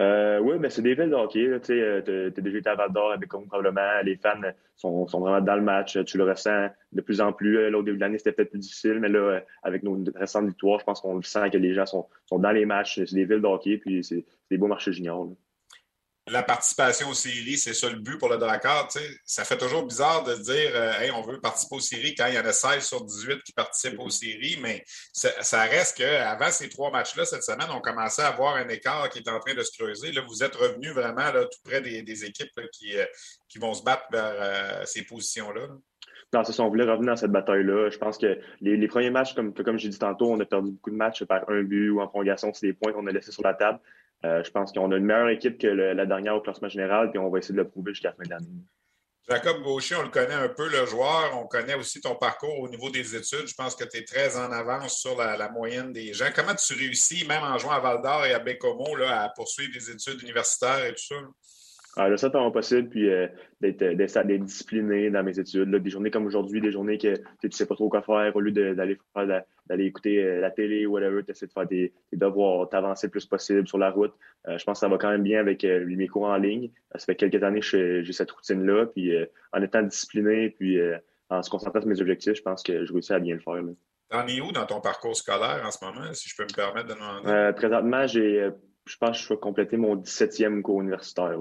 Euh, 0.00 0.40
oui, 0.40 0.56
mais 0.58 0.70
c'est 0.70 0.82
des 0.82 0.94
villes 0.94 1.10
de 1.10 1.14
hockey. 1.14 1.48
Tu 1.62 1.82
as 1.82 2.40
déjà 2.40 2.58
été 2.58 2.68
à 2.68 2.74
Val 2.74 2.92
d'Or, 2.92 3.12
avec 3.12 3.28
probablement. 3.28 4.00
Les 4.02 4.16
fans 4.16 4.40
sont, 4.74 5.06
sont, 5.06 5.20
vraiment 5.20 5.40
dans 5.40 5.54
le 5.54 5.62
match. 5.62 5.96
Tu 6.04 6.18
le 6.18 6.24
ressens 6.24 6.68
de 6.92 7.00
plus 7.00 7.20
en 7.20 7.32
plus. 7.32 7.70
Là, 7.70 7.78
au 7.78 7.82
début 7.82 7.96
de 7.96 8.00
l'année, 8.00 8.18
c'était 8.18 8.32
peut-être 8.32 8.50
plus 8.50 8.58
difficile, 8.58 8.98
mais 8.98 9.08
là, 9.08 9.40
avec 9.62 9.82
nos 9.84 10.02
récentes 10.16 10.46
victoires, 10.46 10.80
je 10.80 10.84
pense 10.84 11.00
qu'on 11.00 11.22
sent 11.22 11.50
que 11.50 11.58
les 11.58 11.74
gens 11.74 11.86
sont, 11.86 12.06
sont 12.26 12.38
dans 12.38 12.50
les 12.50 12.66
matchs. 12.66 12.96
C'est 13.04 13.14
des 13.14 13.24
villes 13.24 13.40
de 13.40 13.76
puis 13.76 14.02
c'est 14.02 14.24
des 14.50 14.58
beaux 14.58 14.66
marchés 14.66 14.92
juniors 14.92 15.28
la 16.26 16.42
participation 16.42 17.08
aux 17.10 17.14
séries, 17.14 17.58
c'est 17.58 17.74
ça 17.74 17.90
le 17.90 17.98
but 17.98 18.16
pour 18.18 18.30
le 18.30 18.38
Drakkar. 18.38 18.88
Ça 19.24 19.44
fait 19.44 19.58
toujours 19.58 19.84
bizarre 19.84 20.24
de 20.24 20.34
dire 20.34 20.70
euh, 20.74 21.00
hey, 21.00 21.10
on 21.10 21.20
veut 21.20 21.38
participer 21.38 21.76
aux 21.76 21.80
séries 21.80 22.14
quand 22.14 22.26
il 22.26 22.34
y 22.34 22.38
en 22.38 22.44
a 22.44 22.52
16 22.52 22.82
sur 22.82 23.04
18 23.04 23.42
qui 23.42 23.52
participent 23.52 23.98
aux 23.98 24.08
séries, 24.08 24.58
mais 24.62 24.82
ça, 25.12 25.62
reste 25.64 25.98
qu'avant 25.98 26.50
ces 26.50 26.68
trois 26.70 26.90
matchs-là, 26.90 27.26
cette 27.26 27.42
semaine, 27.42 27.68
on 27.70 27.80
commençait 27.80 28.22
à 28.22 28.28
avoir 28.28 28.56
un 28.56 28.68
écart 28.68 29.10
qui 29.10 29.18
est 29.18 29.28
en 29.28 29.38
train 29.38 29.54
de 29.54 29.62
se 29.62 29.76
creuser. 29.76 30.12
Vous 30.26 30.42
êtes 30.42 30.54
revenu 30.54 30.92
vraiment 30.92 31.30
tout 31.32 31.58
près 31.62 31.82
des, 31.82 32.24
équipes 32.24 32.60
qui, 32.72 32.96
euh, 32.96 33.04
qui, 33.48 33.58
vont 33.58 33.74
se 33.74 33.82
battre 33.82 34.04
vers 34.10 34.34
euh, 34.38 34.82
ces 34.86 35.02
positions-là. 35.02 35.68
Non, 36.32 36.42
c'est 36.42 36.52
ça, 36.52 36.62
on 36.62 36.68
voulait 36.68 36.84
revenir 36.84 37.12
à 37.12 37.16
cette 37.16 37.32
bataille-là. 37.32 37.90
Je 37.90 37.98
pense 37.98 38.16
que 38.16 38.40
les, 38.60 38.88
premiers 38.88 39.10
matchs, 39.10 39.34
comme, 39.34 39.52
comme 39.52 39.78
j'ai 39.78 39.88
dit 39.88 39.98
tantôt, 39.98 40.32
on 40.32 40.40
a 40.40 40.46
perdu 40.46 40.70
beaucoup 40.70 40.90
de 40.90 40.96
matchs 40.96 41.22
par 41.24 41.48
un 41.50 41.62
but 41.62 41.90
ou 41.90 42.00
en 42.00 42.08
prolongation, 42.08 42.52
c'est 42.54 42.66
des 42.66 42.72
points 42.72 42.92
qu'on 42.92 43.06
a 43.06 43.12
laissés 43.12 43.30
sur 43.30 43.42
la 43.42 43.54
table. 43.54 43.78
Euh, 44.24 44.42
je 44.42 44.50
pense 44.50 44.72
qu'on 44.72 44.90
a 44.90 44.96
une 44.96 45.04
meilleure 45.04 45.28
équipe 45.28 45.58
que 45.58 45.66
la 45.66 46.06
dernière 46.06 46.34
au 46.34 46.40
classement 46.40 46.68
général, 46.68 47.10
puis 47.10 47.18
on 47.18 47.28
va 47.28 47.38
essayer 47.38 47.54
de 47.54 47.60
le 47.60 47.68
prouver 47.68 47.92
jusqu'à 47.92 48.08
la 48.08 48.14
fin 48.14 48.22
de 48.24 48.30
l'année. 48.30 48.64
Jacob 49.28 49.62
Gaucher, 49.62 49.96
on 49.96 50.02
le 50.02 50.10
connaît 50.10 50.34
un 50.34 50.48
peu, 50.48 50.68
le 50.68 50.84
joueur. 50.84 51.38
On 51.38 51.46
connaît 51.46 51.74
aussi 51.74 52.00
ton 52.00 52.14
parcours 52.14 52.58
au 52.60 52.68
niveau 52.68 52.90
des 52.90 53.16
études. 53.16 53.46
Je 53.46 53.54
pense 53.54 53.74
que 53.74 53.84
tu 53.84 53.96
es 53.98 54.04
très 54.04 54.36
en 54.36 54.52
avance 54.52 55.00
sur 55.00 55.16
la, 55.16 55.48
moyenne 55.48 55.92
des 55.92 56.12
gens. 56.12 56.28
Comment 56.34 56.54
tu 56.54 56.74
réussis, 56.74 57.26
même 57.26 57.42
en 57.42 57.56
jouant 57.56 57.72
à 57.72 57.80
Val 57.80 58.02
d'Or 58.02 58.26
et 58.26 58.34
à 58.34 58.38
Bécomo, 58.38 58.96
à 59.02 59.30
poursuivre 59.34 59.72
des 59.72 59.90
études 59.90 60.22
universitaires 60.22 60.84
et 60.84 60.90
tout 60.90 61.04
ça? 61.08 61.16
Alors, 61.96 62.10
le 62.10 62.30
temps 62.30 62.50
possible, 62.50 62.88
puis 62.88 63.08
euh, 63.08 63.28
d'être 63.60 64.26
discipliné 64.44 65.10
dans 65.10 65.22
mes 65.22 65.38
études. 65.38 65.70
Des 65.70 65.90
journées 65.90 66.10
comme 66.10 66.26
aujourd'hui, 66.26 66.60
des 66.60 66.72
journées 66.72 66.98
que 66.98 67.14
tu 67.40 67.46
ne 67.46 67.50
sais 67.52 67.66
pas 67.66 67.76
trop 67.76 67.88
quoi 67.88 68.02
faire, 68.02 68.34
au 68.34 68.40
lieu 68.40 68.50
d'aller 68.50 68.98
d'aller 69.68 69.84
écouter 69.84 70.22
euh, 70.22 70.40
la 70.40 70.50
télé 70.50 70.86
ou 70.86 70.92
whatever, 70.92 71.22
tu 71.24 71.30
essaies 71.30 71.46
de 71.46 71.52
faire 71.52 71.66
des, 71.66 71.92
devoirs, 72.12 72.68
t'avancer 72.68 73.06
le 73.06 73.12
plus 73.12 73.26
possible 73.26 73.66
sur 73.68 73.78
la 73.78 73.90
route. 73.90 74.12
Euh, 74.48 74.58
je 74.58 74.64
pense 74.64 74.78
que 74.78 74.80
ça 74.80 74.88
va 74.88 74.98
quand 74.98 75.10
même 75.10 75.22
bien 75.22 75.38
avec 75.38 75.64
mes 75.64 76.08
cours 76.08 76.24
en 76.24 76.36
ligne. 76.36 76.70
ça 76.96 77.04
fait 77.06 77.14
quelques 77.14 77.42
années 77.42 77.60
que 77.60 78.02
j'ai 78.02 78.12
cette 78.12 78.30
routine-là, 78.30 78.86
puis 78.86 79.12
en 79.52 79.62
étant 79.62 79.82
discipliné, 79.82 80.50
puis 80.50 80.80
en 81.30 81.42
se 81.42 81.50
concentrant 81.50 81.80
sur 81.80 81.88
mes 81.88 82.00
objectifs, 82.00 82.34
je 82.34 82.42
pense 82.42 82.62
que 82.62 82.84
je 82.84 82.92
réussis 82.92 83.12
à 83.12 83.20
bien 83.20 83.34
le 83.34 83.40
faire. 83.40 83.62
T'en 84.10 84.26
es 84.26 84.40
où 84.40 84.52
dans 84.52 84.66
ton 84.66 84.80
parcours 84.80 85.16
scolaire 85.16 85.62
en 85.64 85.70
ce 85.70 85.82
moment, 85.84 86.12
si 86.12 86.28
je 86.28 86.36
peux 86.36 86.42
me 86.42 86.54
permettre 86.54 86.88
de 86.88 86.94
demander? 86.94 87.52
présentement, 87.56 88.06
j'ai 88.06 88.50
je 88.86 88.96
pense 88.96 89.18
que 89.18 89.24
je 89.24 89.28
vais 89.30 89.40
compléter 89.40 89.76
mon 89.76 89.96
17e 89.96 90.62
cours 90.62 90.80
universitaire 90.80 91.36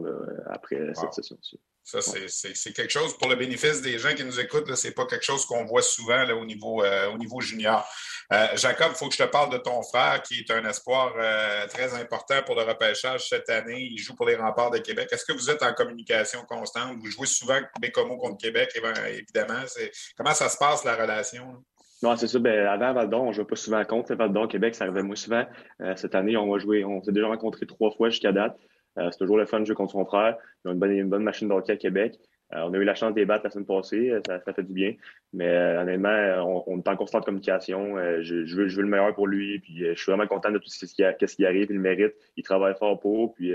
après 0.47 0.93
cette 0.95 1.13
session-ci. 1.13 1.60
Ça, 1.84 1.99
c'est 2.01 2.71
quelque 2.71 2.91
chose 2.91 3.17
pour 3.17 3.27
le 3.27 3.36
bénéfice 3.36 3.82
des 3.82 3.99
gens 3.99 4.13
qui 4.13 4.23
nous 4.23 4.39
écoutent. 4.39 4.73
Ce 4.73 4.88
n'est 4.88 4.93
pas 4.93 5.06
quelque 5.06 5.25
chose 5.25 5.45
qu'on 5.45 5.65
voit 5.65 5.82
souvent 5.82 6.23
là, 6.23 6.34
au, 6.34 6.45
niveau, 6.45 6.82
euh, 6.82 7.12
au 7.12 7.17
niveau 7.17 7.41
junior. 7.41 7.86
Euh, 8.32 8.47
Jacob, 8.56 8.91
il 8.91 8.95
faut 8.95 9.10
que 9.10 9.15
je 9.15 9.23
te 9.23 9.27
parle 9.27 9.51
de 9.51 9.58
ton 9.58 9.84
frère 9.84 10.23
qui 10.23 10.39
est 10.39 10.51
un 10.51 10.63
espoir 10.63 11.13
euh, 11.17 11.67
très 11.67 11.93
important 11.93 12.41
pour 12.43 12.56
le 12.56 12.62
repêchage 12.62 13.27
cette 13.27 13.49
année. 13.49 13.89
Il 13.91 13.97
joue 13.97 14.15
pour 14.15 14.25
les 14.25 14.38
remparts 14.38 14.71
de 14.71 14.77
Québec. 14.77 15.10
Est-ce 15.12 15.25
que 15.25 15.34
vous 15.34 15.49
êtes 15.49 15.62
en 15.62 15.73
communication 15.73 16.45
constante? 16.45 16.97
Vous 16.99 17.12
jouez 17.12 17.27
souvent 17.27 17.60
Bécomo 17.82 18.17
contre 18.17 18.38
Québec, 18.38 18.71
évidemment. 19.10 19.65
Comment 20.15 20.34
ça 20.34 20.47
se 20.47 20.58
passe, 20.58 20.86
la 20.86 20.95
relation? 20.95 21.65
Non, 22.04 22.18
c'est 22.18 22.28
ça. 22.28 22.38
Ben, 22.38 22.68
avant 22.68 22.92
Val 22.92 23.10
d'Or, 23.10 23.24
on 23.24 23.28
ne 23.30 23.34
jouait 23.34 23.46
pas 23.46 23.56
souvent 23.56 23.84
contre. 23.86 24.13
Val 24.13 24.34
d'Or, 24.34 24.50
Québec, 24.50 24.76
ça 24.76 24.84
arrivait 24.84 25.04
moins 25.04 25.16
souvent. 25.16 25.46
Euh, 25.80 25.94
cette 25.96 26.16
année, 26.16 26.36
on 26.36 26.52
va 26.52 26.60
jouer. 26.60 26.84
On 26.84 27.02
s'est 27.02 27.13
déjà 27.13 27.28
rencontré 27.28 27.66
trois 27.66 27.92
fois 27.92 28.10
jusqu'à 28.10 28.34
date. 28.34 28.60
Euh, 29.00 29.10
c'est 29.10 29.20
toujours 29.20 29.38
le 29.38 29.46
fun 29.46 29.62
de 29.62 29.66
jouer 29.66 29.76
contre 29.76 29.94
son 29.94 30.04
frère. 30.04 30.38
Ils 30.63 30.68
ont 30.70 30.74
une 30.74 30.80
bonne, 30.80 30.92
une 30.92 31.10
bonne 31.10 31.24
machine 31.24 31.48
de 31.48 31.54
hockey 31.54 31.72
à 31.72 31.78
Québec. 31.78 32.20
Euh, 32.54 32.63
on 32.68 32.74
a 32.74 32.78
eu 32.78 32.84
la 32.84 32.94
chance 32.94 33.13
de 33.13 33.20
les 33.22 33.26
battre 33.26 33.46
la 33.46 33.52
semaine 33.52 33.66
passée. 33.66 34.12
Ça, 34.28 34.54
fait 34.54 34.63
du 34.63 34.74
bien. 34.74 34.96
Mais 35.32 35.50
honnêtement, 35.78 36.63
on, 36.68 36.78
est 36.78 36.88
en 36.89 36.98
constante 36.98 37.24
communication. 37.24 37.96
Je, 38.22 38.44
je, 38.46 38.56
veux, 38.58 38.68
je 38.68 38.76
veux 38.76 38.84
le 38.84 38.89
meilleur 38.89 39.16
pour 39.16 39.26
lui. 39.26 39.60
Puis 39.60 39.86
je 39.86 39.96
suis 39.96 40.12
vraiment 40.12 40.28
content 40.28 40.52
de 40.52 40.58
tout 40.58 40.68
ce 40.68 40.86
qui, 40.86 41.04
ce 41.28 41.36
qui 41.36 41.46
arrive. 41.46 41.68
Il 41.70 41.78
le 41.78 41.82
mérite. 41.82 42.13
Il 42.36 42.44
travaille 42.44 42.76
fort 42.78 43.00
pour. 43.00 43.34
Puis 43.34 43.54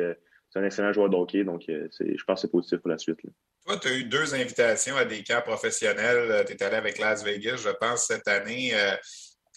un 0.57 0.65
excellent 0.65 0.93
joueur 0.93 1.09
de 1.09 1.17
hockey, 1.17 1.45
donc 1.45 1.65
je 1.67 2.25
pense 2.27 2.41
que 2.41 2.41
c'est 2.41 2.51
positif 2.51 2.79
pour 2.79 2.91
la 2.91 2.99
suite. 2.99 3.19
Toi, 3.67 3.77
tu 3.77 3.89
as 3.89 3.97
eu 3.97 4.05
deux 4.05 4.35
invitations 4.35 4.97
à 4.97 5.05
des 5.05 5.23
camps 5.23 5.43
professionnels. 5.45 6.45
Tu 6.47 6.55
es 6.55 6.63
allé 6.63 6.77
avec 6.77 6.99
Las 6.99 7.23
Vegas, 7.23 7.57
je 7.65 7.71
pense, 7.79 8.07
cette 8.07 8.27
année. 8.27 8.73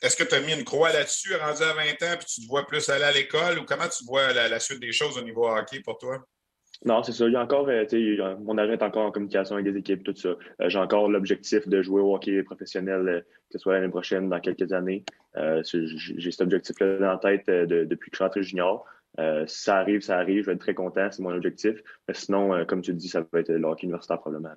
Est-ce 0.02 0.16
que 0.16 0.24
tu 0.24 0.34
as 0.34 0.42
mis 0.42 0.54
une 0.54 0.64
croix 0.64 0.92
là-dessus, 0.92 1.36
rendu 1.36 1.62
à 1.62 1.74
20 1.74 1.82
ans, 1.82 2.18
puis 2.18 2.26
tu 2.26 2.42
te 2.42 2.48
vois 2.48 2.66
plus 2.66 2.90
aller 2.90 3.04
à 3.04 3.12
l'école, 3.12 3.60
ou 3.60 3.66
comment 3.66 3.88
tu 3.88 4.04
vois 4.06 4.34
la, 4.34 4.60
suite 4.60 4.80
des 4.80 4.92
choses 4.92 5.18
au 5.18 5.22
niveau 5.22 5.48
hockey 5.48 5.80
pour 5.82 5.98
toi? 6.00 6.18
Non, 6.84 7.04
c'est 7.04 7.12
ça. 7.12 7.28
Il 7.28 7.34
y 7.34 7.36
a 7.36 7.42
encore, 7.42 7.68
mon 8.40 8.58
agent 8.58 8.74
est 8.74 8.82
encore 8.82 9.06
en 9.06 9.12
communication 9.12 9.56
avec 9.56 9.72
des 9.72 9.78
équipes, 9.78 10.04
tout 10.04 10.16
ça. 10.16 10.30
j'ai 10.68 10.80
encore 10.80 11.08
l'objectif 11.08 11.68
de 11.68 11.84
jouer 11.84 12.02
au 12.02 12.16
hockey 12.16 12.42
professionnel, 12.42 13.24
que 13.28 13.54
ce 13.54 13.60
soit 13.60 13.74
l'année 13.74 13.90
prochaine, 13.90 14.28
dans 14.28 14.40
quelques 14.40 14.74
années. 14.74 15.06
j'ai 15.36 16.32
cet 16.32 16.42
objectif-là 16.42 16.98
dans 16.98 17.12
la 17.12 17.18
tête 17.18 17.46
depuis 17.48 18.10
que 18.10 18.16
je 18.16 18.18
suis 18.18 18.26
entré 18.26 18.42
junior. 18.42 18.86
Euh, 19.20 19.46
si 19.46 19.64
ça 19.64 19.78
arrive, 19.78 20.02
ça 20.02 20.18
arrive. 20.18 20.42
Je 20.42 20.46
vais 20.48 20.54
être 20.54 20.62
très 20.62 20.74
content, 20.74 21.10
c'est 21.12 21.22
mon 21.22 21.34
objectif. 21.34 21.78
Mais 22.08 22.14
sinon, 22.14 22.54
euh, 22.54 22.66
comme 22.66 22.82
tu 22.82 22.92
le 22.92 22.98
dis, 22.98 23.10
ça 23.10 23.22
va 23.22 23.40
être 23.40 23.50
le 23.50 23.68
hockey 23.68 23.84
universitaire 23.84 24.20
probablement. 24.20 24.56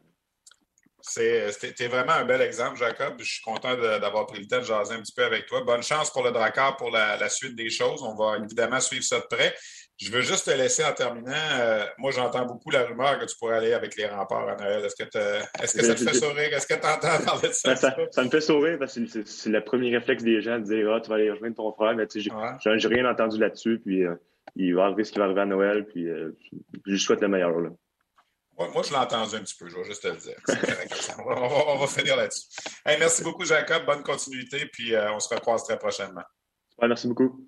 C'est 1.07 1.89
vraiment 1.89 2.13
un 2.13 2.25
bel 2.25 2.41
exemple, 2.41 2.79
Jacob. 2.79 3.15
Je 3.19 3.25
suis 3.25 3.43
content 3.43 3.77
d'avoir 3.77 4.27
pris 4.27 4.41
le 4.41 4.47
temps 4.47 4.61
de 4.61 4.65
jaser 4.65 4.95
un 4.95 5.01
petit 5.01 5.13
peu 5.15 5.25
avec 5.25 5.45
toi. 5.47 5.63
Bonne 5.63 5.83
chance 5.83 6.11
pour 6.11 6.25
le 6.25 6.33
Drakkar 6.33 6.79
pour 6.79 6.91
la, 6.91 7.29
suite 7.29 7.55
des 7.55 7.69
choses. 7.69 8.03
On 8.03 8.15
va 8.15 8.39
évidemment 8.39 8.81
suivre 8.81 9.05
ça 9.05 9.21
de 9.21 9.27
près. 9.29 9.55
Je 9.99 10.11
veux 10.11 10.23
juste 10.23 10.47
te 10.47 10.51
laisser 10.51 10.83
en 10.83 10.93
terminant. 10.93 11.33
Euh, 11.61 11.85
moi, 11.99 12.11
j'entends 12.11 12.47
beaucoup 12.47 12.71
la 12.71 12.85
rumeur 12.85 13.19
que 13.19 13.27
tu 13.27 13.37
pourrais 13.37 13.59
aller 13.59 13.75
avec 13.75 13.97
les 13.97 14.07
remparts 14.07 14.49
à 14.49 14.57
Noël. 14.57 14.85
Est-ce 14.85 14.97
que, 14.97 15.05
est 15.05 15.79
que 15.79 15.85
ça 15.85 15.95
te 15.95 16.03
fait 16.03 16.15
sourire? 16.15 16.53
Est-ce 16.53 16.67
que 16.67 16.75
tu 16.75 16.87
entends 16.87 17.23
parler 17.25 17.49
de 17.49 17.53
ça? 17.53 17.77
ça? 17.77 17.95
ça? 18.11 18.25
me 18.25 18.31
fait 18.31 18.41
sourire 18.41 18.79
parce 18.79 18.95
que 18.95 19.25
c'est 19.25 19.51
le 19.51 19.63
premier 19.63 19.95
réflexe 19.95 20.25
des 20.25 20.41
gens 20.41 20.59
de 20.59 20.65
dire 20.65 20.91
Ah, 20.91 21.01
tu 21.01 21.11
vas 21.11 21.17
aller 21.17 21.31
rejoindre 21.31 21.55
ton 21.55 21.71
frère. 21.75 21.95
Mais 21.95 22.07
tu 22.07 22.23
sais, 22.23 22.31
j'ai 22.79 22.89
rien 22.89 23.09
entendu 23.09 23.39
là-dessus. 23.39 23.79
Puis 23.85 24.05
il 24.57 24.75
va 24.75 24.85
arriver 24.85 25.05
ce 25.05 25.13
qui 25.13 25.19
va 25.19 25.25
arriver 25.25 25.41
à 25.41 25.47
Noël, 25.47 25.87
puis 25.87 26.09
euh, 26.09 26.37
je 26.87 26.91
lui 26.91 26.99
souhaite 26.99 27.21
le 27.21 27.29
meilleur. 27.29 27.59
Là. 27.59 27.71
moi, 28.59 28.83
je 28.83 28.91
l'ai 28.91 28.97
entendu 28.97 29.37
un 29.37 29.41
petit 29.41 29.57
peu, 29.59 29.69
je 29.69 29.77
vais 29.77 29.85
juste 29.85 30.03
te 30.03 30.09
le 30.09 30.17
dire. 30.17 30.37
on, 31.69 31.79
va, 31.79 31.87
finir 31.87 32.17
là-dessus. 32.17 32.47
merci 32.87 33.23
beaucoup, 33.23 33.45
Jacob. 33.45 33.85
Bonne 33.87 34.03
continuité, 34.03 34.67
puis 34.67 34.95
euh, 34.95 35.13
on 35.13 35.21
se 35.21 35.33
recroise 35.35 35.65
très 35.65 35.79
prochainement. 35.79 36.25
merci 36.81 37.09
beaucoup. 37.09 37.47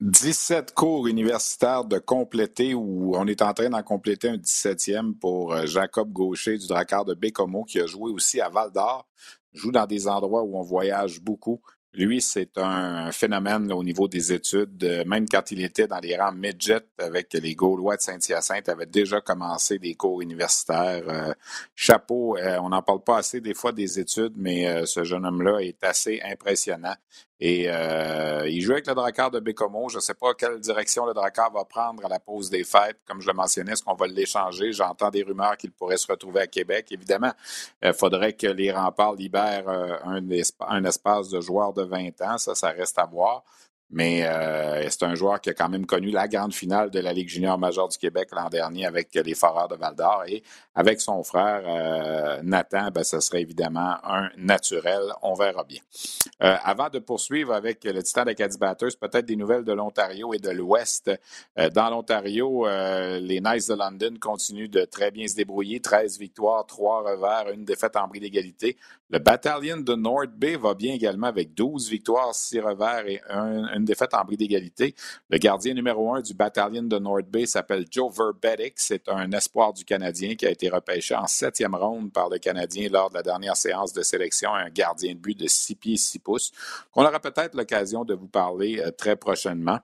17 0.00 0.72
cours 0.72 1.06
universitaires 1.08 1.84
de 1.84 1.98
compléter 1.98 2.72
où 2.72 3.14
on 3.16 3.26
est 3.26 3.42
en 3.42 3.52
train 3.52 3.68
d'en 3.68 3.82
compléter 3.82 4.30
un 4.30 4.38
17e 4.38 5.14
pour 5.18 5.52
euh, 5.52 5.66
Jacob 5.66 6.10
Gaucher 6.10 6.56
du 6.56 6.66
Drakkar 6.66 7.04
de 7.04 7.12
Bécomo 7.12 7.64
qui 7.64 7.80
a 7.80 7.86
joué 7.86 8.10
aussi 8.10 8.40
à 8.40 8.48
Val 8.48 8.70
d'Or. 8.72 9.06
Joue 9.52 9.72
dans 9.72 9.86
des 9.86 10.08
endroits 10.08 10.42
où 10.42 10.56
on 10.56 10.62
voyage 10.62 11.20
beaucoup. 11.20 11.60
Lui, 11.92 12.20
c'est 12.20 12.56
un 12.56 13.10
phénomène 13.10 13.72
au 13.72 13.82
niveau 13.82 14.06
des 14.06 14.32
études. 14.32 14.84
Euh, 14.84 15.04
même 15.04 15.28
quand 15.28 15.50
il 15.50 15.60
était 15.60 15.88
dans 15.88 15.98
les 15.98 16.16
rangs 16.16 16.32
midget 16.32 16.86
avec 16.98 17.32
les 17.32 17.54
Gaulois 17.56 17.96
de 17.96 18.00
Saint-Hyacinthe, 18.00 18.68
avait 18.68 18.86
déjà 18.86 19.20
commencé 19.20 19.80
des 19.80 19.94
cours 19.94 20.22
universitaires. 20.22 21.02
Euh, 21.08 21.34
chapeau, 21.74 22.36
euh, 22.36 22.58
on 22.62 22.68
n'en 22.68 22.82
parle 22.82 23.02
pas 23.02 23.18
assez 23.18 23.40
des 23.40 23.54
fois 23.54 23.72
des 23.72 23.98
études, 23.98 24.34
mais 24.36 24.86
ce 24.86 25.02
jeune 25.02 25.26
homme-là 25.26 25.58
est 25.60 25.82
assez 25.82 26.20
impressionnant. 26.22 26.94
Et 27.40 27.64
euh, 27.68 28.46
il 28.48 28.60
joue 28.60 28.72
avec 28.72 28.86
le 28.86 28.94
Drakkar 28.94 29.30
de 29.30 29.40
Bécomo. 29.40 29.88
Je 29.88 29.96
ne 29.96 30.00
sais 30.00 30.14
pas 30.14 30.34
quelle 30.34 30.60
direction 30.60 31.06
le 31.06 31.14
Drakkar 31.14 31.50
va 31.50 31.64
prendre 31.64 32.04
à 32.04 32.08
la 32.08 32.20
pause 32.20 32.50
des 32.50 32.64
fêtes. 32.64 32.98
Comme 33.06 33.22
je 33.22 33.26
le 33.26 33.32
mentionnais, 33.32 33.72
est-ce 33.72 33.82
qu'on 33.82 33.94
va 33.94 34.06
l'échanger? 34.06 34.72
J'entends 34.72 35.10
des 35.10 35.22
rumeurs 35.22 35.56
qu'il 35.56 35.72
pourrait 35.72 35.96
se 35.96 36.06
retrouver 36.06 36.42
à 36.42 36.46
Québec. 36.46 36.88
Évidemment, 36.90 37.32
il 37.82 37.94
faudrait 37.94 38.34
que 38.34 38.46
les 38.46 38.70
remparts 38.70 39.14
libèrent 39.14 39.68
euh, 39.68 39.96
un, 40.04 40.84
espace 40.84 41.30
de 41.30 41.40
joueurs 41.40 41.72
de 41.72 41.82
20 41.82 42.20
ans. 42.20 42.36
Ça, 42.36 42.54
ça 42.54 42.70
reste 42.70 42.98
à 42.98 43.06
voir. 43.06 43.42
Mais 43.92 44.24
euh, 44.24 44.88
c'est 44.88 45.02
un 45.02 45.16
joueur 45.16 45.40
qui 45.40 45.50
a 45.50 45.54
quand 45.54 45.68
même 45.68 45.84
connu 45.84 46.10
la 46.10 46.28
grande 46.28 46.54
finale 46.54 46.90
de 46.90 47.00
la 47.00 47.12
Ligue 47.12 47.28
junior 47.28 47.58
majeure 47.58 47.88
du 47.88 47.98
Québec 47.98 48.28
l'an 48.32 48.48
dernier 48.48 48.86
avec 48.86 49.12
les 49.14 49.34
Foreurs 49.34 49.66
de 49.66 49.74
Val-d'Or. 49.74 50.24
Et 50.28 50.44
avec 50.76 51.00
son 51.00 51.24
frère 51.24 51.62
euh, 51.66 52.40
Nathan, 52.44 52.90
ben, 52.94 53.02
ce 53.02 53.18
serait 53.18 53.42
évidemment 53.42 53.96
un 54.04 54.30
naturel. 54.36 55.02
On 55.22 55.34
verra 55.34 55.64
bien. 55.64 55.80
Euh, 56.42 56.56
avant 56.62 56.88
de 56.88 57.00
poursuivre 57.00 57.52
avec 57.52 57.82
le 57.82 58.00
Titan 58.02 58.24
d'Acadie 58.24 58.58
Batters, 58.58 58.96
peut-être 59.00 59.26
des 59.26 59.36
nouvelles 59.36 59.64
de 59.64 59.72
l'Ontario 59.72 60.32
et 60.34 60.38
de 60.38 60.50
l'Ouest. 60.50 61.10
dans 61.74 61.90
l'Ontario, 61.90 62.66
les 62.66 63.40
Knights 63.40 63.68
de 63.68 63.74
London 63.74 64.14
continuent 64.20 64.70
de 64.70 64.84
très 64.84 65.10
bien 65.10 65.26
se 65.26 65.34
débrouiller. 65.34 65.80
13 65.80 66.18
victoires, 66.18 66.64
3 66.64 67.10
revers, 67.10 67.52
une 67.52 67.64
défaite 67.64 67.96
en 67.96 68.06
bris 68.06 68.20
d'égalité. 68.20 68.76
Le 69.10 69.18
Battalion 69.18 69.78
de 69.78 69.94
North 69.94 70.30
Bay 70.30 70.56
va 70.56 70.74
bien 70.74 70.94
également 70.94 71.26
avec 71.26 71.54
12 71.54 71.90
victoires, 71.90 72.32
6 72.32 72.60
revers 72.60 73.08
et 73.08 73.20
un 73.28 73.79
défaite 73.84 74.14
en 74.14 74.24
bris 74.24 74.36
d'égalité. 74.36 74.94
Le 75.28 75.38
gardien 75.38 75.74
numéro 75.74 76.14
un 76.14 76.20
du 76.20 76.34
bataillon 76.34 76.82
de 76.82 76.98
North 76.98 77.26
Bay 77.26 77.46
s'appelle 77.46 77.86
Joe 77.90 78.14
Verbetic. 78.14 78.74
C'est 78.76 79.08
un 79.08 79.30
espoir 79.32 79.72
du 79.72 79.84
Canadien 79.84 80.34
qui 80.34 80.46
a 80.46 80.50
été 80.50 80.68
repêché 80.68 81.14
en 81.14 81.26
septième 81.26 81.74
ronde 81.74 82.12
par 82.12 82.28
le 82.28 82.38
Canadien 82.38 82.88
lors 82.90 83.10
de 83.10 83.14
la 83.14 83.22
dernière 83.22 83.56
séance 83.56 83.92
de 83.92 84.02
sélection, 84.02 84.52
un 84.54 84.70
gardien 84.70 85.14
de 85.14 85.18
but 85.18 85.38
de 85.38 85.46
6 85.46 85.74
pieds 85.76 85.96
6 85.96 86.18
pouces, 86.20 86.52
qu'on 86.92 87.04
aura 87.04 87.20
peut-être 87.20 87.54
l'occasion 87.54 88.04
de 88.04 88.14
vous 88.14 88.28
parler 88.28 88.80
euh, 88.80 88.90
très 88.90 89.16
prochainement. 89.16 89.78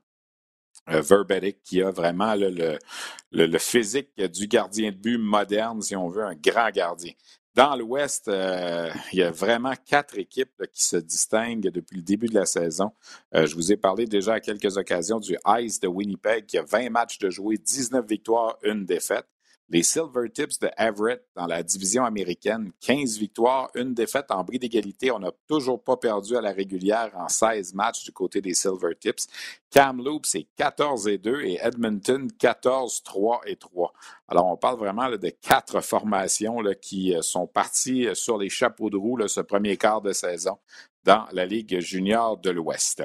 Euh, 0.88 1.00
Verbetic 1.00 1.62
qui 1.64 1.82
a 1.82 1.90
vraiment 1.90 2.34
le, 2.36 3.58
physique 3.58 4.10
du 4.16 4.46
gardien 4.46 4.92
de 4.92 4.96
but 4.96 5.18
moderne, 5.18 5.82
si 5.82 5.96
on 5.96 6.08
veut, 6.08 6.24
un 6.24 6.36
grand 6.36 6.70
gardien. 6.70 7.12
Dans 7.56 7.74
l'Ouest, 7.74 8.28
euh, 8.28 8.90
il 9.14 9.20
y 9.20 9.22
a 9.22 9.30
vraiment 9.30 9.72
quatre 9.86 10.18
équipes 10.18 10.62
qui 10.74 10.84
se 10.84 10.98
distinguent 10.98 11.70
depuis 11.70 11.96
le 11.96 12.02
début 12.02 12.26
de 12.26 12.34
la 12.34 12.44
saison. 12.44 12.92
Euh, 13.34 13.46
je 13.46 13.54
vous 13.54 13.72
ai 13.72 13.78
parlé 13.78 14.04
déjà 14.04 14.34
à 14.34 14.40
quelques 14.40 14.76
occasions 14.76 15.20
du 15.20 15.38
Ice 15.60 15.80
de 15.80 15.88
Winnipeg 15.88 16.44
qui 16.44 16.58
a 16.58 16.62
20 16.62 16.90
matchs 16.90 17.18
de 17.18 17.30
jouer, 17.30 17.56
19 17.56 18.06
victoires, 18.06 18.58
une 18.62 18.84
défaite. 18.84 19.26
Les 19.68 19.82
Silver 19.82 20.30
Tips 20.32 20.60
de 20.60 20.70
Everett 20.78 21.24
dans 21.34 21.46
la 21.46 21.60
division 21.60 22.04
américaine, 22.04 22.70
15 22.82 23.18
victoires, 23.18 23.68
une 23.74 23.94
défaite 23.94 24.30
en 24.30 24.44
bris 24.44 24.60
d'égalité. 24.60 25.10
On 25.10 25.18
n'a 25.18 25.32
toujours 25.48 25.82
pas 25.82 25.96
perdu 25.96 26.36
à 26.36 26.40
la 26.40 26.52
régulière 26.52 27.10
en 27.16 27.28
16 27.28 27.74
matchs 27.74 28.04
du 28.04 28.12
côté 28.12 28.40
des 28.40 28.54
Silver 28.54 28.94
Tips. 28.98 29.26
Kamloops, 29.70 30.28
c'est 30.28 30.46
14 30.56 31.08
et 31.08 31.18
2 31.18 31.40
et 31.40 31.58
Edmonton, 31.60 32.30
14, 32.30 33.02
3 33.02 33.40
et 33.46 33.56
3. 33.56 33.92
Alors, 34.28 34.46
on 34.46 34.56
parle 34.56 34.78
vraiment 34.78 35.10
de 35.10 35.28
quatre 35.28 35.80
formations 35.80 36.58
qui 36.80 37.16
euh, 37.16 37.22
sont 37.22 37.48
parties 37.48 38.06
euh, 38.06 38.14
sur 38.14 38.38
les 38.38 38.48
chapeaux 38.48 38.88
de 38.88 38.96
roue 38.96 39.26
ce 39.26 39.40
premier 39.40 39.76
quart 39.76 40.00
de 40.00 40.12
saison 40.12 40.58
dans 41.06 41.24
la 41.32 41.46
Ligue 41.46 41.78
junior 41.80 42.36
de 42.36 42.50
l'Ouest. 42.50 43.04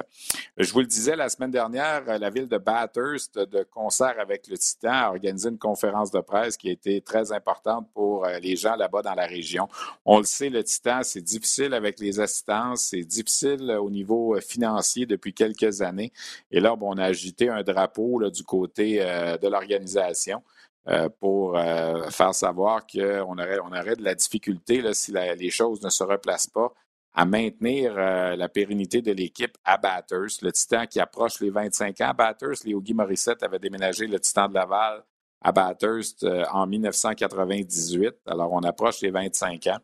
Je 0.56 0.72
vous 0.72 0.80
le 0.80 0.86
disais 0.86 1.16
la 1.16 1.28
semaine 1.28 1.52
dernière, 1.52 2.04
la 2.18 2.30
ville 2.30 2.48
de 2.48 2.58
Bathurst, 2.58 3.38
de 3.38 3.62
concert 3.62 4.16
avec 4.18 4.48
le 4.48 4.58
Titan, 4.58 4.92
a 4.92 5.08
organisé 5.10 5.48
une 5.48 5.58
conférence 5.58 6.10
de 6.10 6.20
presse 6.20 6.56
qui 6.56 6.68
a 6.68 6.72
été 6.72 7.00
très 7.00 7.32
importante 7.32 7.88
pour 7.94 8.26
euh, 8.26 8.38
les 8.40 8.56
gens 8.56 8.74
là-bas 8.74 9.02
dans 9.02 9.14
la 9.14 9.26
région. 9.26 9.68
On 10.04 10.18
le 10.18 10.24
sait, 10.24 10.50
le 10.50 10.64
Titan, 10.64 11.00
c'est 11.04 11.22
difficile 11.22 11.72
avec 11.74 12.00
les 12.00 12.18
assistances, 12.18 12.82
c'est 12.90 13.04
difficile 13.04 13.70
au 13.80 13.88
niveau 13.88 14.36
financier 14.40 15.06
depuis 15.06 15.32
quelques 15.32 15.80
années. 15.80 16.12
Et 16.50 16.58
là, 16.58 16.74
on 16.80 16.98
a 16.98 17.04
agité 17.04 17.48
un 17.48 17.62
drapeau 17.62 18.28
du 18.30 18.42
côté 18.42 18.98
de 18.98 19.48
l'organisation. 19.48 20.42
Euh, 20.88 21.08
pour 21.20 21.56
euh, 21.56 22.10
faire 22.10 22.34
savoir 22.34 22.84
qu'on 22.88 23.38
aurait, 23.38 23.60
on 23.60 23.68
aurait 23.68 23.94
de 23.94 24.02
la 24.02 24.16
difficulté 24.16 24.82
si 24.94 25.12
les 25.12 25.50
choses 25.50 25.80
ne 25.80 25.90
se 25.90 26.02
replacent 26.02 26.48
pas 26.48 26.72
à 27.14 27.24
maintenir 27.24 27.94
euh, 27.96 28.36
la 28.36 28.48
pérennité 28.48 29.02
de 29.02 29.12
l'équipe 29.12 29.56
à 29.64 29.76
Batters. 29.78 30.38
Le 30.42 30.52
Titan 30.52 30.86
qui 30.86 31.00
approche 31.00 31.40
les 31.40 31.50
25 31.50 32.00
ans. 32.00 32.12
Batters, 32.16 32.64
les 32.64 32.74
Guy 32.74 32.94
Morissette 32.94 33.42
avait 33.42 33.58
déménagé 33.58 34.06
le 34.06 34.18
Titan 34.18 34.48
de 34.48 34.54
Laval 34.54 35.04
à 35.40 35.52
Bathurst 35.52 36.24
en 36.52 36.66
1998. 36.66 38.14
Alors, 38.26 38.52
on 38.52 38.60
approche 38.60 39.00
les 39.02 39.10
25 39.10 39.66
ans. 39.66 39.78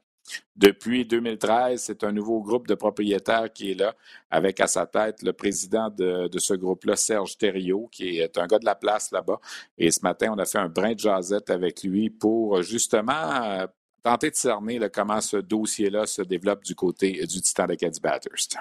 Depuis 0.57 1.05
2013, 1.05 1.81
c'est 1.81 2.05
un 2.05 2.13
nouveau 2.13 2.41
groupe 2.41 2.67
de 2.67 2.75
propriétaires 2.75 3.53
qui 3.53 3.73
est 3.73 3.75
là, 3.75 3.95
avec 4.31 4.61
à 4.61 4.67
sa 4.67 4.87
tête 4.87 5.23
le 5.23 5.33
président 5.33 5.89
de, 5.91 6.29
ce 6.37 6.55
groupe-là, 6.55 6.97
Serge 6.97 7.39
Thériault, 7.39 7.89
qui 7.93 8.19
est 8.19 8.37
un 8.39 8.47
gars 8.47 8.59
de 8.59 8.65
la 8.65 8.75
place 8.75 9.11
là-bas. 9.13 9.41
Et 9.79 9.91
ce 9.91 10.01
matin, 10.03 10.33
on 10.35 10.39
a 10.39 10.45
fait 10.45 10.59
un 10.59 10.69
brin 10.69 10.95
de 10.95 10.99
jasette 10.99 11.51
avec 11.51 11.83
lui 11.83 12.11
pour 12.11 12.63
justement 12.63 13.13
euh, 13.13 13.67
tenter 14.09 14.31
de 14.31 14.37
cerner 14.37 14.81
comment 14.91 15.21
ce 15.21 15.37
dossier-là 15.37 16.07
se 16.07 16.23
développe 16.23 16.65
du 16.65 16.75
côté 16.75 17.27
du 17.27 17.43
Titan 17.43 17.67
d'Acadie 17.67 18.01
Bathurst. 18.01 18.57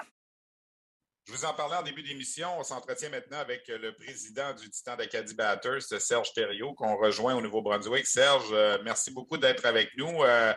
Je 1.26 1.32
vous 1.34 1.44
en 1.44 1.52
parlais 1.52 1.76
en 1.76 1.82
début 1.82 2.02
d'émission. 2.02 2.48
On 2.58 2.64
s'entretient 2.64 3.10
maintenant 3.10 3.38
avec 3.38 3.68
le 3.68 3.94
président 3.94 4.54
du 4.54 4.70
Titan 4.70 4.96
d'Acadie 4.96 5.34
Batters, 5.34 5.82
Serge 5.82 6.32
Thériault, 6.32 6.72
qu'on 6.72 6.96
rejoint 6.96 7.34
au 7.34 7.42
Nouveau-Brunswick. 7.42 8.06
Serge, 8.06 8.48
euh, 8.52 8.78
merci 8.82 9.10
beaucoup 9.10 9.36
d'être 9.36 9.66
avec 9.66 9.90
nous. 9.98 10.22
Euh, 10.22 10.54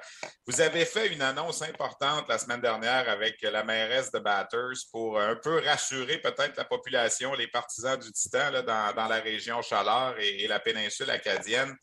vous 0.48 0.62
avez 0.62 0.86
fait 0.86 1.12
une 1.12 1.22
annonce 1.22 1.62
importante 1.62 2.26
la 2.30 2.38
semaine 2.38 2.62
dernière 2.62 3.10
avec 3.10 3.42
la 3.42 3.66
mairesse 3.66 4.12
de 4.12 4.20
Batters 4.20 4.78
pour 4.94 5.20
un 5.20 5.36
peu 5.36 5.60
rassurer 5.60 6.20
peut-être 6.20 6.56
la 6.56 6.64
population, 6.64 7.34
les 7.34 7.48
partisans 7.48 8.00
du 8.00 8.10
Titan 8.14 8.52
dans, 8.66 9.08
la 9.08 9.20
région 9.20 9.62
Chaleur 9.62 10.18
et, 10.20 10.48
la 10.48 10.62
péninsule 10.62 11.10
acadienne. 11.10 11.76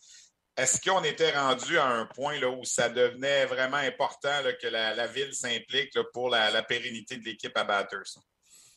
Est-ce 0.59 0.81
qu'on 0.81 1.05
était 1.05 1.31
rendu 1.31 1.79
à 1.79 1.87
un 1.87 2.05
point 2.05 2.41
là, 2.41 2.51
où 2.51 2.65
ça 2.65 2.89
devenait 2.89 3.47
vraiment 3.47 3.77
important 3.77 4.29
que 4.61 4.67
la, 4.67 5.07
ville 5.07 5.33
s'implique 5.33 5.97
pour 6.13 6.31
la, 6.31 6.63
pérennité 6.65 7.17
de 7.17 7.25
l'équipe 7.25 7.57
à? 7.57 7.87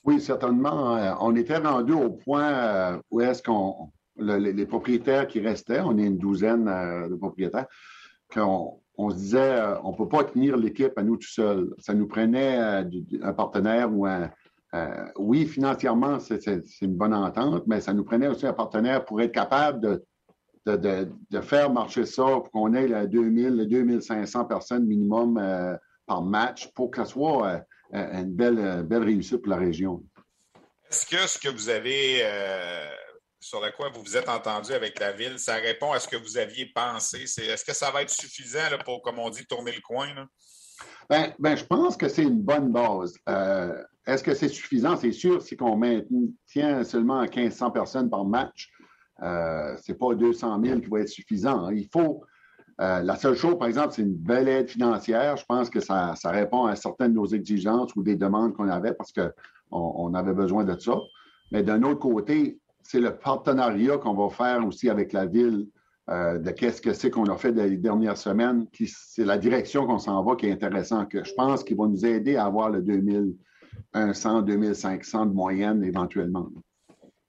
Oui, 0.03 0.21
certainement. 0.21 0.95
Euh, 0.95 1.13
on 1.21 1.35
était 1.35 1.57
rendu 1.57 1.93
au 1.93 2.11
point 2.11 2.51
euh, 2.51 2.97
où 3.09 3.21
est-ce 3.21 3.41
qu'on 3.41 3.91
les, 4.15 4.65
propriétaires 4.67 5.27
qui 5.27 5.39
restaient, 5.39 5.79
on 5.79 5.97
est 5.97 6.05
une 6.05 6.19
douzaine 6.19 6.65
de 6.65 7.15
propriétaires, 7.15 7.65
qu'on 8.31 8.79
on 8.97 9.09
se 9.09 9.15
disait, 9.15 9.59
on 9.83 9.93
ne 9.93 9.97
peut 9.97 10.07
pas 10.07 10.23
tenir 10.23 10.57
l'équipe 10.57 10.95
à 10.97 11.01
nous 11.01 11.17
tout 11.17 11.27
seuls. 11.27 11.73
Ça 11.79 11.95
nous 11.95 12.07
prenait 12.07 12.57
un 12.57 13.33
partenaire 13.33 13.89
ou 13.91 14.05
un, 14.05 14.29
oui, 15.17 15.47
financièrement, 15.47 16.19
c'est 16.19 16.45
une 16.81 16.95
bonne 16.95 17.13
entente, 17.13 17.63
mais 17.65 17.81
ça 17.81 17.93
nous 17.93 18.03
prenait 18.03 18.27
aussi 18.27 18.45
un 18.45 18.53
partenaire 18.53 19.03
pour 19.03 19.19
être 19.21 19.31
capable 19.31 19.81
de 19.81 20.05
de, 20.65 21.41
faire 21.41 21.71
marcher 21.71 22.05
ça 22.05 22.23
pour 22.23 22.51
qu'on 22.51 22.73
ait 22.73 22.87
les 22.87 23.07
2000, 23.07 23.67
2500 23.67 24.45
personnes 24.45 24.85
minimum 24.85 25.37
euh, 25.37 25.75
par 26.05 26.21
match 26.21 26.71
pour 26.73 26.91
que 26.91 27.03
ce 27.03 27.11
soit 27.11 27.47
euh, 27.47 27.59
euh, 27.95 28.21
une 28.21 28.33
belle, 28.33 28.83
belle 28.83 29.03
réussite 29.03 29.37
pour 29.37 29.49
la 29.49 29.57
région. 29.57 30.03
Est-ce 30.89 31.05
que 31.05 31.27
ce 31.27 31.39
que 31.39 31.49
vous 31.49 31.69
avez, 31.69 32.21
sur 33.39 33.61
le 33.61 33.71
quoi 33.71 33.89
vous 33.89 34.01
vous 34.01 34.17
êtes 34.17 34.27
entendu 34.27 34.73
avec 34.73 34.99
la 34.99 35.13
ville, 35.13 35.39
ça 35.39 35.55
répond 35.55 35.93
à 35.93 35.99
ce 35.99 36.07
que 36.07 36.17
vous 36.17 36.37
aviez 36.37 36.65
pensé? 36.65 37.23
Est-ce 37.23 37.63
que 37.63 37.73
ça 37.73 37.91
va 37.91 38.01
être 38.01 38.09
suffisant 38.09 38.59
pour, 38.83 39.01
comme 39.01 39.19
on 39.19 39.29
dit, 39.29 39.45
tourner 39.45 39.71
le 39.71 39.81
coin? 39.81 40.09
Ben, 41.09 41.33
ben, 41.39 41.55
je 41.55 41.63
pense 41.63 41.95
que 41.95 42.09
c'est 42.09 42.23
une 42.23 42.41
bonne 42.41 42.73
base. 42.73 43.13
Est-ce 44.05 44.21
que 44.21 44.33
c'est 44.33 44.49
suffisant? 44.49 44.97
C'est 44.97 45.13
sûr, 45.13 45.41
si 45.41 45.55
on 45.61 45.77
maintient 45.77 46.83
seulement 46.83 47.21
1500 47.21 47.71
personnes 47.71 48.09
par 48.09 48.25
match, 48.25 48.69
euh, 49.23 49.75
ce 49.77 49.91
n'est 49.91 49.97
pas 49.97 50.15
200 50.15 50.61
000 50.63 50.79
qui 50.79 50.87
va 50.87 50.99
être 51.01 51.09
suffisant. 51.09 51.65
Hein. 51.65 51.73
Il 51.73 51.87
faut. 51.91 52.23
Euh, 52.79 53.01
la 53.01 53.15
seule 53.15 53.35
chose, 53.35 53.59
par 53.59 53.67
exemple, 53.67 53.89
c'est 53.91 54.01
une 54.01 54.15
belle 54.15 54.47
aide 54.47 54.69
financière. 54.69 55.37
Je 55.37 55.45
pense 55.45 55.69
que 55.69 55.79
ça, 55.79 56.15
répond 56.25 56.65
à 56.65 56.75
certaines 56.75 57.11
de 57.11 57.17
nos 57.17 57.27
exigences 57.27 57.95
ou 57.95 58.01
des 58.01 58.15
demandes 58.15 58.53
qu'on 58.53 58.69
avait 58.69 58.93
parce 58.93 59.11
qu'on 59.11 59.31
on 59.69 60.13
avait 60.15 60.33
besoin 60.33 60.63
de 60.63 60.79
ça. 60.79 60.95
Mais 61.51 61.61
d'un 61.61 61.83
autre 61.83 61.99
côté, 61.99 62.59
c'est 62.81 62.99
le 62.99 63.15
partenariat 63.17 63.97
qu'on 63.97 64.15
va 64.15 64.29
faire 64.29 64.65
aussi 64.65 64.89
avec 64.89 65.13
la 65.13 65.25
ville 65.25 65.67
euh, 66.09 66.39
de 66.39 66.49
qu'est-ce 66.49 66.81
que 66.81 66.93
c'est 66.93 67.11
qu'on 67.11 67.25
a 67.25 67.37
fait 67.37 67.51
les 67.51 67.77
dernières 67.77 68.17
semaines. 68.17 68.65
C'est 68.85 69.25
la 69.25 69.37
direction 69.37 69.85
qu'on 69.85 69.99
s'en 69.99 70.23
va 70.23 70.35
qui 70.35 70.47
est 70.47 70.51
intéressant, 70.51 71.05
que 71.05 71.23
je 71.23 71.33
pense 71.35 71.63
qu'il 71.63 71.77
va 71.77 71.85
nous 71.85 72.05
aider 72.05 72.35
à 72.35 72.45
avoir 72.45 72.71
le 72.71 72.81
2100, 72.81 74.41
2500 74.41 75.27
de 75.27 75.33
moyenne 75.33 75.83
éventuellement. 75.83 76.49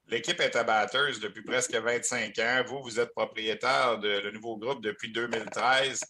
L'équipe 0.07 0.39
est 0.39 0.55
abatteuse 0.55 1.19
depuis 1.19 1.43
presque 1.43 1.73
25 1.73 2.37
ans. 2.39 2.63
Vous, 2.67 2.81
vous 2.83 2.99
êtes 2.99 3.11
propriétaire 3.11 3.99
de 3.99 4.19
le 4.19 4.31
nouveau 4.31 4.57
groupe 4.57 4.81
depuis 4.83 5.11
2013. 5.11 6.01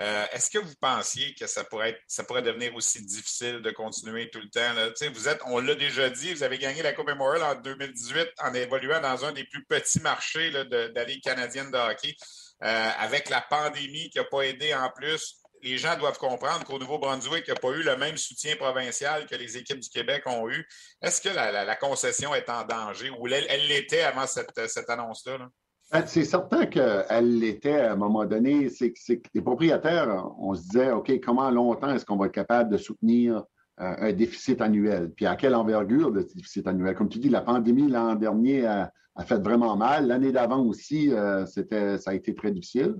Euh, 0.00 0.26
est-ce 0.32 0.48
que 0.50 0.58
vous 0.58 0.74
pensiez 0.80 1.34
que 1.34 1.48
ça 1.48 1.64
pourrait, 1.64 2.00
ça 2.06 2.22
pourrait 2.22 2.42
devenir 2.42 2.72
aussi 2.76 3.04
difficile 3.04 3.60
de 3.62 3.70
continuer 3.72 4.30
tout 4.30 4.38
le 4.38 4.48
temps? 4.48 5.10
Vous 5.12 5.28
êtes, 5.28 5.40
on 5.46 5.58
l'a 5.58 5.74
déjà 5.74 6.08
dit, 6.08 6.32
vous 6.32 6.44
avez 6.44 6.58
gagné 6.58 6.82
la 6.82 6.92
Coupe 6.92 7.08
Memorial 7.08 7.42
en 7.42 7.60
2018 7.60 8.28
en 8.38 8.54
évoluant 8.54 9.00
dans 9.00 9.24
un 9.24 9.32
des 9.32 9.44
plus 9.44 9.64
petits 9.64 10.00
marchés 10.00 10.50
de, 10.52 10.62
de, 10.62 10.92
la 10.94 11.04
Ligue 11.04 11.22
canadienne 11.22 11.70
de 11.72 11.78
hockey. 11.78 12.14
Euh, 12.62 12.90
avec 12.98 13.28
la 13.28 13.40
pandémie 13.40 14.10
qui 14.10 14.18
n'a 14.18 14.24
pas 14.24 14.42
aidé 14.42 14.74
en 14.74 14.90
plus, 14.90 15.40
les 15.62 15.78
gens 15.78 15.96
doivent 15.98 16.18
comprendre 16.18 16.64
qu'au 16.64 16.78
Nouveau-Brunswick 16.78 17.48
n'a 17.48 17.54
pas 17.54 17.70
eu 17.70 17.82
le 17.82 17.96
même 17.96 18.16
soutien 18.16 18.56
provincial 18.56 19.26
que 19.26 19.34
les 19.34 19.56
équipes 19.56 19.80
du 19.80 19.88
Québec 19.88 20.22
ont 20.26 20.48
eu. 20.48 20.66
Est-ce 21.02 21.20
que 21.20 21.28
la, 21.28 21.76
concession 21.76 22.34
est 22.34 22.48
en 22.48 22.64
danger 22.64 23.10
ou 23.10 23.26
elle 23.28 23.66
l'était 23.68 24.02
avant 24.02 24.26
cette, 24.26 24.90
annonce-là? 24.90 25.48
Ben, 25.90 26.04
c'est 26.06 26.24
certain 26.24 26.66
qu'elle 26.66 27.38
l'était 27.38 27.80
à 27.80 27.92
un 27.92 27.96
moment 27.96 28.24
donné. 28.26 28.68
C'est 28.68 28.92
les 29.34 29.42
propriétaires, 29.42 30.26
on 30.38 30.54
se 30.54 30.62
disait, 30.62 30.90
OK, 30.90 31.12
comment 31.20 31.50
longtemps 31.50 31.94
est-ce 31.94 32.04
qu'on 32.04 32.16
va 32.16 32.26
être 32.26 32.32
capable 32.32 32.70
de 32.70 32.76
soutenir 32.76 33.44
euh, 33.80 33.94
un 33.98 34.12
déficit 34.12 34.60
annuel? 34.60 35.12
Puis 35.14 35.26
à 35.26 35.36
quelle 35.36 35.54
envergure 35.54 36.12
de 36.12 36.22
déficit 36.22 36.66
annuel? 36.66 36.94
Comme 36.94 37.08
tu 37.08 37.18
dis, 37.18 37.30
la 37.30 37.40
pandémie 37.40 37.88
l'an 37.88 38.14
dernier 38.16 38.66
a, 38.66 38.92
fait 39.26 39.42
vraiment 39.42 39.76
mal. 39.76 40.06
L'année 40.06 40.30
d'avant 40.30 40.62
aussi, 40.62 41.12
euh, 41.12 41.44
ça 41.46 42.10
a 42.10 42.14
été 42.14 42.34
très 42.34 42.52
difficile. 42.52 42.94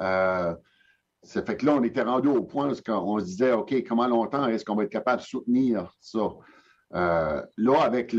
Euh, 0.00 0.54
ça 1.22 1.42
fait 1.42 1.56
que 1.56 1.66
là, 1.66 1.74
on 1.74 1.82
était 1.82 2.02
rendu 2.02 2.28
au 2.28 2.42
point 2.42 2.72
où 2.72 2.90
on 2.90 3.18
se 3.18 3.24
disait, 3.24 3.52
OK, 3.52 3.74
comment 3.86 4.06
longtemps 4.06 4.46
est-ce 4.46 4.64
qu'on 4.64 4.76
va 4.76 4.84
être 4.84 4.90
capable 4.90 5.22
de 5.22 5.26
soutenir 5.26 5.92
ça? 6.00 6.28
Euh, 6.94 7.42
là, 7.56 7.80
avec 7.82 8.14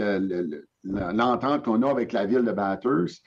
l'entente 0.84 1.66
qu'on 1.66 1.82
a 1.82 1.90
avec 1.90 2.12
la 2.12 2.26
ville 2.26 2.44
de 2.44 2.52
Bathurst, 2.52 3.24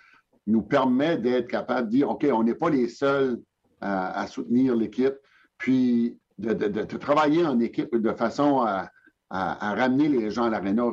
nous 0.47 0.63
permet 0.63 1.17
d'être 1.19 1.49
capable 1.49 1.89
de 1.89 1.97
dire, 1.97 2.11
OK, 2.11 2.27
on 2.33 2.43
n'est 2.43 2.55
pas 2.55 2.71
les 2.71 2.89
seuls 2.89 3.41
à, 3.81 4.27
soutenir 4.29 4.77
l'équipe, 4.77 5.15
puis 5.59 6.19
de, 6.39 6.85
travailler 6.97 7.45
en 7.45 7.59
équipe 7.61 7.95
de 7.95 8.13
façon 8.13 8.63
à, 8.63 8.91
ramener 9.31 10.09
les 10.09 10.31
gens 10.31 10.45
à 10.45 10.51
l'aréna. 10.51 10.85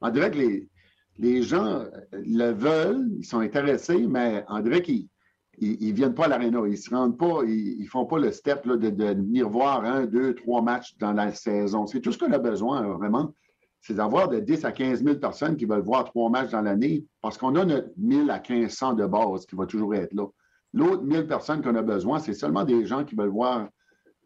On 0.00 0.10
dirait 0.10 0.30
que 0.30 0.38
les, 0.38 0.68
les 1.18 1.42
gens 1.42 1.84
le 2.12 2.50
veulent, 2.52 3.08
ils 3.18 3.24
sont 3.24 3.40
intéressés, 3.40 4.06
mais 4.08 4.44
on 4.48 4.60
dirait 4.60 4.82
qu'ils 4.82 5.08
ils 5.58 5.90
ne 5.90 5.94
viennent 5.94 6.14
pas 6.14 6.24
à 6.24 6.28
l'aréna, 6.28 6.60
ils 6.64 6.72
ne 6.72 6.76
se 6.76 6.90
rendent 6.90 7.18
pas, 7.18 7.42
ils 7.46 7.82
ne 7.82 7.86
font 7.86 8.06
pas 8.06 8.18
le 8.18 8.32
step 8.32 8.66
de, 8.66 9.04
venir 9.04 9.48
voir 9.48 9.84
un, 9.84 10.06
deux, 10.06 10.34
trois 10.34 10.62
matchs 10.62 10.96
dans 10.98 11.12
la 11.12 11.32
saison. 11.32 11.86
C'est 11.86 12.00
tout 12.00 12.12
ce 12.12 12.18
qu'on 12.18 12.32
a 12.32 12.38
besoin, 12.38 12.82
vraiment. 12.82 13.34
C'est 13.80 13.94
d'avoir 13.94 14.28
de 14.28 14.40
10 14.40 14.64
à 14.64 14.72
15 14.72 15.04
000 15.04 15.16
personnes 15.16 15.56
qui 15.56 15.66
veulent 15.66 15.84
voir 15.84 16.04
trois 16.04 16.30
matchs 16.30 16.50
dans 16.50 16.62
l'année 16.62 17.04
parce 17.20 17.36
qu'on 17.36 17.54
a 17.56 17.64
notre 17.64 17.88
1000 17.98 18.30
à 18.30 18.40
1500 18.40 18.94
de 18.94 19.06
base 19.06 19.44
qui 19.46 19.56
va 19.56 19.66
toujours 19.66 19.94
être 19.94 20.14
là. 20.14 20.26
L'autre 20.72 21.02
1000 21.02 21.26
personnes 21.26 21.62
qu'on 21.62 21.76
a 21.76 21.82
besoin, 21.82 22.18
c'est 22.18 22.34
seulement 22.34 22.64
des 22.64 22.86
gens 22.86 23.04
qui 23.04 23.14
veulent 23.14 23.28
voir 23.28 23.68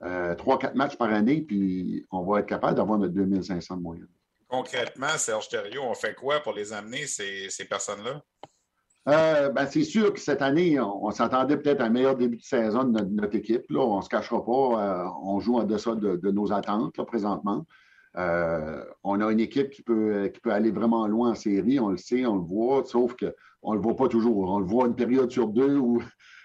euh, 0.05 0.35
trois, 0.37 0.59
quatre 0.59 0.77
matchs 0.77 0.97
par 0.97 1.13
année, 1.13 1.43
puis 1.43 2.07
on 2.11 2.23
va 2.23 2.41
être 2.41 2.47
capable 2.47 2.77
d'avoir 2.77 2.99
notre 2.99 3.15
2500 3.15 3.77
de 3.77 3.83
moyenne. 3.83 4.09
Concrètement, 4.47 5.19
Serge 5.19 5.49
Thériault, 5.49 5.83
on 5.83 5.95
fait 5.95 6.15
quoi 6.15 6.41
pour 6.41 6.55
les 6.55 6.73
amener, 6.73 7.07
ces 7.07 7.65
personnes-là? 7.69 8.23
Euh, 9.09 9.49
ben, 9.51 9.67
c'est 9.67 9.85
sûr 9.85 10.13
que 10.13 10.21
cette 10.21 10.43
année, 10.43 10.79
on, 10.81 11.11
s'attendait 11.11 11.57
peut-être 11.57 11.81
à 11.81 11.85
un 11.85 11.91
meilleur 11.91 12.17
début 12.17 12.37
de 12.37 12.43
saison 12.43 12.85
de 12.85 13.01
notre, 13.01 13.37
équipe. 13.37 13.71
Là. 13.71 13.81
On 13.81 13.99
ne 13.99 14.03
se 14.03 14.09
cachera 14.09 14.45
pas. 14.45 14.51
Euh, 14.53 15.09
on 15.23 15.41
joue 15.41 15.57
en 15.57 15.65
deçà 15.65 15.95
de, 15.95 16.31
nos 16.31 16.53
attentes 16.53 17.01
présentement. 17.05 17.65
Euh, 18.17 18.85
on 19.05 19.21
a 19.21 19.31
une 19.31 19.41
équipe 19.41 19.71
qui 19.71 19.83
peut, 19.83 20.31
qui 20.33 20.41
peut 20.41 20.51
aller 20.51 20.71
vraiment 20.71 21.07
loin 21.07 21.31
en 21.31 21.35
série, 21.35 21.79
on 21.79 21.91
le 21.91 21.97
sait, 21.97 22.27
on 22.27 22.37
le 22.37 22.43
voit, 22.43 22.83
sauf 22.85 23.15
qu'on 23.15 23.71
ne 23.73 23.77
le 23.77 23.83
voit 23.83 23.97
pas 23.97 24.09
toujours. 24.09 24.51
On 24.51 24.59
le 24.59 24.67
voit 24.67 24.87
une 24.87 24.97
période 24.97 25.31
sur 25.31 25.49
deux 25.49 25.77
ou, 25.77 26.03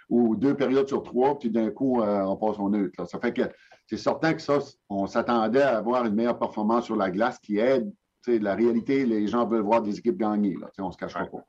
ou 0.09 0.35
deux 0.35 0.55
périodes 0.55 0.87
sur 0.87 1.03
trois, 1.03 1.39
puis 1.39 1.49
d'un 1.49 1.71
coup, 1.71 2.01
on 2.01 2.35
passe 2.35 2.59
au 2.59 2.69
neutre. 2.69 3.07
Ça 3.07 3.19
fait 3.19 3.33
que 3.33 3.43
c'est 3.87 3.97
certain 3.97 4.33
que 4.33 4.41
ça, 4.41 4.59
on 4.89 5.07
s'attendait 5.07 5.61
à 5.61 5.77
avoir 5.77 6.05
une 6.05 6.15
meilleure 6.15 6.39
performance 6.39 6.85
sur 6.85 6.95
la 6.95 7.11
glace 7.11 7.39
qui 7.39 7.57
aide. 7.57 7.91
La 8.27 8.55
réalité, 8.55 9.05
les 9.05 9.27
gens 9.27 9.45
veulent 9.45 9.63
voir 9.63 9.81
des 9.81 9.97
équipes 9.97 10.17
gagner. 10.17 10.55
Là, 10.59 10.69
on 10.79 10.87
ne 10.87 10.91
se 10.91 10.97
cachera 10.97 11.25
pas. 11.25 11.45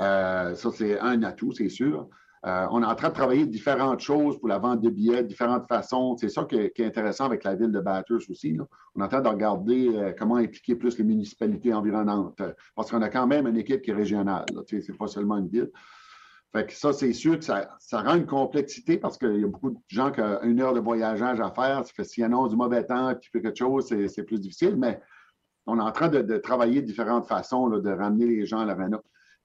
Euh, 0.00 0.54
ça, 0.54 0.70
c'est 0.72 0.98
un 0.98 1.22
atout, 1.22 1.52
c'est 1.52 1.68
sûr. 1.68 2.08
Euh, 2.46 2.66
on 2.70 2.82
est 2.82 2.86
en 2.86 2.94
train 2.94 3.10
de 3.10 3.14
travailler 3.14 3.46
différentes 3.46 4.00
choses 4.00 4.38
pour 4.38 4.48
la 4.48 4.58
vente 4.58 4.80
de 4.80 4.88
billets, 4.88 5.22
différentes 5.22 5.68
façons. 5.68 6.16
C'est 6.16 6.30
ça 6.30 6.44
qui 6.44 6.56
est, 6.56 6.80
intéressant 6.80 7.26
avec 7.26 7.44
la 7.44 7.54
ville 7.54 7.70
de 7.70 7.80
Bathurst 7.80 8.30
aussi. 8.30 8.56
On 8.94 9.00
est 9.02 9.04
en 9.04 9.08
train 9.08 9.20
de 9.20 9.28
regarder 9.28 9.94
euh, 9.94 10.12
comment 10.18 10.36
impliquer 10.36 10.74
plus 10.74 10.96
les 10.96 11.04
municipalités 11.04 11.74
environnantes. 11.74 12.40
parce 12.74 12.90
qu'on 12.90 13.02
a 13.02 13.10
quand 13.10 13.26
même 13.26 13.46
une 13.46 13.58
équipe 13.58 13.82
qui 13.82 13.90
est 13.90 13.94
régionale. 13.94 14.46
Ce 14.66 14.76
n'est 14.76 14.98
pas 14.98 15.06
seulement 15.06 15.36
une 15.36 15.48
ville. 15.48 15.70
Fait 16.52 16.66
que 16.66 16.72
ça, 16.72 16.92
c'est 16.92 17.12
sûr 17.12 17.38
que 17.38 17.44
ça, 17.44 17.68
rend 17.92 18.14
une 18.16 18.26
complexité 18.26 18.96
parce 18.96 19.18
qu'il 19.18 19.38
y 19.38 19.44
a 19.44 19.46
beaucoup 19.46 19.70
de 19.70 19.78
gens 19.86 20.10
qui 20.10 20.20
ont 20.20 20.42
une 20.42 20.60
heure 20.60 20.74
de 20.74 20.80
voyageage 20.80 21.40
à 21.40 21.50
faire. 21.50 21.86
Ça 21.86 21.92
fait 21.94 22.04
s'il 22.04 22.24
annonce 22.24 22.50
du 22.50 22.56
mauvais 22.56 22.84
temps, 22.84 23.14
qui 23.14 23.28
fait 23.28 23.42
quelque 23.42 23.58
chose, 23.58 23.86
c'est 23.86 24.24
plus 24.24 24.40
difficile. 24.40 24.76
Mais 24.76 25.00
on 25.66 25.78
est 25.78 25.82
en 25.82 25.92
train 25.92 26.08
de, 26.08 26.38
travailler 26.38 26.80
de 26.80 26.86
différentes 26.86 27.26
façons 27.26 27.68
de 27.68 27.90
ramener 27.90 28.26
les 28.26 28.46
gens 28.46 28.60
à 28.60 28.64
l'arena. 28.64 29.00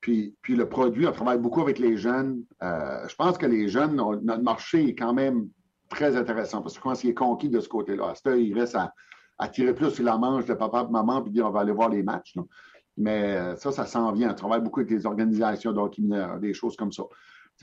Puis, 0.06 0.36
le 0.50 0.70
produit, 0.70 1.08
on 1.08 1.12
travaille 1.12 1.40
beaucoup 1.40 1.62
avec 1.62 1.80
les 1.80 1.98
jeunes. 1.98 2.44
Euh, 2.62 3.08
je 3.08 3.16
pense 3.16 3.40
que 3.40 3.48
les 3.48 3.68
jeunes, 3.68 3.96
notre 3.96 4.44
marché 4.44 4.90
est 4.90 4.94
quand 4.94 5.16
même 5.16 5.50
très 5.90 6.16
intéressant 6.16 6.62
parce 6.62 6.78
que 6.78 6.84
quand 6.84 7.04
il 7.04 7.10
est 7.10 7.16
conquis 7.16 7.50
de 7.50 7.60
ce 7.60 7.68
côté-là, 7.68 8.14
à 8.14 8.36
il 8.36 8.54
reste 8.54 8.76
à, 8.76 9.48
tirer 9.48 9.74
plus 9.74 9.90
sur 9.90 10.04
la 10.04 10.20
manche 10.20 10.46
de 10.46 10.54
papa 10.54 10.86
et 10.88 10.92
maman 10.92 11.24
puis 11.24 11.42
on 11.42 11.50
va 11.50 11.62
aller 11.62 11.72
voir 11.72 11.90
les 11.90 12.04
matchs. 12.04 12.36
Mais 12.98 13.36
euh, 13.36 13.56
ça, 13.56 13.72
ça 13.72 13.88
s'en 13.88 14.12
vient. 14.12 14.30
On 14.30 14.36
travaille 14.36 14.62
beaucoup 14.62 14.82
avec 14.82 14.92
les 14.92 15.08
organisations 15.08 15.72
d'hockey 15.72 16.04
des 16.40 16.54
choses 16.54 16.76
comme 16.76 16.92
ça. 16.92 17.02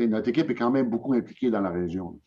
notre 0.00 0.28
équipe 0.28 0.50
est 0.50 0.56
quand 0.56 0.72
même 0.72 0.90
beaucoup 0.90 1.14
impliquée 1.14 1.48
dans 1.48 1.60
la 1.60 1.70
région 1.70 2.18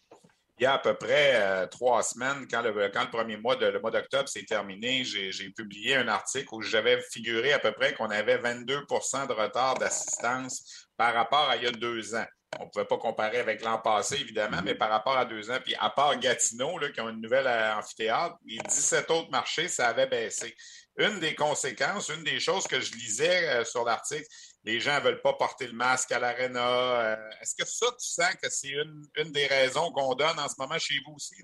il 0.58 0.64
y 0.64 0.66
a 0.66 0.74
à 0.74 0.80
peu 0.80 0.94
près 0.94 1.34
euh, 1.36 1.68
trois 1.68 2.02
semaines, 2.02 2.48
quand 2.50 2.62
le, 2.62 2.72
premier 3.12 3.38
mois 3.38 3.56
de 3.58 3.66
le 3.66 3.80
mois 3.80 3.92
d'octobre 3.92 4.30
s'est 4.30 4.46
terminé, 4.46 5.04
j'ai 5.04 5.50
publié 5.50 5.96
un 5.98 6.08
article 6.08 6.48
où 6.54 6.62
j'avais 6.62 7.02
figuré 7.12 7.52
à 7.52 7.60
peu 7.60 7.74
près 7.74 7.94
qu'on 7.94 8.10
avait 8.10 8.38
22% 8.38 9.28
de 9.28 9.34
retard 9.34 9.76
d'assistance 9.76 10.88
par 10.96 11.14
rapport 11.14 11.50
à 11.50 11.58
il 11.58 11.64
y 11.64 11.68
a 11.68 11.72
deux 11.72 12.16
ans. 12.16 12.26
On 12.60 12.66
ne 12.66 12.70
pouvait 12.70 12.86
pas 12.86 12.98
comparer 12.98 13.40
avec 13.40 13.62
l'an 13.64 13.80
passé, 13.80 14.16
évidemment, 14.16 14.62
mais 14.64 14.76
par 14.76 14.90
rapport 14.90 15.18
à 15.18 15.26
deux 15.26 15.52
ans. 15.52 15.60
Puis 15.64 15.76
à 15.76 15.90
part 15.90 16.18
Gatineau, 16.20 16.78
là, 16.80 16.90
qui 16.90 17.02
ont 17.02 17.10
une 17.10 17.22
nouvelle 17.22 17.48
euh, 17.48 17.76
amphithéâtre, 17.76 18.36
les 18.46 18.58
17 18.58 19.12
autres 19.12 19.32
marchés, 19.32 19.68
ça 19.68 19.90
avait 19.90 20.08
baissé. 20.08 20.56
Une 20.98 21.20
des 21.20 21.36
conséquences, 21.36 22.10
une 22.10 22.24
des 22.24 22.40
choses 22.40 22.66
que 22.68 22.80
je 22.80 22.94
lisais 22.94 23.50
euh, 23.50 23.66
sur 23.66 23.84
l'article, 23.84 24.26
les 24.66 24.80
gens 24.80 24.96
ne 24.96 25.02
veulent 25.02 25.22
pas 25.22 25.34
porter 25.34 25.68
le 25.68 25.74
masque 25.74 26.12
à 26.12 26.20
l'aréna. 26.20 26.60
Euh, 26.60 27.16
est-ce 27.42 27.56
que 27.56 27.68
ça, 27.68 27.86
tu 27.92 28.08
sens 28.08 28.34
que 28.42 28.50
c'est 28.50 28.72
une, 28.72 29.32
des 29.32 29.46
raisons 29.46 29.92
qu'on 29.92 30.16
donne 30.16 30.40
en 30.40 30.48
ce 30.50 30.56
moment 30.58 30.78
chez 30.80 30.96
vous 31.06 31.14
aussi? 31.14 31.36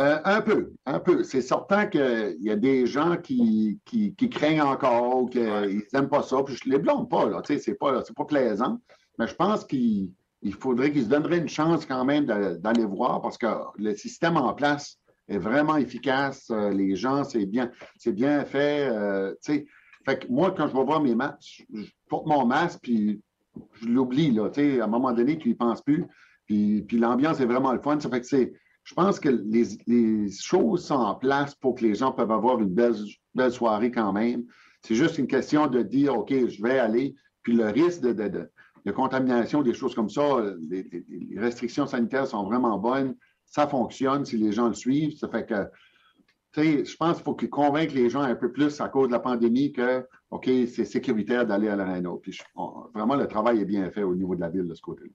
Euh, 0.00 0.20
un 0.24 0.40
peu, 0.40 0.72
un 0.84 1.00
peu. 1.00 1.24
C'est 1.24 1.40
certain 1.40 1.86
qu'il 1.86 2.36
y 2.40 2.50
a 2.50 2.56
des 2.56 2.86
gens 2.86 3.16
qui, 3.16 3.80
qui, 3.84 4.14
craignent 4.30 4.62
encore, 4.62 5.30
qu'ils 5.30 5.82
n'aiment 5.92 6.08
pas 6.08 6.22
ça. 6.22 6.42
Puis 6.44 6.56
je 6.56 6.68
ne 6.68 6.74
les 6.74 6.78
blâme 6.78 7.08
pas, 7.08 7.26
là. 7.26 7.42
C'est 7.44 7.74
pas, 7.74 8.02
pas 8.02 8.24
plaisant. 8.24 8.78
mais 9.18 9.26
je 9.26 9.34
pense 9.34 9.64
qu'il 9.64 10.12
faudrait 10.60 10.92
qu'ils 10.92 11.04
se 11.04 11.08
donneraient 11.08 11.38
une 11.38 11.48
chance 11.48 11.86
quand 11.86 12.04
même 12.04 12.26
d'aller 12.26 12.84
voir 12.84 13.22
parce 13.22 13.38
que 13.38 13.46
le 13.76 13.94
système 13.96 14.36
en 14.36 14.52
place 14.54 14.98
est 15.28 15.38
vraiment 15.38 15.76
efficace. 15.76 16.48
Euh, 16.50 16.70
les 16.70 16.96
gens, 16.96 17.24
c'est 17.24 17.46
bien, 17.46 17.70
c'est 17.96 18.12
bien 18.12 18.44
fait. 18.44 18.88
Euh, 18.88 19.34
fait 20.08 20.20
que 20.20 20.32
moi, 20.32 20.54
quand 20.56 20.66
je 20.66 20.74
vais 20.74 20.84
voir 20.84 21.02
mes 21.02 21.14
matchs, 21.14 21.66
je 21.70 21.84
porte 22.08 22.26
mon 22.26 22.46
masque, 22.46 22.78
puis 22.82 23.20
je 23.74 23.88
l'oublie. 23.88 24.30
Là, 24.30 24.48
à 24.56 24.84
un 24.84 24.86
moment 24.86 25.12
donné, 25.12 25.36
tu 25.36 25.48
n'y 25.48 25.54
penses 25.54 25.82
plus. 25.82 26.06
Puis, 26.46 26.82
puis 26.82 26.98
l'ambiance 26.98 27.40
est 27.40 27.46
vraiment 27.46 27.74
le 27.74 27.80
fun. 27.80 27.98
C'est. 28.22 28.52
Je 28.84 28.94
pense 28.94 29.20
que 29.20 29.28
les, 29.28 30.30
choses 30.30 30.86
sont 30.86 30.94
en 30.94 31.14
place 31.14 31.54
pour 31.54 31.74
que 31.74 31.84
les 31.84 31.94
gens 31.94 32.10
peuvent 32.10 32.32
avoir 32.32 32.58
une 32.58 32.70
belle, 32.70 32.94
belle 33.34 33.52
soirée 33.52 33.90
quand 33.90 34.14
même. 34.14 34.44
C'est 34.80 34.94
juste 34.94 35.18
une 35.18 35.26
question 35.26 35.66
de 35.66 35.82
dire, 35.82 36.16
OK, 36.16 36.30
je 36.30 36.62
vais 36.62 36.78
aller. 36.78 37.14
Puis 37.42 37.52
le 37.52 37.66
risque 37.66 38.00
de, 38.00 38.12
de, 38.14 38.92
contamination, 38.92 39.60
des 39.60 39.74
choses 39.74 39.94
comme 39.94 40.08
ça, 40.08 40.22
les, 40.70 40.88
les, 41.06 41.38
restrictions 41.38 41.86
sanitaires 41.86 42.26
sont 42.26 42.44
vraiment 42.44 42.78
bonnes. 42.78 43.14
Ça 43.44 43.66
fonctionne 43.66 44.24
si 44.24 44.38
les 44.38 44.52
gens 44.52 44.68
le 44.68 44.74
suivent. 44.74 45.18
Ça 45.18 45.28
fait 45.28 45.44
que, 45.44 45.64
tu 45.64 45.68
sais, 45.68 45.87
je 46.62 46.96
pense 46.96 47.16
qu'il 47.16 47.24
faut 47.24 47.34
qu'ils 47.34 47.50
convainquent 47.50 47.92
les 47.92 48.10
gens 48.10 48.22
un 48.22 48.34
peu 48.34 48.52
plus 48.52 48.80
à 48.80 48.88
cause 48.88 49.08
de 49.08 49.12
la 49.12 49.20
pandémie 49.20 49.72
que, 49.72 50.06
OK, 50.30 50.44
c'est 50.44 50.84
sécuritaire 50.84 51.46
d'aller 51.46 51.68
à 51.68 51.76
l'aréna. 51.76 52.10
Puis 52.22 52.38
vraiment, 52.94 53.16
le 53.16 53.26
travail 53.26 53.60
est 53.60 53.64
bien 53.64 53.90
fait 53.90 54.02
au 54.02 54.14
niveau 54.14 54.34
de 54.34 54.40
la 54.40 54.48
ville 54.48 54.66
de 54.66 54.74
ce 54.74 54.82
côté-là 54.82 55.10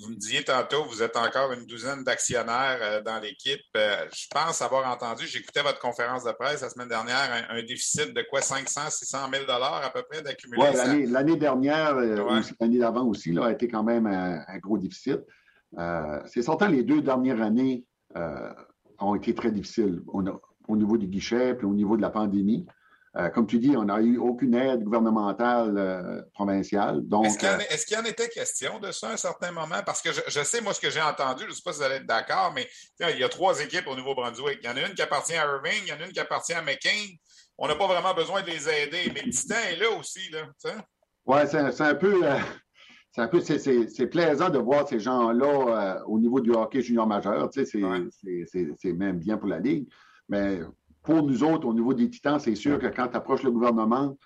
vous 0.00 0.10
me 0.10 0.14
disiez 0.14 0.42
tantôt, 0.44 0.84
vous 0.84 1.02
êtes 1.02 1.16
encore 1.16 1.52
une 1.52 1.66
douzaine 1.66 2.04
d'actionnaires 2.04 2.78
euh, 2.80 3.02
dans 3.02 3.18
l'équipe. 3.20 3.60
Euh, 3.76 4.06
je 4.12 4.26
pense 4.30 4.62
avoir 4.62 4.90
entendu, 4.90 5.26
j'écoutais 5.26 5.62
votre 5.62 5.78
conférence 5.80 6.24
de 6.24 6.32
presse 6.32 6.62
la 6.62 6.70
semaine 6.70 6.88
dernière, 6.88 7.46
un, 7.48 7.62
déficit 7.62 8.14
de 8.14 8.22
quoi, 8.28 8.40
500, 8.40 8.90
600 8.90 9.18
000 9.32 9.44
à 9.50 9.90
peu 9.90 10.02
près 10.02 10.22
d'accumulé? 10.22 10.62
Oui, 10.62 11.06
l'année 11.06 11.36
dernière, 11.36 11.96
euh, 11.96 12.40
l'année 12.60 12.78
d'avant 12.78 13.04
aussi, 13.04 13.32
là, 13.32 13.46
a 13.46 13.52
été 13.52 13.68
quand 13.68 13.82
même 13.82 14.06
un, 14.06 14.58
gros 14.58 14.78
déficit. 14.78 15.20
C'est 16.26 16.42
certain, 16.42 16.68
les 16.68 16.82
deux 16.82 17.02
dernières 17.02 17.40
années 17.40 17.84
ont 18.98 19.14
été 19.14 19.34
très 19.34 19.50
difficiles 19.50 20.02
au, 20.68 20.76
niveau 20.76 20.96
du 20.96 21.06
guichet 21.06 21.56
et 21.60 21.64
au 21.64 21.74
niveau 21.74 21.96
de 21.96 22.02
la 22.02 22.10
pandémie. 22.10 22.66
Euh, 23.14 23.28
comme 23.28 23.46
tu 23.46 23.58
dis, 23.58 23.76
on 23.76 23.84
n'a 23.84 24.00
eu 24.00 24.16
aucune 24.16 24.54
aide 24.54 24.84
gouvernementale 24.84 25.76
euh, 25.76 26.22
provinciale. 26.32 27.02
Est-ce 27.24 27.84
qu'il, 27.84 27.96
y 27.98 28.00
en 28.00 28.04
était 28.04 28.28
question 28.30 28.78
de 28.78 28.90
ça 28.90 29.10
à 29.10 29.12
un 29.12 29.16
certain 29.18 29.52
moment? 29.52 29.82
Parce 29.84 30.00
que 30.00 30.10
je, 30.12 30.42
sais, 30.42 30.62
moi, 30.62 30.72
ce 30.72 30.80
que 30.80 30.88
j'ai 30.88 31.02
entendu, 31.02 31.42
je 31.42 31.50
ne 31.50 31.54
sais 31.54 31.60
pas 31.62 31.72
si 31.72 31.80
vous 31.80 31.84
allez 31.84 31.96
être 31.96 32.06
d'accord, 32.06 32.52
mais 32.54 32.66
il 33.00 33.18
y 33.18 33.24
a 33.24 33.28
trois 33.28 33.60
équipes 33.60 33.86
au 33.86 33.96
Nouveau-Brunswick. 33.96 34.60
Il 34.62 34.66
y 34.66 34.72
en 34.72 34.76
a 34.76 34.86
une 34.88 34.94
qui 34.94 35.02
appartient 35.02 35.34
à 35.34 35.44
Irving, 35.44 35.82
il 35.82 35.88
y 35.88 35.92
en 35.92 36.00
a 36.00 36.06
une 36.06 36.12
qui 36.12 36.20
appartient 36.20 36.54
à 36.54 36.62
McCain. 36.62 37.06
On 37.58 37.68
n'a 37.68 37.74
pas 37.74 37.86
vraiment 37.86 38.14
besoin 38.14 38.40
de 38.40 38.46
les 38.46 38.66
aider, 38.66 39.12
mais 39.14 39.22
le 39.26 39.30
Titan 39.30 39.56
est 39.70 39.76
là 39.76 39.90
aussi. 39.90 40.30
Là, 40.30 40.46
oui, 41.26 41.38
c'est, 41.50 41.80
un 41.82 41.94
peu. 41.94 42.26
Euh, 42.26 42.38
c'est 43.14 43.30
peu, 43.30 43.40
c'est, 43.42 44.06
plaisant 44.06 44.48
de 44.48 44.58
voir 44.58 44.88
ces 44.88 44.98
gens-là 44.98 46.02
au 46.06 46.18
niveau 46.18 46.40
du 46.40 46.52
hockey 46.52 46.80
junior 46.80 47.06
majeur. 47.06 47.50
c'est, 47.52 47.66
c'est 47.66 48.92
même 48.94 49.18
bien 49.18 49.36
pour 49.36 49.48
la 49.48 49.58
Ligue. 49.58 49.86
Mais 50.32 50.60
pour 51.02 51.22
nous 51.22 51.44
autres, 51.44 51.68
au 51.68 51.74
niveau 51.74 51.92
des 51.92 52.08
titans, 52.08 52.38
c'est 52.38 52.54
sûr 52.54 52.78
que 52.78 52.86
quand 52.86 53.08
tu 53.08 53.16
approches 53.18 53.42
le 53.42 53.50
gouvernement 53.50 54.16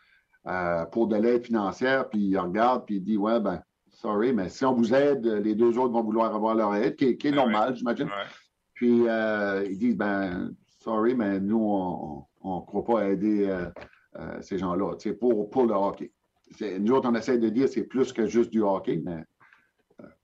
euh, 0.46 0.84
pour 0.86 1.08
de 1.08 1.16
l'aide 1.16 1.44
financière, 1.44 2.08
puis 2.08 2.20
il 2.20 2.38
regarde, 2.38 2.86
puis 2.86 2.98
il 2.98 3.02
dit 3.02 3.16
Ouais, 3.16 3.40
ben, 3.40 3.60
sorry, 3.90 4.32
mais 4.32 4.48
si 4.48 4.64
on 4.64 4.72
vous 4.72 4.94
aide, 4.94 5.26
les 5.26 5.56
deux 5.56 5.76
autres 5.78 5.92
vont 5.92 6.04
vouloir 6.04 6.32
avoir 6.32 6.54
leur 6.54 6.76
aide, 6.76 6.94
qui, 6.94 7.06
est 7.06 7.22
ben 7.24 7.34
normal, 7.34 7.74
j'imagine. 7.74 8.08
Puis 8.74 9.08
euh, 9.08 9.66
ils 9.68 9.78
disent 9.78 9.96
Ben, 9.96 10.54
sorry, 10.78 11.16
mais 11.16 11.40
nous, 11.40 11.58
on 11.58 12.56
ne 12.60 12.64
croit 12.64 12.84
pas 12.84 13.08
aider 13.08 13.48
euh, 13.48 14.40
ces 14.42 14.58
gens-là, 14.58 14.92
pour, 15.18 15.50
pour 15.50 15.66
le 15.66 15.74
hockey. 15.74 16.12
Nous 16.78 16.92
autres, 16.92 17.08
on 17.10 17.16
essaie 17.16 17.38
de 17.38 17.48
dire 17.48 17.68
c'est 17.68 17.82
plus 17.82 18.12
que 18.12 18.26
juste 18.26 18.50
du 18.50 18.62
hockey, 18.62 19.02
mais 19.04 19.24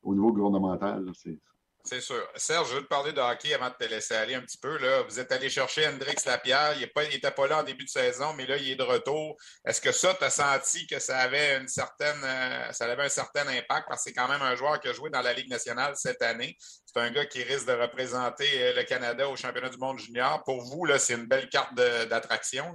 au 0.05 0.15
niveau 0.15 0.33
gouvernemental, 0.33 1.11
c'est 1.15 1.41
c'est 1.85 2.01
sûr. 2.01 2.27
Serge, 2.37 2.71
je 2.71 2.75
veux 2.77 2.83
te 2.83 2.87
parler 2.87 3.13
de 3.13 3.21
hockey 3.21 3.55
avant 3.55 3.69
de 3.69 3.75
te 3.75 3.85
laisser 3.85 4.15
aller 4.15 4.35
un 4.35 4.41
petit 4.41 4.59
peu. 4.59 4.79
Vous 5.09 5.19
êtes 5.19 5.33
allé 5.33 5.51
chercher 5.51 5.87
Hendrix 5.89 6.17
Lapierre. 6.25 6.75
Il 6.77 6.89
n'était 7.11 7.31
pas, 7.31 7.47
là 7.49 7.61
en 7.61 7.63
début 7.65 7.85
de 7.85 7.91
saison, 7.91 8.33
mais 8.35 8.47
là, 8.47 8.57
il 8.57 8.71
est 8.71 8.77
de 8.77 8.83
retour. 8.83 9.37
Est-ce 9.65 9.81
que 9.81 9.91
ça, 9.91 10.15
tu 10.15 10.25
as 10.25 10.31
senti 10.31 10.87
que 10.87 11.01
ça 11.01 11.19
avait 11.19 11.59
une 11.59 11.69
certaine 11.69 12.23
euh, 12.25 12.73
ça 12.73 12.85
avait 12.85 13.03
un 13.03 13.09
certain 13.09 13.47
impact? 13.49 13.89
Parce 13.89 14.05
que 14.05 14.11
c'est 14.11 14.13
quand 14.13 14.29
même 14.29 14.43
un 14.43 14.55
joueur 14.55 14.81
qui 14.81 14.89
a 14.89 14.93
joué 14.93 15.11
dans 15.11 15.23
la 15.23 15.33
Ligue 15.33 15.51
nationale 15.51 15.95
cette 15.97 16.23
année. 16.23 16.57
C'est 16.87 17.01
un 17.01 17.11
gars 17.11 17.27
qui 17.27 17.43
risque 17.43 17.67
de 17.67 17.73
représenter 17.73 18.47
euh, 18.63 18.75
le 18.75 18.85
Canada 18.85 19.29
au 19.29 19.37
championnat 19.37 19.69
du 19.69 19.79
monde 19.79 19.99
junior. 19.99 20.43
Pour 20.45 20.63
vous, 20.63 20.87
c'est 20.99 21.15
une 21.15 21.27
belle 21.27 21.49
carte 21.49 21.75
d'attraction. 21.75 22.75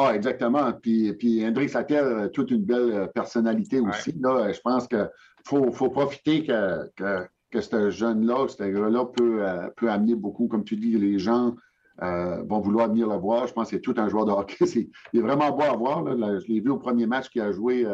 Ah, 0.00 0.14
exactement. 0.14 0.72
Puis, 0.74 1.12
puis 1.14 1.44
Hendrix 1.44 1.72
a 1.74 2.28
toute 2.28 2.52
une 2.52 2.62
belle 2.62 2.92
euh, 2.92 3.06
personnalité 3.08 3.80
aussi. 3.80 4.12
Là. 4.20 4.52
Je 4.52 4.60
pense 4.60 4.86
qu'il 4.86 5.10
faut, 5.44 5.72
faut, 5.72 5.90
profiter 5.90 6.46
que, 6.46 6.88
que, 6.94 7.26
que 7.50 7.60
ce 7.60 7.90
jeune-là, 7.90 8.46
ce 8.46 8.62
gars-là 8.62 9.06
peut, 9.06 9.44
euh, 9.44 9.68
peut 9.76 9.90
amener 9.90 10.14
beaucoup, 10.14 10.46
comme 10.46 10.62
tu 10.62 10.76
dis, 10.76 10.96
les 10.96 11.18
gens 11.18 11.56
euh, 12.02 12.44
vont 12.44 12.60
vouloir 12.60 12.88
venir 12.88 13.08
le 13.08 13.16
voir. 13.16 13.48
Je 13.48 13.52
pense 13.52 13.70
que 13.70 13.76
c'est 13.76 13.82
tout 13.82 13.94
un 13.96 14.08
joueur 14.08 14.24
de 14.24 14.30
hockey. 14.30 14.56
il 15.12 15.18
est 15.18 15.22
vraiment 15.22 15.50
beau 15.50 15.64
à 15.64 15.76
voir. 15.76 16.04
Là. 16.04 16.38
Je 16.38 16.46
l'ai 16.46 16.60
vu 16.60 16.70
au 16.70 16.78
premier 16.78 17.06
match 17.06 17.28
qu'il 17.28 17.42
a 17.42 17.50
joué 17.50 17.84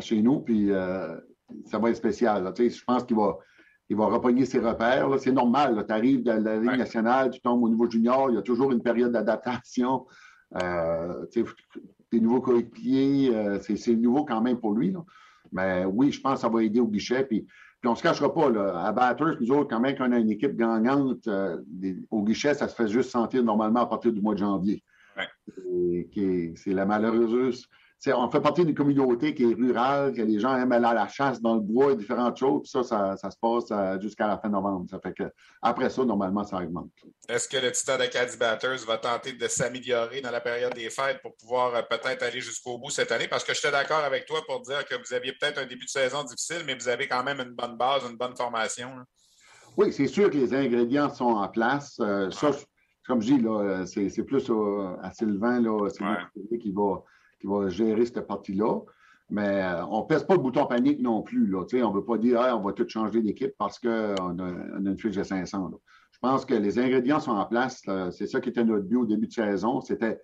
chez 0.00 0.22
nous, 0.22 0.40
puis 0.40 0.70
ça 1.66 1.78
va 1.78 1.90
être 1.90 1.96
spécial. 1.96 2.50
Je 2.56 2.84
pense 2.86 3.04
qu'il 3.04 3.16
va, 3.16 3.36
il 3.90 3.96
va 3.96 4.06
repogner 4.06 4.46
ses 4.46 4.58
repères. 4.58 5.10
C'est 5.18 5.32
normal. 5.32 5.84
Tu 5.86 5.92
arrives 5.92 6.22
de 6.22 6.30
la 6.30 6.56
Ligue 6.56 6.78
nationale, 6.78 7.28
tu 7.28 7.42
tombes 7.42 7.62
au 7.62 7.68
niveau 7.68 7.90
junior, 7.90 8.30
il 8.30 8.36
y 8.36 8.38
a 8.38 8.42
toujours 8.42 8.72
une 8.72 8.82
période 8.82 9.12
d'adaptation. 9.12 10.06
Euh, 10.56 11.26
des 12.10 12.20
nouveaux 12.20 12.40
coéquipiers, 12.40 13.34
euh, 13.34 13.58
c'est 13.60 13.94
nouveau 13.94 14.24
quand 14.24 14.40
même 14.40 14.58
pour 14.58 14.74
lui. 14.74 14.94
Mais 15.52 15.84
oui, 15.84 16.10
je 16.10 16.20
pense 16.20 16.34
que 16.34 16.40
ça 16.40 16.48
va 16.48 16.62
aider 16.62 16.80
au 16.80 16.88
guichet. 16.88 17.24
Puis, 17.24 17.42
puis 17.42 17.88
on 17.88 17.92
ne 17.92 17.96
se 17.96 18.02
cachera 18.02 18.32
pas, 18.32 18.50
là, 18.50 18.84
à 18.84 18.92
Batters, 18.92 19.36
nous 19.40 19.50
autres, 19.52 19.68
quand 19.68 19.80
même, 19.80 19.96
quand 19.96 20.08
on 20.08 20.12
a 20.12 20.18
une 20.18 20.30
équipe 20.30 20.56
gagnante, 20.56 21.26
euh, 21.28 21.58
au 22.10 22.22
guichet, 22.22 22.54
ça 22.54 22.68
se 22.68 22.74
fait 22.74 22.88
juste 22.88 23.10
sentir 23.10 23.42
normalement 23.44 23.80
à 23.80 23.86
partir 23.86 24.12
du 24.12 24.20
mois 24.20 24.34
de 24.34 24.40
janvier. 24.40 24.82
C'est 26.16 26.72
la 26.72 26.86
malheureuse 26.86 27.68
on 28.06 28.30
fait 28.30 28.40
partie 28.40 28.64
d'une 28.64 28.74
communauté 28.74 29.34
qui 29.34 29.42
est 29.42 29.54
rurale, 29.54 30.14
que 30.14 30.22
les 30.22 30.38
gens 30.38 30.56
aiment 30.56 30.72
aller 30.72 30.86
à 30.86 30.94
la 30.94 31.08
chasse 31.08 31.40
dans 31.40 31.54
le 31.54 31.60
bois 31.60 31.92
et 31.92 31.96
différentes 31.96 32.36
choses. 32.36 32.70
ça, 32.70 32.82
ça, 33.16 33.30
se 33.30 33.36
passe 33.40 33.70
euh, 33.72 34.00
jusqu'à 34.00 34.28
la 34.28 34.38
fin 34.38 34.48
novembre. 34.48 34.86
Ça 34.88 35.00
fait 35.00 35.12
que 35.12 35.24
après 35.62 35.90
ça, 35.90 36.04
normalement, 36.04 36.44
ça 36.44 36.58
augmente. 36.58 36.90
Est-ce 37.28 37.48
que 37.48 37.56
le 37.56 37.72
Titan 37.72 37.98
de 37.98 38.06
Caddy 38.06 38.36
Batters 38.36 38.84
va 38.86 38.98
tenter 38.98 39.32
de 39.32 39.48
s'améliorer 39.48 40.20
dans 40.20 40.30
la 40.30 40.40
période 40.40 40.74
des 40.74 40.90
fêtes 40.90 41.20
pour 41.22 41.36
pouvoir 41.36 41.74
euh, 41.74 41.82
peut-être 41.82 42.22
aller 42.22 42.40
jusqu'au 42.40 42.78
bout 42.78 42.90
cette 42.90 43.10
année? 43.10 43.26
Parce 43.26 43.42
que 43.42 43.52
j'étais 43.52 43.72
d'accord 43.72 44.04
avec 44.04 44.26
toi 44.26 44.40
pour 44.46 44.60
dire 44.60 44.84
que 44.84 44.94
vous 44.94 45.12
aviez 45.12 45.32
peut-être 45.32 45.58
un 45.58 45.66
début 45.66 45.84
de 45.84 45.90
saison 45.90 46.22
difficile, 46.22 46.62
mais 46.66 46.74
vous 46.74 46.88
avez 46.88 47.08
quand 47.08 47.24
même 47.24 47.40
une 47.40 47.54
bonne 47.54 47.76
base, 47.76 48.02
une 48.08 48.16
bonne 48.16 48.36
formation. 48.36 48.90
Oui, 49.76 49.92
c'est 49.92 50.06
sûr 50.06 50.30
que 50.30 50.36
les 50.36 50.54
ingrédients 50.54 51.12
sont 51.12 51.24
en 51.24 51.48
place. 51.48 51.98
Euh, 52.00 52.30
ça, 52.30 52.50
comme 53.06 53.20
je 53.22 53.34
dis, 53.34 54.10
c'est 54.10 54.22
plus 54.22 54.50
à 55.02 55.10
Sylvain, 55.12 55.62
c'est 55.88 56.04
lui 56.50 56.58
qui 56.58 56.72
va 56.72 57.02
qui 57.40 57.46
va 57.46 57.68
gérer 57.68 58.06
cette 58.06 58.26
partie-là. 58.26 58.80
Mais 59.30 59.62
euh, 59.62 59.84
on 59.86 60.00
ne 60.00 60.06
pèse 60.06 60.24
pas 60.24 60.34
le 60.34 60.40
bouton 60.40 60.66
panique 60.66 61.00
non 61.00 61.22
plus. 61.22 61.46
Là. 61.46 61.64
On 61.84 61.90
ne 61.90 61.94
veut 61.94 62.04
pas 62.04 62.18
dire 62.18 62.40
on 62.54 62.60
va 62.60 62.72
tout 62.72 62.88
changer 62.88 63.20
d'équipe 63.20 63.52
parce 63.58 63.78
qu'on 63.78 63.88
a, 63.88 64.78
une 64.78 64.98
fiche 64.98 65.16
de 65.16 65.22
500. 65.22 65.70
Je 66.12 66.18
pense 66.20 66.44
que 66.44 66.54
les 66.54 66.78
ingrédients 66.78 67.20
sont 67.20 67.32
en 67.32 67.44
place. 67.44 67.82
C'est 68.10 68.26
ça 68.26 68.40
qui 68.40 68.48
était 68.48 68.64
notre 68.64 68.84
but 68.84 68.96
au 68.96 69.04
début 69.04 69.26
de 69.26 69.32
saison. 69.32 69.80
C'était 69.80 70.20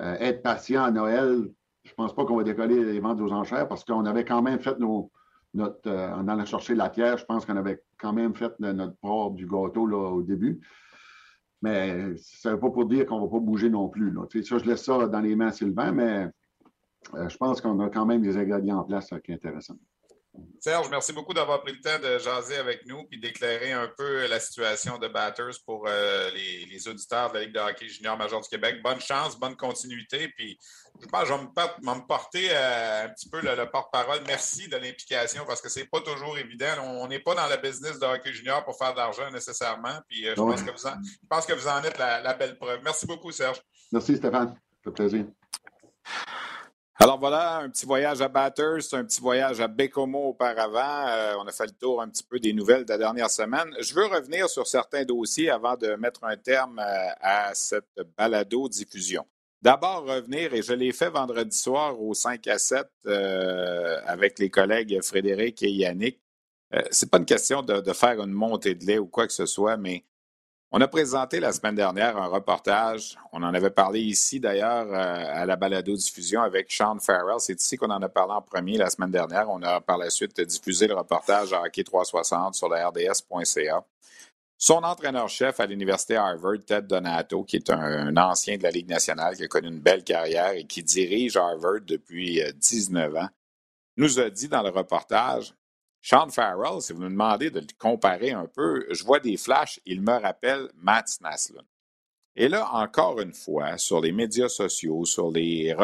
euh, 0.00 0.16
être 0.18 0.42
patient 0.42 0.82
à 0.82 0.90
Noël. 0.90 1.48
Je 1.84 1.90
ne 1.90 1.94
pense 1.94 2.14
pas 2.14 2.24
qu'on 2.24 2.36
va 2.36 2.42
décoller 2.42 2.84
les 2.84 3.00
ventes 3.00 3.20
aux 3.20 3.32
enchères 3.32 3.68
parce 3.68 3.84
qu'on 3.84 4.04
avait 4.04 4.24
quand 4.24 4.42
même 4.42 4.60
fait 4.60 4.78
nos, 4.78 5.10
notre. 5.54 5.88
Euh, 5.88 6.12
en 6.12 6.44
chercher 6.44 6.74
la 6.74 6.90
pierre, 6.90 7.18
je 7.18 7.24
pense 7.24 7.46
qu'on 7.46 7.56
avait 7.56 7.82
quand 7.98 8.12
même 8.12 8.34
fait 8.34 8.52
notre 8.58 8.96
part 8.96 9.30
du 9.30 9.46
gâteau 9.46 9.86
là, 9.86 10.10
au 10.10 10.22
début. 10.22 10.60
Mais 11.62 12.16
ça 12.16 12.50
ne 12.50 12.54
veut 12.54 12.60
pas 12.60 12.70
pour 12.70 12.86
dire 12.86 13.06
qu'on 13.06 13.20
ne 13.20 13.24
va 13.24 13.30
pas 13.30 13.38
bouger 13.38 13.68
non 13.68 13.88
plus. 13.88 14.10
Là. 14.10 14.22
Ça, 14.42 14.58
je 14.58 14.64
laisse 14.64 14.82
ça 14.82 15.06
dans 15.06 15.20
les 15.20 15.36
mains 15.36 15.50
Sylvain, 15.50 15.92
mais 15.92 16.30
euh, 17.14 17.28
je 17.28 17.36
pense 17.36 17.60
qu'on 17.60 17.80
a 17.80 17.88
quand 17.88 18.06
même 18.06 18.22
des 18.22 18.36
ingrédients 18.36 18.78
en 18.78 18.84
place 18.84 19.10
qui 19.24 19.32
est 19.32 19.34
intéressant. 19.34 19.76
Serge, 20.60 20.88
merci 20.90 21.12
beaucoup 21.12 21.34
d'avoir 21.34 21.62
pris 21.62 21.72
le 21.72 21.80
temps 21.80 21.98
de 21.98 22.18
jaser 22.18 22.56
avec 22.56 22.86
nous 22.86 23.06
et 23.10 23.16
d'éclairer 23.16 23.72
un 23.72 23.90
peu 23.96 24.26
la 24.28 24.38
situation 24.38 24.98
de 24.98 25.08
Batters 25.08 25.56
pour 25.66 25.86
euh, 25.88 26.30
les, 26.30 26.88
auditeurs 26.88 27.30
de 27.30 27.38
la 27.38 27.44
Ligue 27.44 27.54
de 27.54 27.58
hockey 27.58 27.88
junior 27.88 28.16
major 28.16 28.40
du 28.40 28.48
Québec. 28.48 28.76
Bonne 28.82 29.00
chance, 29.00 29.38
bonne 29.38 29.56
continuité, 29.56 30.28
puis 30.28 30.58
je 31.00 31.06
pense 31.06 31.22
que 31.22 31.28
je 31.28 31.32
vais 31.32 31.40
me, 31.40 32.06
porter 32.06 32.48
euh, 32.50 33.06
un 33.06 33.08
petit 33.08 33.28
peu 33.28 33.40
le, 33.40 33.70
porte-parole. 33.70 34.20
Merci 34.26 34.68
de 34.68 34.76
l'implication 34.76 35.44
parce 35.46 35.60
que 35.60 35.68
ce 35.68 35.80
n'est 35.80 35.86
pas 35.86 36.00
toujours 36.00 36.38
évident. 36.38 36.66
On 36.84 37.08
n'est 37.08 37.20
pas 37.20 37.34
dans 37.34 37.48
le 37.48 37.56
business 37.56 37.98
de 37.98 38.06
hockey 38.06 38.32
junior 38.32 38.64
pour 38.64 38.76
faire 38.78 38.92
de 38.92 38.98
l'argent 38.98 39.30
nécessairement. 39.30 39.98
Puis 40.08 40.28
euh, 40.28 40.34
je, 40.36 40.40
pense 40.40 40.62
que 40.62 40.70
vous 40.70 40.86
en, 40.86 40.94
je 41.02 41.26
pense 41.28 41.46
que 41.46 41.54
vous 41.54 41.68
en 41.68 41.82
êtes 41.82 41.98
la, 41.98 42.34
belle 42.34 42.56
preuve. 42.56 42.80
Merci 42.84 43.06
beaucoup, 43.06 43.32
Serge. 43.32 43.60
Merci, 43.90 44.16
Stéphane. 44.16 44.48
Ça 44.48 44.84
fait 44.84 44.90
plaisir. 44.92 45.26
Alors 47.02 47.18
voilà, 47.18 47.60
un 47.60 47.70
petit 47.70 47.86
voyage 47.86 48.20
à 48.20 48.28
Batters, 48.28 48.92
un 48.92 49.04
petit 49.04 49.22
voyage 49.22 49.58
à 49.60 49.68
Bécomo 49.68 50.28
auparavant. 50.28 51.08
Euh, 51.08 51.34
on 51.38 51.46
a 51.46 51.52
fait 51.52 51.64
le 51.64 51.72
tour 51.72 52.02
un 52.02 52.08
petit 52.10 52.22
peu 52.22 52.38
des 52.38 52.52
nouvelles 52.52 52.84
de 52.84 52.90
la 52.90 52.98
dernière 52.98 53.30
semaine. 53.30 53.74
Je 53.80 53.94
veux 53.94 54.04
revenir 54.04 54.50
sur 54.50 54.66
certains 54.66 55.04
dossiers 55.06 55.48
avant 55.48 55.76
de 55.76 55.94
mettre 55.94 56.24
un 56.24 56.36
terme 56.36 56.78
à 56.78 57.54
cette 57.54 57.98
balado-diffusion. 58.18 59.24
D'abord, 59.62 60.04
revenir, 60.04 60.52
et 60.52 60.62
je 60.62 60.74
l'ai 60.74 60.92
fait 60.92 61.08
vendredi 61.10 61.56
soir 61.56 62.00
au 62.00 62.12
5 62.12 62.46
à 62.46 62.58
7 62.58 62.86
euh, 63.06 63.96
avec 64.06 64.38
les 64.38 64.50
collègues 64.50 65.00
Frédéric 65.02 65.62
et 65.62 65.70
Yannick. 65.70 66.20
Euh, 66.74 66.82
c'est 66.90 67.10
pas 67.10 67.18
une 67.18 67.26
question 67.26 67.62
de, 67.62 67.92
faire 67.92 68.22
une 68.22 68.32
montée 68.32 68.74
de 68.74 68.84
lait 68.84 68.98
ou 68.98 69.06
quoi 69.06 69.26
que 69.26 69.32
ce 69.32 69.46
soit, 69.46 69.76
mais 69.76 70.04
on 70.72 70.80
a 70.80 70.86
présenté 70.86 71.40
la 71.40 71.52
semaine 71.52 71.74
dernière 71.74 72.16
un 72.16 72.28
reportage. 72.28 73.18
On 73.32 73.42
en 73.42 73.54
avait 73.54 73.70
parlé 73.70 74.00
ici 74.00 74.38
d'ailleurs 74.38 74.86
euh, 74.86 75.42
à 75.42 75.44
la 75.44 75.56
balado-diffusion 75.56 76.42
avec 76.42 76.70
Sean 76.70 76.98
Farrell. 77.00 77.40
C'est 77.40 77.60
ici 77.60 77.76
qu'on 77.76 77.90
en 77.90 78.00
a 78.02 78.08
parlé 78.08 78.34
en 78.34 78.42
premier 78.42 78.78
la 78.78 78.88
semaine 78.88 79.10
dernière. 79.10 79.50
On 79.50 79.62
a 79.62 79.80
par 79.80 79.98
la 79.98 80.10
suite 80.10 80.40
diffusé 80.40 80.86
le 80.86 80.94
reportage 80.94 81.52
à 81.52 81.62
Hockey 81.62 81.82
360 81.82 82.54
sur 82.54 82.68
la 82.68 82.88
RDS.ca. 82.88 83.84
Son 84.56 84.84
entraîneur-chef 84.84 85.58
à 85.58 85.66
l'Université 85.66 86.16
Harvard, 86.16 86.58
Ted 86.66 86.86
Donato, 86.86 87.42
qui 87.44 87.56
est 87.56 87.70
un, 87.70 88.14
ancien 88.16 88.58
de 88.58 88.62
la 88.62 88.70
Ligue 88.70 88.90
nationale, 88.90 89.34
qui 89.34 89.44
a 89.44 89.48
connu 89.48 89.68
une 89.68 89.80
belle 89.80 90.04
carrière 90.04 90.52
et 90.52 90.64
qui 90.64 90.82
dirige 90.82 91.36
Harvard 91.36 91.80
depuis 91.86 92.42
19 92.56 93.12
euh, 93.14 93.20
ans, 93.22 93.28
nous 93.96 94.20
a 94.20 94.30
dit 94.30 94.48
dans 94.48 94.62
le 94.62 94.68
reportage 94.68 95.54
Sean 96.02 96.30
Farrell, 96.30 96.80
si 96.80 96.92
vous 96.92 97.00
me 97.00 97.10
demandez 97.10 97.50
de 97.50 97.60
le 97.60 97.66
comparer 97.78 98.30
un 98.30 98.46
peu, 98.46 98.86
je 98.90 99.04
vois 99.04 99.20
des 99.20 99.36
flashs, 99.36 99.80
il 99.84 100.00
me 100.00 100.12
rappelle 100.12 100.70
Matt 100.74 101.08
Snaslund. 101.08 101.66
Et 102.36 102.48
là, 102.48 102.70
encore 102.72 103.20
une 103.20 103.34
fois, 103.34 103.76
sur 103.76 104.00
les 104.00 104.12
médias 104.12 104.48
sociaux, 104.48 105.04
sur 105.04 105.30
les, 105.30 105.74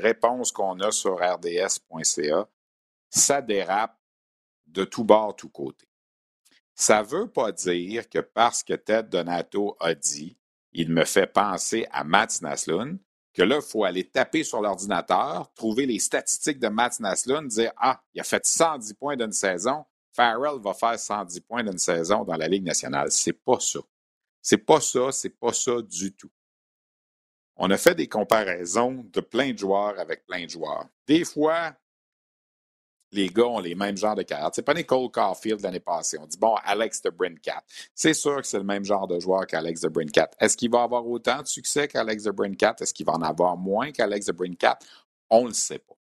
réponses 0.00 0.52
qu'on 0.52 0.80
a 0.80 0.90
sur 0.90 1.16
rds.ca, 1.16 2.48
ça 3.10 3.42
dérape 3.42 3.98
de 4.66 4.84
tout 4.84 5.04
bord, 5.04 5.36
tout 5.36 5.50
côté. 5.50 5.86
Ça 6.74 7.02
ne 7.02 7.06
veut 7.06 7.28
pas 7.28 7.52
dire 7.52 8.08
que 8.08 8.20
parce 8.20 8.62
que 8.62 8.74
Ted 8.74 9.08
Donato 9.08 9.76
a 9.78 9.94
dit 9.94 10.36
il 10.72 10.90
me 10.90 11.04
fait 11.04 11.26
penser 11.26 11.86
à 11.92 12.02
Matt 12.02 12.42
Naslund, 12.42 12.98
que 13.34 13.42
là, 13.42 13.56
il 13.56 13.62
faut 13.62 13.84
aller 13.84 14.04
taper 14.08 14.44
sur 14.44 14.60
l'ordinateur, 14.60 15.52
trouver 15.54 15.86
les 15.86 15.98
statistiques 15.98 16.60
de 16.60 16.68
Matt 16.68 17.00
Naslund, 17.00 17.48
dire 17.48 17.72
Ah, 17.76 18.00
il 18.14 18.20
a 18.20 18.24
fait 18.24 18.46
110 18.46 18.94
points 18.94 19.16
d'une 19.16 19.32
saison, 19.32 19.84
Farrell 20.12 20.60
va 20.60 20.72
faire 20.72 20.98
110 20.98 21.40
points 21.40 21.64
d'une 21.64 21.78
saison 21.78 22.24
dans 22.24 22.36
la 22.36 22.46
Ligue 22.46 22.64
nationale. 22.64 23.10
C'est 23.10 23.32
pas 23.32 23.58
ça. 23.58 23.80
C'est 24.40 24.58
pas 24.58 24.80
ça, 24.80 25.10
c'est 25.10 25.30
pas 25.30 25.52
ça 25.52 25.82
du 25.82 26.14
tout. 26.14 26.30
On 27.56 27.70
a 27.70 27.76
fait 27.76 27.94
des 27.94 28.08
comparaisons 28.08 29.04
de 29.12 29.20
plein 29.20 29.52
de 29.52 29.58
joueurs 29.58 29.98
avec 29.98 30.24
plein 30.26 30.44
de 30.44 30.50
joueurs. 30.50 30.86
Des 31.06 31.24
fois, 31.24 31.74
les 33.14 33.28
gars 33.28 33.46
ont 33.46 33.60
les 33.60 33.74
mêmes 33.74 33.96
genres 33.96 34.16
de 34.16 34.22
cartes. 34.22 34.54
C'est 34.56 34.62
pas 34.62 34.74
Nicole 34.74 35.10
Caulfield 35.10 35.60
l'année 35.60 35.80
passée. 35.80 36.18
On 36.20 36.26
dit, 36.26 36.36
bon, 36.36 36.54
Alex 36.64 37.00
de 37.02 37.10
Brincat. 37.10 37.62
C'est 37.94 38.14
sûr 38.14 38.40
que 38.40 38.46
c'est 38.46 38.58
le 38.58 38.64
même 38.64 38.84
genre 38.84 39.06
de 39.06 39.18
joueur 39.20 39.46
qu'Alex 39.46 39.80
de 39.80 39.88
Brincat. 39.88 40.30
Est-ce 40.40 40.56
qu'il 40.56 40.70
va 40.70 40.82
avoir 40.82 41.06
autant 41.06 41.40
de 41.40 41.46
succès 41.46 41.88
qu'Alex 41.88 42.24
de 42.24 42.30
Brincat? 42.30 42.76
Est-ce 42.80 42.92
qu'il 42.92 43.06
va 43.06 43.12
en 43.12 43.22
avoir 43.22 43.56
moins 43.56 43.92
qu'Alex 43.92 44.26
de 44.26 44.32
Brincat? 44.32 44.78
On 45.30 45.42
ne 45.42 45.48
le 45.48 45.54
sait 45.54 45.78
pas. 45.78 45.94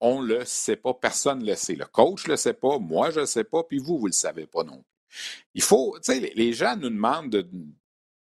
On 0.00 0.22
ne 0.22 0.26
le 0.26 0.44
sait 0.44 0.76
pas. 0.76 0.94
Personne 0.94 1.40
ne 1.40 1.46
le 1.46 1.54
sait. 1.54 1.74
Le 1.74 1.86
coach 1.86 2.26
ne 2.26 2.32
le 2.32 2.36
sait 2.36 2.54
pas. 2.54 2.78
Moi, 2.78 3.10
je 3.10 3.16
ne 3.16 3.20
le 3.20 3.26
sais 3.26 3.44
pas. 3.44 3.62
Puis 3.62 3.78
vous, 3.78 3.98
vous 3.98 4.06
le 4.06 4.12
savez 4.12 4.46
pas 4.46 4.64
non 4.64 4.82
plus. 4.82 5.44
Il 5.54 5.62
faut, 5.62 5.96
tu 6.02 6.12
sais, 6.12 6.32
les 6.34 6.52
gens 6.52 6.74
nous 6.76 6.90
demandent 6.90 7.30
de, 7.30 7.48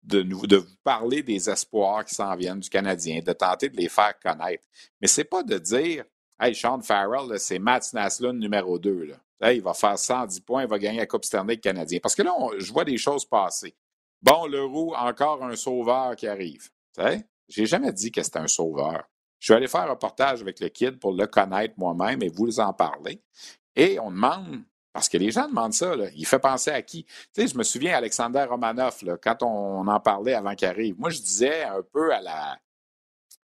de, 0.04 0.22
de 0.22 0.56
vous 0.56 0.76
parler 0.82 1.22
des 1.22 1.50
espoirs 1.50 2.04
qui 2.04 2.14
s'en 2.14 2.34
viennent 2.36 2.60
du 2.60 2.70
Canadien, 2.70 3.20
de 3.20 3.32
tenter 3.32 3.68
de 3.68 3.76
les 3.76 3.88
faire 3.88 4.18
connaître. 4.18 4.62
Mais 5.00 5.08
ce 5.08 5.20
n'est 5.20 5.24
pas 5.26 5.42
de 5.42 5.58
dire 5.58 6.04
Hey, 6.40 6.54
Sean 6.54 6.80
Farrell, 6.82 7.38
c'est 7.40 7.58
Matt 7.58 7.92
Naslund 7.92 8.38
numéro 8.38 8.78
2. 8.78 9.16
Là. 9.40 9.52
il 9.52 9.60
va 9.60 9.74
faire 9.74 9.98
110 9.98 10.40
points, 10.40 10.62
il 10.62 10.68
va 10.68 10.78
gagner 10.78 10.98
la 10.98 11.06
Coupe 11.06 11.24
Stanley 11.24 11.56
canadien. 11.56 11.98
Parce 12.00 12.14
que 12.14 12.22
là, 12.22 12.32
je 12.58 12.72
vois 12.72 12.84
des 12.84 12.96
choses 12.96 13.24
passer. 13.24 13.74
Bon, 14.22 14.46
le 14.46 14.64
roux, 14.64 14.94
encore 14.94 15.42
un 15.44 15.56
sauveur 15.56 16.14
qui 16.14 16.28
arrive. 16.28 16.70
Je 16.96 17.60
n'ai 17.60 17.66
jamais 17.66 17.92
dit 17.92 18.12
que 18.12 18.22
c'était 18.22 18.38
un 18.38 18.46
sauveur. 18.46 19.08
Je 19.40 19.52
vais 19.52 19.56
aller 19.56 19.68
faire 19.68 19.82
un 19.82 19.90
reportage 19.90 20.40
avec 20.40 20.60
le 20.60 20.68
kid 20.68 20.98
pour 20.98 21.12
le 21.12 21.26
connaître 21.26 21.74
moi-même 21.76 22.22
et 22.22 22.28
vous 22.28 22.60
en 22.60 22.72
parler. 22.72 23.20
Et 23.74 23.98
on 24.00 24.10
demande, 24.10 24.62
parce 24.92 25.08
que 25.08 25.18
les 25.18 25.30
gens 25.30 25.48
demandent 25.48 25.74
ça, 25.74 25.94
il 26.14 26.26
fait 26.26 26.40
penser 26.40 26.70
à 26.70 26.82
qui? 26.82 27.06
Je 27.36 27.56
me 27.56 27.62
souviens 27.62 27.96
Alexander 27.96 28.44
Romanoff, 28.44 29.02
là, 29.02 29.16
quand 29.16 29.42
on 29.42 29.86
en 29.86 30.00
parlait 30.00 30.34
avant 30.34 30.54
qu'il 30.54 30.68
arrive. 30.68 30.98
Moi, 30.98 31.10
je 31.10 31.18
disais 31.18 31.64
un 31.64 31.82
peu 31.82 32.12
à 32.12 32.20
la, 32.20 32.58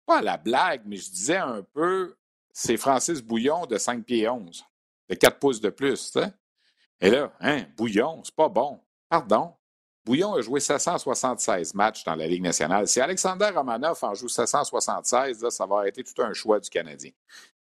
pas 0.06 0.20
à 0.20 0.22
la 0.22 0.38
blague, 0.38 0.82
mais 0.86 0.98
je 0.98 1.10
disais 1.10 1.38
un 1.38 1.64
peu, 1.74 2.16
c'est 2.52 2.78
Francis 2.78 3.22
Bouillon 3.22 3.66
de 3.66 3.78
5 3.78 4.04
pieds 4.04 4.28
11, 4.28 4.64
de 5.10 5.16
4 5.16 5.40
pouces 5.40 5.62
de 5.62 5.70
plus. 5.70 6.18
Et 7.02 7.10
là, 7.10 7.32
hein, 7.40 7.64
Bouillon, 7.78 8.22
c'est 8.24 8.36
pas 8.36 8.50
bon. 8.50 8.80
Pardon. 9.10 9.54
Bouillon 10.06 10.34
a 10.34 10.42
joué 10.42 10.60
776 10.60 11.74
matchs 11.74 12.04
dans 12.04 12.16
la 12.16 12.28
Ligue 12.28 12.42
nationale. 12.42 12.88
Si 12.88 13.00
Alexander 13.00 13.50
Romanoff 13.54 14.04
en 14.04 14.14
joue 14.16 14.28
776, 14.28 15.44
là, 15.44 15.50
ça 15.50 15.66
va 15.66 15.88
être 15.88 16.02
tout 16.02 16.22
un 16.22 16.34
choix 16.34 16.60
du 16.60 16.70
Canadien. 16.70 17.12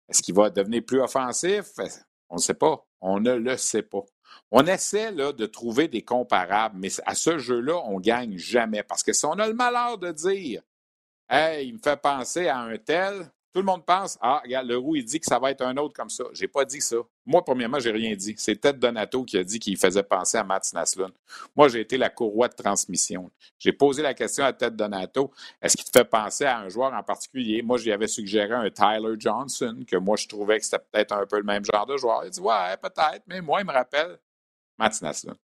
Est-ce 0.09 0.23
qu'il 0.23 0.35
va 0.35 0.49
devenir 0.49 0.83
plus 0.85 1.01
offensif? 1.01 1.67
On 2.31 2.37
ne 2.37 2.41
sait 2.41 2.55
pas. 2.55 2.87
On 3.01 3.21
ne 3.21 3.33
le 3.33 3.57
sait 3.57 3.83
pas. 3.83 4.03
On 4.51 4.67
essaie 4.67 5.11
là, 5.13 5.33
de 5.33 5.47
trouver 5.47 5.89
des 5.89 6.03
comparables, 6.03 6.77
mais 6.79 6.89
à 7.05 7.15
ce 7.15 7.39
jeu-là, 7.39 7.83
on 7.85 7.99
ne 7.99 8.03
gagne 8.03 8.39
jamais. 8.39 8.83
Parce 8.83 9.03
que 9.03 9.13
si 9.13 9.27
on 9.27 9.33
a 9.33 9.47
le 9.47 9.55
malheur 9.55 9.99
de 9.99 10.11
dire 10.11 10.63
Hey, 11.29 11.69
il 11.69 11.75
me 11.75 11.79
fait 11.79 12.01
penser 12.01 12.49
à 12.49 12.59
un 12.61 12.79
tel, 12.79 13.31
tout 13.59 13.63
le 13.63 13.67
monde 13.67 13.85
pense, 13.85 14.17
ah, 14.21 14.41
regarde, 14.45 14.69
le 14.69 14.79
roux, 14.79 14.95
il 14.95 15.05
dit 15.05 15.19
que 15.19 15.27
ça 15.27 15.41
va 15.41 15.51
être 15.51 15.63
un 15.63 15.77
autre 15.79 15.93
comme 15.93 16.11
ça. 16.11 16.23
Je 16.33 16.43
n'ai 16.43 16.47
pas 16.47 16.65
dit 16.65 16.81
ça. 16.81 16.99
Moi, 17.27 17.45
premièrement, 17.45 17.81
je 17.81 17.89
n'ai 17.89 17.97
rien 17.97 18.15
dit. 18.15 18.37
C'est 18.39 18.55
Ted 18.55 18.79
Donato 18.79 19.25
qui 19.25 19.37
a 19.37 19.43
dit 19.43 19.59
qu'il 19.59 19.77
faisait 19.77 20.05
penser 20.05 20.39
à 20.39 20.45
Matt 20.45 20.73
Naslund. 20.73 21.13
Moi, 21.57 21.67
j'ai 21.67 21.81
été 21.81 21.99
la 21.99 22.09
courroie 22.09 22.47
de 22.47 22.55
transmission. 22.55 23.29
J'ai 23.59 23.73
posé 23.73 24.01
la 24.01 24.15
question 24.15 24.45
à 24.45 24.53
Ted 24.53 24.77
Donato, 24.77 25.33
est-ce 25.61 25.77
qu'il 25.77 25.87
te 25.87 25.99
fait 25.99 26.05
penser 26.05 26.45
à 26.45 26.61
un 26.61 26.69
joueur 26.69 26.93
en 26.95 27.03
particulier? 27.03 27.61
Moi, 27.63 27.79
j'y 27.79 27.91
avais 27.91 28.07
suggéré 28.07 28.55
un 28.55 28.71
Tyler 28.71 29.17
Johnson, 29.19 29.81
que 29.85 29.97
moi, 29.97 30.15
je 30.17 30.29
trouvais 30.29 30.61
que 30.61 30.65
c'était 30.65 30.79
peut-être 30.93 31.11
un 31.11 31.27
peu 31.27 31.39
le 31.39 31.43
même 31.43 31.65
genre 31.65 31.85
de 31.85 31.97
joueur. 31.97 32.23
Il 32.27 32.31
dit, 32.31 32.41
ouais, 32.41 32.77
peut-être, 32.81 33.25
mais 33.27 33.41
moi, 33.41 33.61
il 33.61 33.67
me 33.67 33.73
rappelle 33.73 34.21
Matt 34.79 35.03
Naslund. 35.03 35.37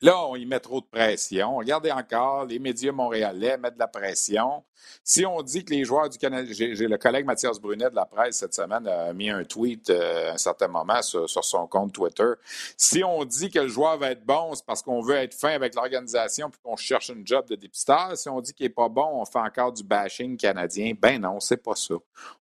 Là, 0.00 0.24
on 0.28 0.36
y 0.36 0.46
met 0.46 0.60
trop 0.60 0.80
de 0.80 0.86
pression. 0.86 1.56
Regardez 1.56 1.90
encore, 1.90 2.44
les 2.44 2.60
médias 2.60 2.92
montréalais 2.92 3.58
mettent 3.58 3.74
de 3.74 3.80
la 3.80 3.88
pression. 3.88 4.62
Si 5.02 5.26
on 5.26 5.42
dit 5.42 5.64
que 5.64 5.72
les 5.72 5.84
joueurs 5.84 6.08
du 6.08 6.18
Canada, 6.18 6.48
j'ai 6.52 6.74
le 6.74 6.98
collègue 6.98 7.26
Mathias 7.26 7.58
Brunet 7.58 7.90
de 7.90 7.96
la 7.96 8.04
presse 8.04 8.36
cette 8.36 8.54
semaine 8.54 8.86
a 8.86 9.12
mis 9.12 9.28
un 9.28 9.42
tweet 9.42 9.90
euh, 9.90 10.30
à 10.30 10.34
un 10.34 10.36
certain 10.36 10.68
moment 10.68 11.02
sur, 11.02 11.28
son 11.28 11.66
compte 11.66 11.92
Twitter. 11.92 12.30
Si 12.76 13.02
on 13.02 13.24
dit 13.24 13.50
que 13.50 13.58
le 13.58 13.68
joueur 13.68 13.98
va 13.98 14.12
être 14.12 14.24
bon, 14.24 14.54
c'est 14.54 14.64
parce 14.64 14.82
qu'on 14.82 15.00
veut 15.00 15.16
être 15.16 15.34
fin 15.34 15.50
avec 15.50 15.74
l'organisation 15.74 16.48
puis 16.48 16.60
qu'on 16.62 16.76
cherche 16.76 17.08
une 17.08 17.26
job 17.26 17.48
de 17.48 17.56
dépistage. 17.56 18.18
Si 18.18 18.28
on 18.28 18.40
dit 18.40 18.54
qu'il 18.54 18.66
n'est 18.66 18.70
pas 18.72 18.88
bon, 18.88 19.20
on 19.20 19.24
fait 19.24 19.40
encore 19.40 19.72
du 19.72 19.82
bashing 19.82 20.36
canadien. 20.36 20.92
Ben 20.96 21.20
non, 21.20 21.40
c'est 21.40 21.56
pas 21.56 21.74
ça. 21.74 21.94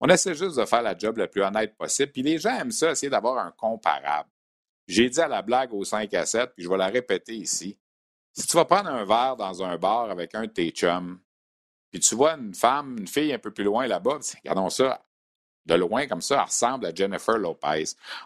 On 0.01 0.09
essaie 0.09 0.35
juste 0.35 0.57
de 0.57 0.65
faire 0.65 0.83
la 0.83 0.97
job 0.97 1.19
le 1.19 1.27
plus 1.27 1.43
honnête 1.43 1.77
possible. 1.77 2.13
Puis 2.13 2.23
les 2.23 2.39
gens 2.39 2.59
aiment 2.59 2.71
ça, 2.71 2.93
essayer 2.93 3.11
d'avoir 3.11 3.37
un 3.45 3.51
comparable. 3.51 4.29
J'ai 4.93 5.09
dit 5.09 5.23
à 5.23 5.27
la 5.27 5.41
blague 5.41 5.73
au 5.73 5.85
5 5.85 6.13
à 6.13 6.27
7, 6.27 6.51
puis 6.55 6.65
je 6.65 6.69
vais 6.69 6.77
la 6.77 6.89
répéter 6.89 7.35
ici. 7.35 7.79
Si 8.35 8.47
tu 8.47 8.55
vas 8.59 8.67
prendre 8.67 8.91
un 8.91 9.07
verre 9.07 9.37
dans 9.37 9.63
un 9.63 9.79
bar 9.79 10.11
avec 10.11 10.35
un 10.35 10.43
de 10.43 10.53
tes 10.53 10.69
chums, 10.69 11.19
puis 11.91 11.99
tu 11.99 12.15
vois 12.15 12.35
une 12.35 12.55
femme, 12.55 12.99
une 12.99 13.09
fille 13.09 13.33
un 13.33 13.39
peu 13.39 13.51
plus 13.51 13.65
loin 13.65 13.87
là-bas, 13.87 14.19
regardons 14.45 14.69
ça, 14.69 15.03
de 15.65 15.75
loin 15.77 16.07
comme 16.07 16.21
ça, 16.21 16.35
elle 16.35 16.45
ressemble 16.45 16.85
à 16.85 16.95
Jennifer 16.95 17.39
Lopez. 17.39 17.85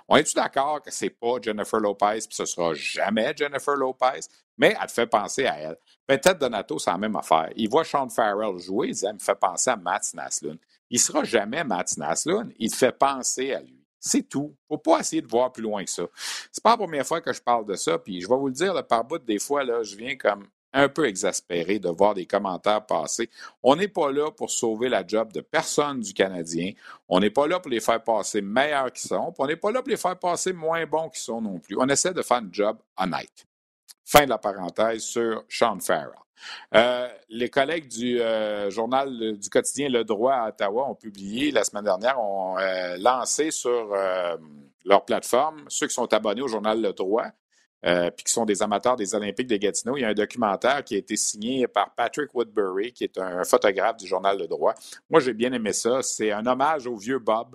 On 0.08 0.16
est-tu 0.16 0.34
d'accord 0.34 0.82
que 0.82 0.90
c'est 0.90 1.10
pas 1.10 1.36
Jennifer 1.40 1.78
Lopez, 1.78 2.18
puis 2.26 2.34
ce 2.34 2.44
sera 2.44 2.74
jamais 2.74 3.32
Jennifer 3.36 3.76
Lopez, 3.76 4.26
mais 4.58 4.76
elle 4.80 4.88
te 4.88 4.92
fait 4.92 5.06
penser 5.06 5.46
à 5.46 5.56
elle. 5.58 5.76
Peut-être 6.04 6.40
Donato, 6.40 6.80
c'est 6.80 6.90
la 6.90 6.98
même 6.98 7.14
affaire. 7.14 7.48
Il 7.54 7.70
voit 7.70 7.84
Sean 7.84 8.08
Farrell 8.08 8.58
jouer, 8.58 8.88
il 8.88 8.94
dit, 8.94 9.06
elle 9.06 9.14
me 9.14 9.20
fait 9.20 9.38
penser 9.38 9.70
à 9.70 9.76
Matt 9.76 10.12
Naslund. 10.14 10.58
Il 10.90 10.98
sera 10.98 11.22
jamais 11.22 11.62
Matt 11.62 11.96
Naslund, 11.96 12.52
il 12.58 12.72
te 12.72 12.76
fait 12.76 12.90
penser 12.90 13.52
à 13.52 13.60
lui. 13.60 13.75
C'est 14.00 14.28
tout. 14.28 14.54
Il 14.54 14.74
ne 14.74 14.76
faut 14.76 14.82
pas 14.82 15.00
essayer 15.00 15.22
de 15.22 15.26
voir 15.26 15.52
plus 15.52 15.62
loin 15.62 15.84
que 15.84 15.90
ça. 15.90 16.04
C'est 16.52 16.62
pas 16.62 16.70
la 16.70 16.76
première 16.76 17.06
fois 17.06 17.20
que 17.20 17.32
je 17.32 17.40
parle 17.40 17.66
de 17.66 17.74
ça, 17.74 17.98
puis 17.98 18.20
je 18.20 18.28
vais 18.28 18.36
vous 18.36 18.48
le 18.48 18.52
dire, 18.52 18.86
par 18.86 19.04
bout, 19.04 19.18
des 19.18 19.38
fois, 19.38 19.64
là, 19.64 19.82
je 19.82 19.96
viens 19.96 20.16
comme 20.16 20.46
un 20.76 20.90
peu 20.90 21.06
exaspéré 21.06 21.78
de 21.78 21.88
voir 21.88 22.14
des 22.14 22.26
commentaires 22.26 22.84
passer. 22.84 23.30
On 23.62 23.76
n'est 23.76 23.88
pas 23.88 24.12
là 24.12 24.30
pour 24.30 24.50
sauver 24.50 24.90
la 24.90 25.06
job 25.06 25.32
de 25.32 25.40
personne 25.40 26.00
du 26.00 26.12
Canadien. 26.12 26.72
On 27.08 27.18
n'est 27.18 27.30
pas 27.30 27.46
là 27.46 27.60
pour 27.60 27.70
les 27.70 27.80
faire 27.80 28.02
passer 28.04 28.42
meilleurs 28.42 28.92
qu'ils 28.92 29.08
sont. 29.08 29.32
on 29.38 29.46
n'est 29.46 29.56
pas 29.56 29.70
là 29.70 29.80
pour 29.80 29.88
les 29.88 29.96
faire 29.96 30.18
passer 30.18 30.52
moins 30.52 30.84
bons 30.84 31.08
qu'ils 31.08 31.22
sont 31.22 31.40
non 31.40 31.58
plus. 31.58 31.76
On 31.78 31.88
essaie 31.88 32.12
de 32.12 32.22
faire 32.22 32.38
un 32.38 32.48
job 32.52 32.78
honnête. 32.98 33.46
Fin 34.04 34.24
de 34.24 34.30
la 34.30 34.38
parenthèse 34.38 35.02
sur 35.02 35.44
Sean 35.48 35.80
Farrell. 35.80 36.25
Euh, 36.74 37.08
les 37.28 37.48
collègues 37.48 37.88
du 37.88 38.20
euh, 38.20 38.70
journal 38.70 39.36
du 39.38 39.48
quotidien 39.48 39.88
Le 39.88 40.04
Droit 40.04 40.34
à 40.34 40.48
Ottawa 40.48 40.88
ont 40.88 40.94
publié 40.94 41.50
la 41.50 41.64
semaine 41.64 41.84
dernière, 41.84 42.20
ont 42.20 42.58
euh, 42.58 42.96
lancé 42.98 43.50
sur 43.50 43.94
leur 44.84 45.04
plateforme, 45.04 45.64
ceux 45.68 45.86
qui 45.86 45.94
sont 45.94 46.12
abonnés 46.12 46.42
au 46.42 46.48
journal 46.48 46.80
Le 46.80 46.92
Droit, 46.92 47.26
puis 47.82 48.24
qui 48.24 48.32
sont 48.32 48.44
des 48.44 48.62
amateurs 48.62 48.96
des 48.96 49.14
Olympiques 49.14 49.46
de 49.46 49.56
Gatineau, 49.56 49.96
il 49.96 50.00
y 50.00 50.04
a 50.04 50.08
un 50.08 50.14
documentaire 50.14 50.82
qui 50.84 50.94
a 50.94 50.98
été 50.98 51.16
signé 51.16 51.66
par 51.68 51.94
Patrick 51.94 52.34
Woodbury, 52.34 52.92
qui 52.92 53.04
est 53.04 53.18
un 53.18 53.44
photographe 53.44 53.96
du 53.96 54.06
journal 54.06 54.38
Le 54.38 54.46
Droit. 54.46 54.74
Moi, 55.10 55.20
j'ai 55.20 55.34
bien 55.34 55.52
aimé 55.52 55.72
ça. 55.72 56.02
C'est 56.02 56.32
un 56.32 56.46
hommage 56.46 56.86
au 56.86 56.96
vieux 56.96 57.18
Bob. 57.18 57.54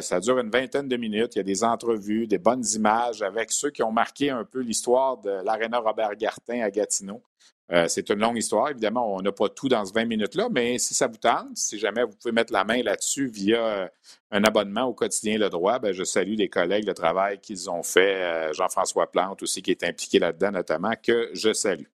ça 0.00 0.20
dure 0.20 0.38
une 0.38 0.50
vingtaine 0.50 0.88
de 0.88 0.96
minutes. 0.96 1.36
Il 1.36 1.38
y 1.38 1.40
a 1.40 1.44
des 1.44 1.64
entrevues, 1.64 2.26
des 2.26 2.38
bonnes 2.38 2.64
images 2.74 3.22
avec 3.22 3.50
ceux 3.50 3.70
qui 3.70 3.82
ont 3.82 3.92
marqué 3.92 4.30
un 4.30 4.44
peu 4.44 4.60
l'histoire 4.60 5.18
de 5.18 5.30
l'Arena 5.30 5.78
Robert 5.78 6.16
Gartin 6.16 6.60
à 6.60 6.70
Gatineau. 6.70 7.22
Euh, 7.72 7.88
c'est 7.88 8.10
une 8.10 8.18
longue 8.18 8.36
histoire. 8.36 8.68
Évidemment, 8.68 9.14
on 9.14 9.22
n'a 9.22 9.32
pas 9.32 9.48
tout 9.48 9.68
dans 9.68 9.84
ce 9.84 9.94
20 9.94 10.04
minutes-là, 10.04 10.48
mais 10.50 10.78
si 10.78 10.92
ça 10.92 11.06
vous 11.06 11.16
tente, 11.16 11.56
si 11.56 11.78
jamais 11.78 12.04
vous 12.04 12.14
pouvez 12.20 12.32
mettre 12.32 12.52
la 12.52 12.64
main 12.64 12.82
là-dessus 12.82 13.28
via 13.28 13.64
euh, 13.64 13.88
un 14.30 14.44
abonnement 14.44 14.84
au 14.84 14.92
quotidien 14.92 15.38
Le 15.38 15.48
Droit, 15.48 15.78
ben, 15.78 15.92
je 15.92 16.04
salue 16.04 16.34
les 16.34 16.48
collègues, 16.48 16.86
le 16.86 16.94
travail 16.94 17.40
qu'ils 17.40 17.70
ont 17.70 17.82
fait. 17.82 18.22
Euh, 18.22 18.52
Jean-François 18.52 19.10
Plante 19.10 19.42
aussi, 19.42 19.62
qui 19.62 19.70
est 19.70 19.84
impliqué 19.84 20.18
là-dedans 20.18 20.50
notamment, 20.50 20.92
que 21.02 21.30
je 21.32 21.52
salue. 21.54 21.86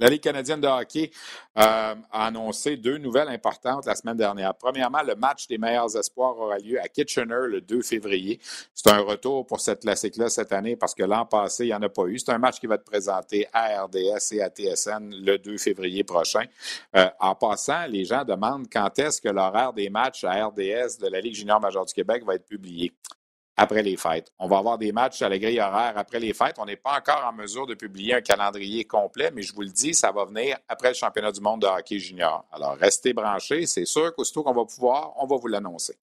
La 0.00 0.08
Ligue 0.08 0.22
canadienne 0.22 0.62
de 0.62 0.66
hockey 0.66 1.10
euh, 1.58 1.94
a 2.10 2.26
annoncé 2.26 2.78
deux 2.78 2.96
nouvelles 2.96 3.28
importantes 3.28 3.84
la 3.84 3.94
semaine 3.94 4.16
dernière. 4.16 4.54
Premièrement, 4.54 5.02
le 5.02 5.14
match 5.14 5.46
des 5.46 5.58
meilleurs 5.58 5.94
espoirs 5.94 6.38
aura 6.38 6.58
lieu 6.58 6.80
à 6.80 6.88
Kitchener 6.88 7.46
le 7.48 7.60
2 7.60 7.82
février. 7.82 8.40
C'est 8.74 8.88
un 8.88 9.00
retour 9.00 9.44
pour 9.44 9.60
cette 9.60 9.82
classique-là 9.82 10.30
cette 10.30 10.52
année 10.52 10.74
parce 10.74 10.94
que 10.94 11.02
l'an 11.02 11.26
passé, 11.26 11.64
il 11.64 11.68
n'y 11.68 11.74
en 11.74 11.82
a 11.82 11.90
pas 11.90 12.06
eu. 12.06 12.18
C'est 12.18 12.32
un 12.32 12.38
match 12.38 12.58
qui 12.58 12.66
va 12.66 12.76
être 12.76 12.84
présenté 12.84 13.46
à 13.52 13.84
RDS 13.84 14.32
et 14.32 14.40
à 14.40 14.48
TSN 14.48 15.10
le 15.22 15.36
2 15.36 15.58
février 15.58 16.02
prochain. 16.02 16.44
Euh, 16.96 17.06
en 17.20 17.34
passant, 17.34 17.84
les 17.86 18.06
gens 18.06 18.24
demandent 18.24 18.68
quand 18.72 18.98
est-ce 18.98 19.20
que 19.20 19.28
l'horaire 19.28 19.74
des 19.74 19.90
matchs 19.90 20.24
à 20.24 20.46
RDS 20.46 20.96
de 20.98 21.08
la 21.08 21.20
Ligue 21.20 21.34
junior 21.34 21.60
majeure 21.60 21.84
du 21.84 21.92
Québec 21.92 22.24
va 22.24 22.36
être 22.36 22.46
publié 22.46 22.90
après 23.56 23.82
les 23.82 23.96
fêtes. 23.96 24.32
On 24.38 24.48
va 24.48 24.58
avoir 24.58 24.78
des 24.78 24.92
matchs 24.92 25.22
à 25.22 25.28
la 25.28 25.38
grille 25.38 25.60
horaire 25.60 25.92
après 25.96 26.18
les 26.18 26.32
fêtes. 26.32 26.56
On 26.58 26.64
n'est 26.64 26.76
pas 26.76 26.98
encore 26.98 27.24
en 27.26 27.32
mesure 27.32 27.66
de 27.66 27.74
publier 27.74 28.14
un 28.14 28.20
calendrier 28.20 28.84
complet, 28.84 29.30
mais 29.34 29.42
je 29.42 29.54
vous 29.54 29.62
le 29.62 29.68
dis, 29.68 29.94
ça 29.94 30.12
va 30.12 30.24
venir 30.24 30.56
après 30.68 30.88
le 30.88 30.94
championnat 30.94 31.32
du 31.32 31.40
monde 31.40 31.62
de 31.62 31.66
hockey 31.66 31.98
junior. 31.98 32.44
Alors, 32.52 32.76
restez 32.76 33.12
branchés. 33.12 33.66
C'est 33.66 33.84
sûr 33.84 34.14
qu'aussitôt 34.14 34.42
qu'on 34.42 34.54
va 34.54 34.64
pouvoir, 34.64 35.12
on 35.16 35.26
va 35.26 35.36
vous 35.36 35.48
l'annoncer. 35.48 35.98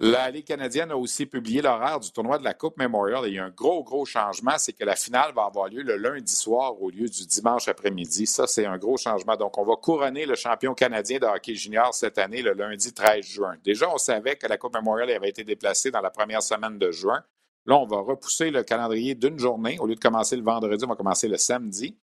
La 0.00 0.28
Ligue 0.28 0.46
canadienne 0.46 0.90
a 0.90 0.96
aussi 0.96 1.24
publié 1.24 1.62
l'horaire 1.62 2.00
du 2.00 2.10
tournoi 2.10 2.36
de 2.38 2.42
la 2.42 2.52
Coupe 2.52 2.76
Memorial 2.78 3.26
et 3.26 3.28
il 3.28 3.34
y 3.34 3.38
a 3.38 3.44
un 3.44 3.50
gros, 3.50 3.84
gros 3.84 4.04
changement, 4.04 4.58
c'est 4.58 4.72
que 4.72 4.82
la 4.84 4.96
finale 4.96 5.32
va 5.32 5.44
avoir 5.44 5.68
lieu 5.68 5.82
le 5.82 5.96
lundi 5.96 6.34
soir 6.34 6.82
au 6.82 6.90
lieu 6.90 7.08
du 7.08 7.26
dimanche 7.28 7.68
après-midi. 7.68 8.26
Ça, 8.26 8.48
c'est 8.48 8.66
un 8.66 8.76
gros 8.76 8.96
changement. 8.96 9.36
Donc, 9.36 9.56
on 9.56 9.64
va 9.64 9.76
couronner 9.76 10.26
le 10.26 10.34
champion 10.34 10.74
canadien 10.74 11.20
de 11.20 11.26
hockey 11.26 11.54
junior 11.54 11.94
cette 11.94 12.18
année, 12.18 12.42
le 12.42 12.54
lundi 12.54 12.92
13 12.92 13.24
juin. 13.24 13.54
Déjà, 13.62 13.88
on 13.88 13.96
savait 13.96 14.34
que 14.34 14.48
la 14.48 14.58
Coupe 14.58 14.74
Memorial 14.74 15.08
avait 15.10 15.28
été 15.28 15.44
déplacée 15.44 15.92
dans 15.92 16.00
la 16.00 16.10
première 16.10 16.42
semaine 16.42 16.76
de 16.76 16.90
juin. 16.90 17.22
Là, 17.64 17.76
on 17.76 17.86
va 17.86 18.00
repousser 18.00 18.50
le 18.50 18.64
calendrier 18.64 19.14
d'une 19.14 19.38
journée. 19.38 19.78
Au 19.78 19.86
lieu 19.86 19.94
de 19.94 20.00
commencer 20.00 20.34
le 20.34 20.42
vendredi, 20.42 20.84
on 20.84 20.88
va 20.88 20.96
commencer 20.96 21.28
le 21.28 21.36
samedi. 21.36 21.96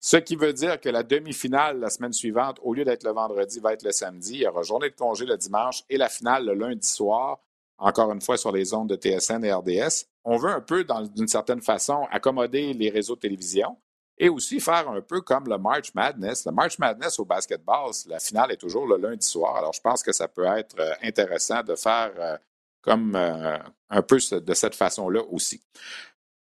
Ce 0.00 0.16
qui 0.16 0.36
veut 0.36 0.52
dire 0.52 0.80
que 0.80 0.88
la 0.88 1.02
demi-finale 1.02 1.80
la 1.80 1.90
semaine 1.90 2.12
suivante, 2.12 2.58
au 2.62 2.74
lieu 2.74 2.84
d'être 2.84 3.04
le 3.04 3.12
vendredi, 3.12 3.60
va 3.60 3.72
être 3.72 3.84
le 3.84 3.92
samedi. 3.92 4.34
Il 4.34 4.40
y 4.42 4.46
aura 4.46 4.62
journée 4.62 4.90
de 4.90 4.94
congé 4.94 5.24
le 5.24 5.36
dimanche 5.36 5.82
et 5.88 5.96
la 5.96 6.08
finale 6.08 6.46
le 6.46 6.54
lundi 6.54 6.86
soir, 6.86 7.40
encore 7.78 8.12
une 8.12 8.20
fois 8.20 8.36
sur 8.36 8.52
les 8.52 8.74
ondes 8.74 8.88
de 8.88 8.96
TSN 8.96 9.44
et 9.44 9.52
RDS. 9.52 10.06
On 10.24 10.36
veut 10.36 10.50
un 10.50 10.60
peu, 10.60 10.84
d'une 11.14 11.28
certaine 11.28 11.60
façon, 11.60 12.06
accommoder 12.10 12.72
les 12.74 12.90
réseaux 12.90 13.14
de 13.14 13.20
télévision 13.20 13.76
et 14.18 14.28
aussi 14.28 14.60
faire 14.60 14.88
un 14.88 15.00
peu 15.00 15.20
comme 15.20 15.48
le 15.48 15.58
March 15.58 15.92
Madness. 15.94 16.46
Le 16.46 16.52
March 16.52 16.78
Madness 16.78 17.18
au 17.18 17.24
basketball, 17.24 17.90
la 18.06 18.20
finale 18.20 18.52
est 18.52 18.56
toujours 18.56 18.86
le 18.86 18.96
lundi 18.96 19.26
soir. 19.26 19.56
Alors, 19.56 19.72
je 19.72 19.80
pense 19.80 20.02
que 20.02 20.12
ça 20.12 20.28
peut 20.28 20.44
être 20.44 20.78
euh, 20.78 20.92
intéressant 21.02 21.62
de 21.62 21.74
faire 21.74 22.12
euh, 22.18 22.36
comme 22.80 23.16
euh, 23.16 23.58
un 23.90 24.02
peu 24.02 24.18
de 24.30 24.54
cette 24.54 24.74
façon-là 24.74 25.22
aussi. 25.30 25.62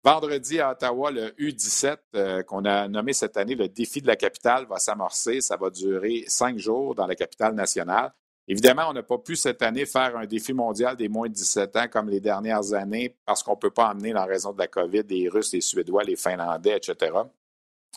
Vendredi 0.03 0.61
à 0.61 0.71
Ottawa, 0.71 1.11
le 1.11 1.29
U17 1.33 1.99
euh, 2.15 2.43
qu'on 2.43 2.65
a 2.65 2.89
nommé 2.89 3.13
cette 3.13 3.37
année 3.37 3.55
le 3.55 3.69
défi 3.69 4.01
de 4.01 4.07
la 4.07 4.17
capitale 4.17 4.65
va 4.67 4.79
s'amorcer. 4.79 5.43
Ça 5.43 5.59
va 5.59 5.69
durer 5.69 6.25
cinq 6.27 6.59
jours 6.59 6.95
dans 6.95 7.07
la 7.07 7.15
capitale 7.15 7.55
nationale. 7.55 8.11
Évidemment, 8.49 8.89
on 8.89 8.95
n'a 8.95 9.03
pas 9.03 9.19
pu 9.19 9.37
cette 9.37 9.61
année 9.61 9.85
faire 9.85 10.17
un 10.17 10.25
défi 10.25 10.55
mondial 10.55 10.97
des 10.97 11.09
moins 11.09 11.29
de 11.29 11.35
17 11.35 11.77
ans 11.77 11.89
comme 11.89 12.09
les 12.09 12.21
dernières 12.21 12.73
années 12.73 13.15
parce 13.27 13.43
qu'on 13.43 13.53
ne 13.53 13.59
peut 13.59 13.71
pas 13.71 13.91
emmener, 13.91 14.15
en 14.17 14.25
raison 14.25 14.53
de 14.53 14.59
la 14.59 14.69
COVID, 14.69 15.03
les 15.09 15.29
Russes, 15.29 15.53
les 15.53 15.61
Suédois, 15.61 16.03
les 16.03 16.17
Finlandais, 16.17 16.79
etc. 16.79 17.13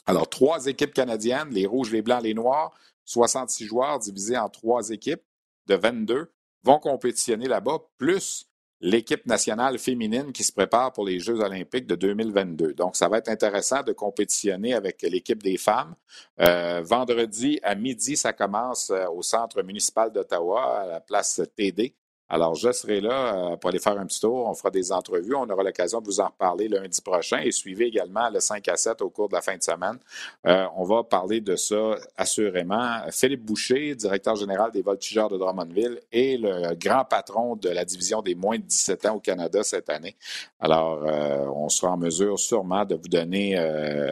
Alors, 0.06 0.30
trois 0.30 0.66
équipes 0.66 0.93
canadiennes, 0.93 1.49
les 1.51 1.66
Rouges, 1.66 1.91
les 1.91 2.01
Blancs, 2.01 2.22
les 2.22 2.34
Noirs, 2.34 2.74
66 3.06 3.66
joueurs 3.66 3.99
divisés 3.99 4.38
en 4.38 4.49
trois 4.49 4.89
équipes 4.89 5.24
de 5.68 5.76
22, 5.76 6.32
vont 6.64 6.80
compétitionner 6.80 7.47
là-bas, 7.47 7.80
plus 7.97 8.49
l'équipe 8.84 9.25
nationale 9.25 9.79
féminine 9.79 10.34
qui 10.34 10.43
se 10.43 10.51
prépare 10.51 10.91
pour 10.91 11.05
les 11.05 11.17
Jeux 11.19 11.39
olympiques 11.39 11.88
de 11.88 11.95
2022. 11.95 12.73
Donc, 12.73 12.97
ça 12.97 13.07
va 13.07 13.19
être 13.19 13.29
intéressant 13.29 13.81
de 13.81 13.93
compétitionner 13.93 14.73
avec 14.73 15.01
l'équipe 15.03 15.41
des 15.41 15.57
femmes. 15.57 15.95
Euh, 16.41 16.81
vendredi 16.84 17.59
à 17.63 17.75
midi, 17.75 18.17
ça 18.17 18.34
commence 18.34 18.89
euh, 18.89 19.07
au 19.07 19.21
centre 19.21 19.63
municipal 19.63 20.11
d'Ottawa, 20.11 20.81
à 20.81 20.86
la 20.86 20.99
place 20.99 21.41
TD. 21.55 21.95
Alors, 22.34 22.55
je 22.55 22.71
serai 22.71 22.99
là 22.99 23.51
euh, 23.51 23.57
pour 23.57 23.69
aller 23.69 23.77
faire 23.77 23.99
un 23.99 24.07
petit 24.07 24.19
tour. 24.19 24.47
On 24.49 24.55
fera 24.55 24.71
des 24.71 24.91
entrevues. 24.91 25.36
On 25.36 25.47
aura 25.47 25.61
l'occasion 25.61 26.01
de 26.01 26.07
vous 26.07 26.19
en 26.19 26.25
reparler 26.25 26.67
lundi 26.67 26.99
prochain 26.99 27.38
et 27.38 27.51
suivez 27.51 27.86
également 27.86 28.27
le 28.31 28.39
5 28.39 28.67
à 28.69 28.75
7 28.75 29.03
au 29.03 29.11
cours 29.11 29.29
de 29.29 29.36
la 29.36 29.41
fin 29.41 29.55
de 29.55 29.61
semaine. 29.61 29.99
Euh, 30.47 30.65
on 30.75 30.84
va 30.84 31.03
parler 31.03 31.41
de 31.41 31.55
ça 31.55 31.95
assurément. 32.17 33.01
Philippe 33.11 33.45
Boucher, 33.45 33.93
directeur 33.93 34.36
général 34.36 34.71
des 34.71 34.81
Voltigeurs 34.81 35.29
de 35.29 35.38
Drummondville 35.38 35.99
et 36.11 36.38
le 36.38 36.73
grand 36.73 37.05
patron 37.05 37.55
de 37.55 37.69
la 37.69 37.86
division 37.86 38.23
des 38.23 38.34
moins 38.34 38.57
de 38.57 38.63
17 38.63 39.05
ans 39.05 39.15
au 39.17 39.19
Canada 39.19 39.61
cette 39.61 39.91
année. 39.91 40.15
Alors, 40.59 41.03
euh, 41.05 41.45
on 41.53 41.69
sera 41.69 41.91
en 41.91 41.97
mesure 41.97 42.39
sûrement 42.39 42.84
de 42.84 42.95
vous 42.95 43.09
donner 43.09 43.53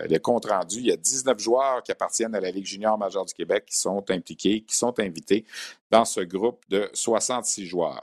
le 0.07 0.17
compte 0.19 0.45
rendu. 0.45 0.77
Il 0.77 0.85
y 0.85 0.91
a 0.91 0.95
19 0.95 1.39
joueurs 1.39 1.81
qui 1.81 1.91
appartiennent 1.91 2.35
à 2.35 2.39
la 2.39 2.51
Ligue 2.51 2.67
junior 2.67 2.99
majeure 2.99 3.25
du 3.25 3.33
Québec 3.33 3.65
qui 3.65 3.77
sont 3.79 4.03
impliqués, 4.11 4.61
qui 4.61 4.75
sont 4.75 4.99
invités 4.99 5.43
dans 5.89 6.05
ce 6.05 6.21
groupe 6.21 6.61
de 6.69 6.87
66 6.93 7.65
joueurs. 7.65 8.01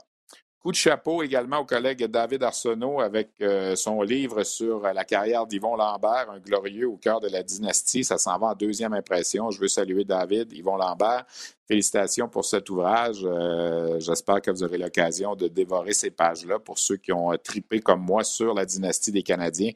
Coup 0.61 0.71
de 0.71 0.75
chapeau 0.75 1.23
également 1.23 1.59
au 1.59 1.65
collègue 1.65 2.03
David 2.07 2.43
Arsenault 2.43 2.99
avec 2.99 3.29
euh, 3.39 3.77
son 3.77 4.01
livre 4.01 4.43
sur 4.43 4.81
la 4.81 5.05
carrière 5.05 5.47
d'Yvon 5.47 5.77
Lambert, 5.77 6.29
un 6.29 6.39
glorieux 6.39 6.89
au 6.89 6.97
cœur 6.97 7.21
de 7.21 7.29
la 7.29 7.43
dynastie. 7.43 8.03
Ça 8.03 8.17
s'en 8.17 8.37
va 8.37 8.47
en 8.47 8.55
deuxième 8.55 8.91
impression. 8.91 9.51
Je 9.51 9.61
veux 9.61 9.69
saluer 9.69 10.03
David, 10.03 10.51
Yvon 10.51 10.75
Lambert. 10.75 11.23
Félicitations 11.65 12.27
pour 12.27 12.43
cet 12.43 12.69
ouvrage. 12.69 13.21
Euh, 13.23 14.01
j'espère 14.01 14.41
que 14.41 14.51
vous 14.51 14.61
aurez 14.61 14.77
l'occasion 14.77 15.33
de 15.33 15.47
dévorer 15.47 15.93
ces 15.93 16.11
pages-là 16.11 16.59
pour 16.59 16.77
ceux 16.77 16.97
qui 16.97 17.13
ont 17.13 17.31
tripé 17.41 17.79
comme 17.79 18.01
moi 18.01 18.25
sur 18.25 18.53
la 18.53 18.65
dynastie 18.65 19.13
des 19.13 19.23
Canadiens 19.23 19.71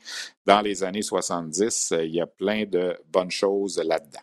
dans 0.45 0.59
les 0.59 0.84
années 0.84 1.01
70. 1.01 1.93
Il 2.01 2.13
y 2.13 2.19
a 2.19 2.27
plein 2.27 2.65
de 2.65 2.97
bonnes 3.09 3.31
choses 3.31 3.77
là-dedans. 3.77 4.19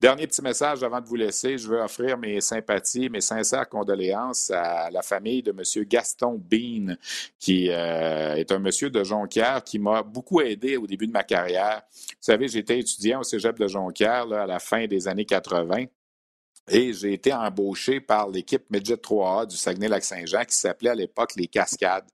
Dernier 0.00 0.26
petit 0.26 0.40
message 0.42 0.82
avant 0.82 1.00
de 1.00 1.06
vous 1.06 1.16
laisser. 1.16 1.58
Je 1.58 1.68
veux 1.68 1.80
offrir 1.80 2.16
mes 2.16 2.40
sympathies, 2.40 3.10
mes 3.10 3.20
sincères 3.20 3.68
condoléances 3.68 4.50
à 4.50 4.90
la 4.90 5.02
famille 5.02 5.42
de 5.42 5.50
M. 5.50 5.84
Gaston 5.84 6.40
Bean, 6.42 6.94
qui 7.38 7.70
euh, 7.70 8.34
est 8.36 8.50
un 8.50 8.58
monsieur 8.58 8.88
de 8.88 9.04
Jonquière 9.04 9.62
qui 9.62 9.78
m'a 9.78 10.02
beaucoup 10.02 10.40
aidé 10.40 10.76
au 10.76 10.86
début 10.86 11.06
de 11.06 11.12
ma 11.12 11.22
carrière. 11.22 11.82
Vous 11.90 12.16
savez, 12.20 12.48
j'étais 12.48 12.78
étudiant 12.78 13.20
au 13.20 13.24
cégep 13.24 13.58
de 13.58 13.68
Jonquière 13.68 14.32
à 14.32 14.46
la 14.46 14.58
fin 14.58 14.86
des 14.86 15.06
années 15.06 15.26
80. 15.26 15.84
Et 16.68 16.92
j'ai 16.92 17.12
été 17.12 17.32
embauché 17.32 18.00
par 18.00 18.28
l'équipe 18.28 18.64
Midget 18.70 18.94
3A 18.94 19.46
du 19.46 19.56
Saguenay-Lac-Saint-Jean 19.56 20.44
qui 20.44 20.54
s'appelait 20.54 20.90
à 20.90 20.94
l'époque 20.94 21.32
les 21.36 21.48
Cascades, 21.48 22.08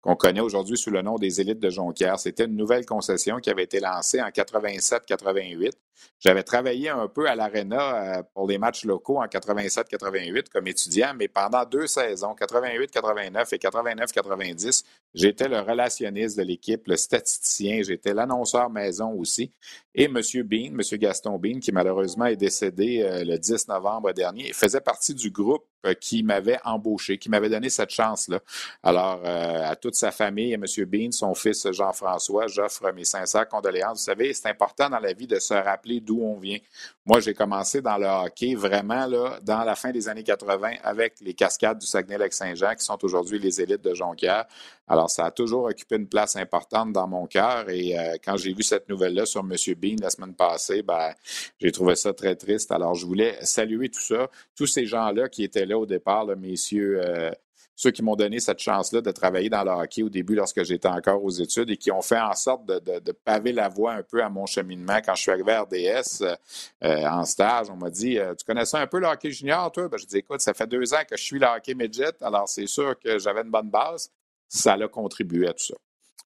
qu'on 0.00 0.16
connaît 0.16 0.40
aujourd'hui 0.40 0.76
sous 0.76 0.90
le 0.90 1.02
nom 1.02 1.16
des 1.16 1.40
élites 1.40 1.60
de 1.60 1.70
Jonquière. 1.70 2.18
C'était 2.18 2.44
une 2.44 2.56
nouvelle 2.56 2.86
concession 2.86 3.38
qui 3.38 3.50
avait 3.50 3.64
été 3.64 3.80
lancée 3.80 4.20
en 4.20 4.28
87-88 4.28 5.72
j'avais 6.20 6.42
travaillé 6.42 6.88
un 6.88 7.08
peu 7.08 7.28
à 7.28 7.34
l'Arena 7.34 8.18
euh, 8.18 8.22
pour 8.34 8.46
les 8.46 8.58
matchs 8.58 8.84
locaux 8.84 9.18
en 9.18 9.26
87-88 9.26 10.48
comme 10.52 10.66
étudiant, 10.68 11.14
mais 11.16 11.28
pendant 11.28 11.64
deux 11.64 11.86
saisons, 11.86 12.34
88-89 12.34 13.54
et 13.54 13.58
89-90, 13.58 14.84
j'étais 15.14 15.48
le 15.48 15.60
relationniste 15.60 16.38
de 16.38 16.42
l'équipe, 16.42 16.86
le 16.86 16.96
statisticien, 16.96 17.82
j'étais 17.82 18.14
l'annonceur 18.14 18.70
maison 18.70 19.10
aussi. 19.12 19.52
Et 19.94 20.04
M. 20.04 20.20
Bean, 20.44 20.78
M. 20.78 20.98
Gaston 20.98 21.38
Bean, 21.38 21.58
qui 21.58 21.72
malheureusement 21.72 22.26
est 22.26 22.36
décédé 22.36 23.02
euh, 23.02 23.24
le 23.24 23.38
10 23.38 23.68
novembre 23.68 24.12
dernier, 24.12 24.52
faisait 24.52 24.80
partie 24.80 25.14
du 25.14 25.30
groupe 25.30 25.66
qui 26.00 26.22
m'avait 26.22 26.58
embauché, 26.64 27.18
qui 27.18 27.28
m'avait 27.28 27.48
donné 27.48 27.68
cette 27.70 27.90
chance-là. 27.90 28.40
Alors, 28.82 29.20
euh, 29.24 29.70
à 29.70 29.76
toute 29.76 29.94
sa 29.94 30.10
famille, 30.10 30.54
à 30.54 30.56
M. 30.56 30.64
Bean, 30.86 31.12
son 31.12 31.34
fils 31.34 31.70
Jean-François, 31.70 32.46
j'offre 32.46 32.92
mes 32.92 33.04
sincères 33.04 33.48
condoléances. 33.48 33.98
Vous 33.98 34.04
savez, 34.04 34.32
c'est 34.32 34.48
important 34.48 34.90
dans 34.90 34.98
la 34.98 35.12
vie 35.12 35.26
de 35.26 35.38
se 35.38 35.54
rappeler 35.54 36.00
d'où 36.00 36.20
on 36.22 36.38
vient. 36.38 36.58
Moi, 37.04 37.18
j'ai 37.18 37.34
commencé 37.34 37.82
dans 37.82 37.98
le 37.98 38.06
hockey 38.06 38.54
vraiment 38.54 39.08
dans 39.42 39.64
la 39.64 39.74
fin 39.74 39.90
des 39.90 40.08
années 40.08 40.22
80 40.22 40.74
avec 40.84 41.14
les 41.20 41.34
cascades 41.34 41.78
du 41.78 41.86
Saguenay-Lac-Saint-Jean, 41.86 42.74
qui 42.76 42.84
sont 42.84 42.98
aujourd'hui 43.04 43.40
les 43.40 43.60
élites 43.60 43.82
de 43.82 43.92
Jonquière. 43.92 44.46
Alors, 44.86 45.10
ça 45.10 45.26
a 45.26 45.30
toujours 45.30 45.64
occupé 45.64 45.96
une 45.96 46.06
place 46.06 46.36
importante 46.36 46.92
dans 46.92 47.08
mon 47.08 47.26
cœur. 47.26 47.68
Et 47.70 47.98
euh, 47.98 48.16
quand 48.24 48.36
j'ai 48.36 48.52
vu 48.52 48.62
cette 48.62 48.88
nouvelle-là 48.88 49.26
sur 49.26 49.40
M. 49.40 49.54
Bean 49.76 49.96
la 50.00 50.10
semaine 50.10 50.34
passée, 50.34 50.82
ben, 50.82 51.12
j'ai 51.60 51.72
trouvé 51.72 51.96
ça 51.96 52.12
très 52.12 52.36
triste. 52.36 52.70
Alors, 52.70 52.94
je 52.94 53.06
voulais 53.06 53.36
saluer 53.42 53.88
tout 53.88 54.00
ça, 54.00 54.28
tous 54.56 54.66
ces 54.66 54.86
gens-là 54.86 55.28
qui 55.28 55.44
étaient 55.44 55.66
là 55.66 55.71
au 55.74 55.86
départ, 55.86 56.26
messieurs, 56.36 57.00
euh, 57.04 57.30
ceux 57.74 57.90
qui 57.90 58.02
m'ont 58.02 58.16
donné 58.16 58.38
cette 58.38 58.58
chance-là 58.58 59.00
de 59.00 59.10
travailler 59.10 59.48
dans 59.48 59.64
le 59.64 59.70
hockey 59.70 60.02
au 60.02 60.08
début 60.08 60.34
lorsque 60.34 60.62
j'étais 60.62 60.88
encore 60.88 61.24
aux 61.24 61.30
études 61.30 61.70
et 61.70 61.76
qui 61.76 61.90
ont 61.90 62.02
fait 62.02 62.20
en 62.20 62.34
sorte 62.34 62.66
de, 62.66 63.12
paver 63.24 63.52
la 63.52 63.68
voie 63.68 63.94
un 63.94 64.02
peu 64.02 64.22
à 64.22 64.28
mon 64.28 64.46
cheminement. 64.46 65.00
Quand 65.04 65.14
je 65.14 65.22
suis 65.22 65.30
arrivé 65.30 65.52
à 65.52 65.62
RDS 65.62 66.22
euh, 66.22 67.06
en 67.06 67.24
stage, 67.24 67.70
on 67.70 67.76
m'a 67.76 67.90
dit 67.90 68.18
Tu 68.38 68.44
connais 68.44 68.66
ça 68.66 68.78
un 68.78 68.86
peu 68.86 68.98
le 68.98 69.06
hockey 69.06 69.30
junior, 69.30 69.72
toi? 69.72 69.88
Ben, 69.88 69.98
je 69.98 70.06
dis 70.06 70.18
Écoute, 70.18 70.40
ça 70.40 70.54
fait 70.54 70.66
deux 70.66 70.92
ans 70.94 71.02
que 71.08 71.16
je 71.16 71.22
suis 71.22 71.38
le 71.38 71.46
hockey 71.46 71.74
midget, 71.74 72.12
alors 72.20 72.48
c'est 72.48 72.66
sûr 72.66 72.98
que 72.98 73.18
j'avais 73.18 73.40
une 73.40 73.50
bonne 73.50 73.70
base 73.70 74.10
ça 74.52 74.74
a 74.74 74.88
contribué 74.88 75.48
à 75.48 75.54
tout 75.54 75.64
ça. 75.64 75.74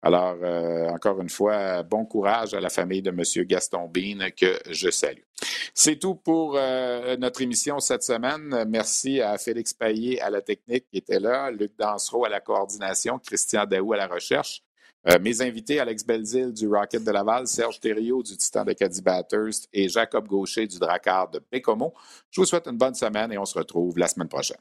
Alors, 0.03 0.37
euh, 0.43 0.89
encore 0.89 1.21
une 1.21 1.29
fois, 1.29 1.83
bon 1.83 2.05
courage 2.05 2.55
à 2.55 2.61
la 2.61 2.69
famille 2.69 3.03
de 3.03 3.11
M. 3.11 3.45
Gaston 3.47 3.89
Bean 3.89 4.29
que 4.37 4.59
je 4.71 4.91
salue. 4.91 5.23
C'est 5.75 5.97
tout 5.97 6.15
pour 6.15 6.57
euh, 6.57 7.17
notre 7.17 7.43
émission 7.43 7.81
cette 7.81 8.03
semaine. 8.03 8.65
Merci 8.69 9.21
à 9.21 9.37
Félix 9.39 9.73
Paillé 9.73 10.21
à 10.21 10.31
la 10.31 10.43
technique 10.43 10.87
qui 10.91 10.99
était 10.99 11.21
là, 11.21 11.51
Luc 11.51 11.73
Dansereau 11.79 12.25
à 12.25 12.29
la 12.29 12.41
coordination, 12.41 13.19
Christian 13.19 13.65
Daou 13.67 13.93
à 13.93 13.97
la 13.97 14.07
recherche. 14.07 14.63
Euh, 15.09 15.19
mes 15.21 15.41
invités, 15.41 15.79
Alex 15.79 16.05
Belzil 16.05 16.53
du 16.53 16.67
Rocket 16.67 17.05
de 17.05 17.11
Laval, 17.13 17.47
Serge 17.47 17.79
Thériault 17.79 18.23
du 18.23 18.37
Titan 18.37 18.65
de 18.65 18.73
Caddy 18.73 19.03
Bathurst 19.03 19.69
et 19.73 19.89
Jacob 19.89 20.27
Gaucher 20.27 20.67
du 20.67 20.79
Dracard 20.79 21.31
de 21.31 21.41
Bécomo. 21.51 21.95
Je 22.31 22.41
vous 22.41 22.47
souhaite 22.47 22.67
une 22.67 22.77
bonne 22.77 22.95
semaine 22.95 23.33
et 23.33 23.39
on 23.39 23.45
se 23.45 23.57
retrouve 23.57 23.99
la 23.99 24.09
semaine 24.09 24.29
prochaine. 24.29 24.59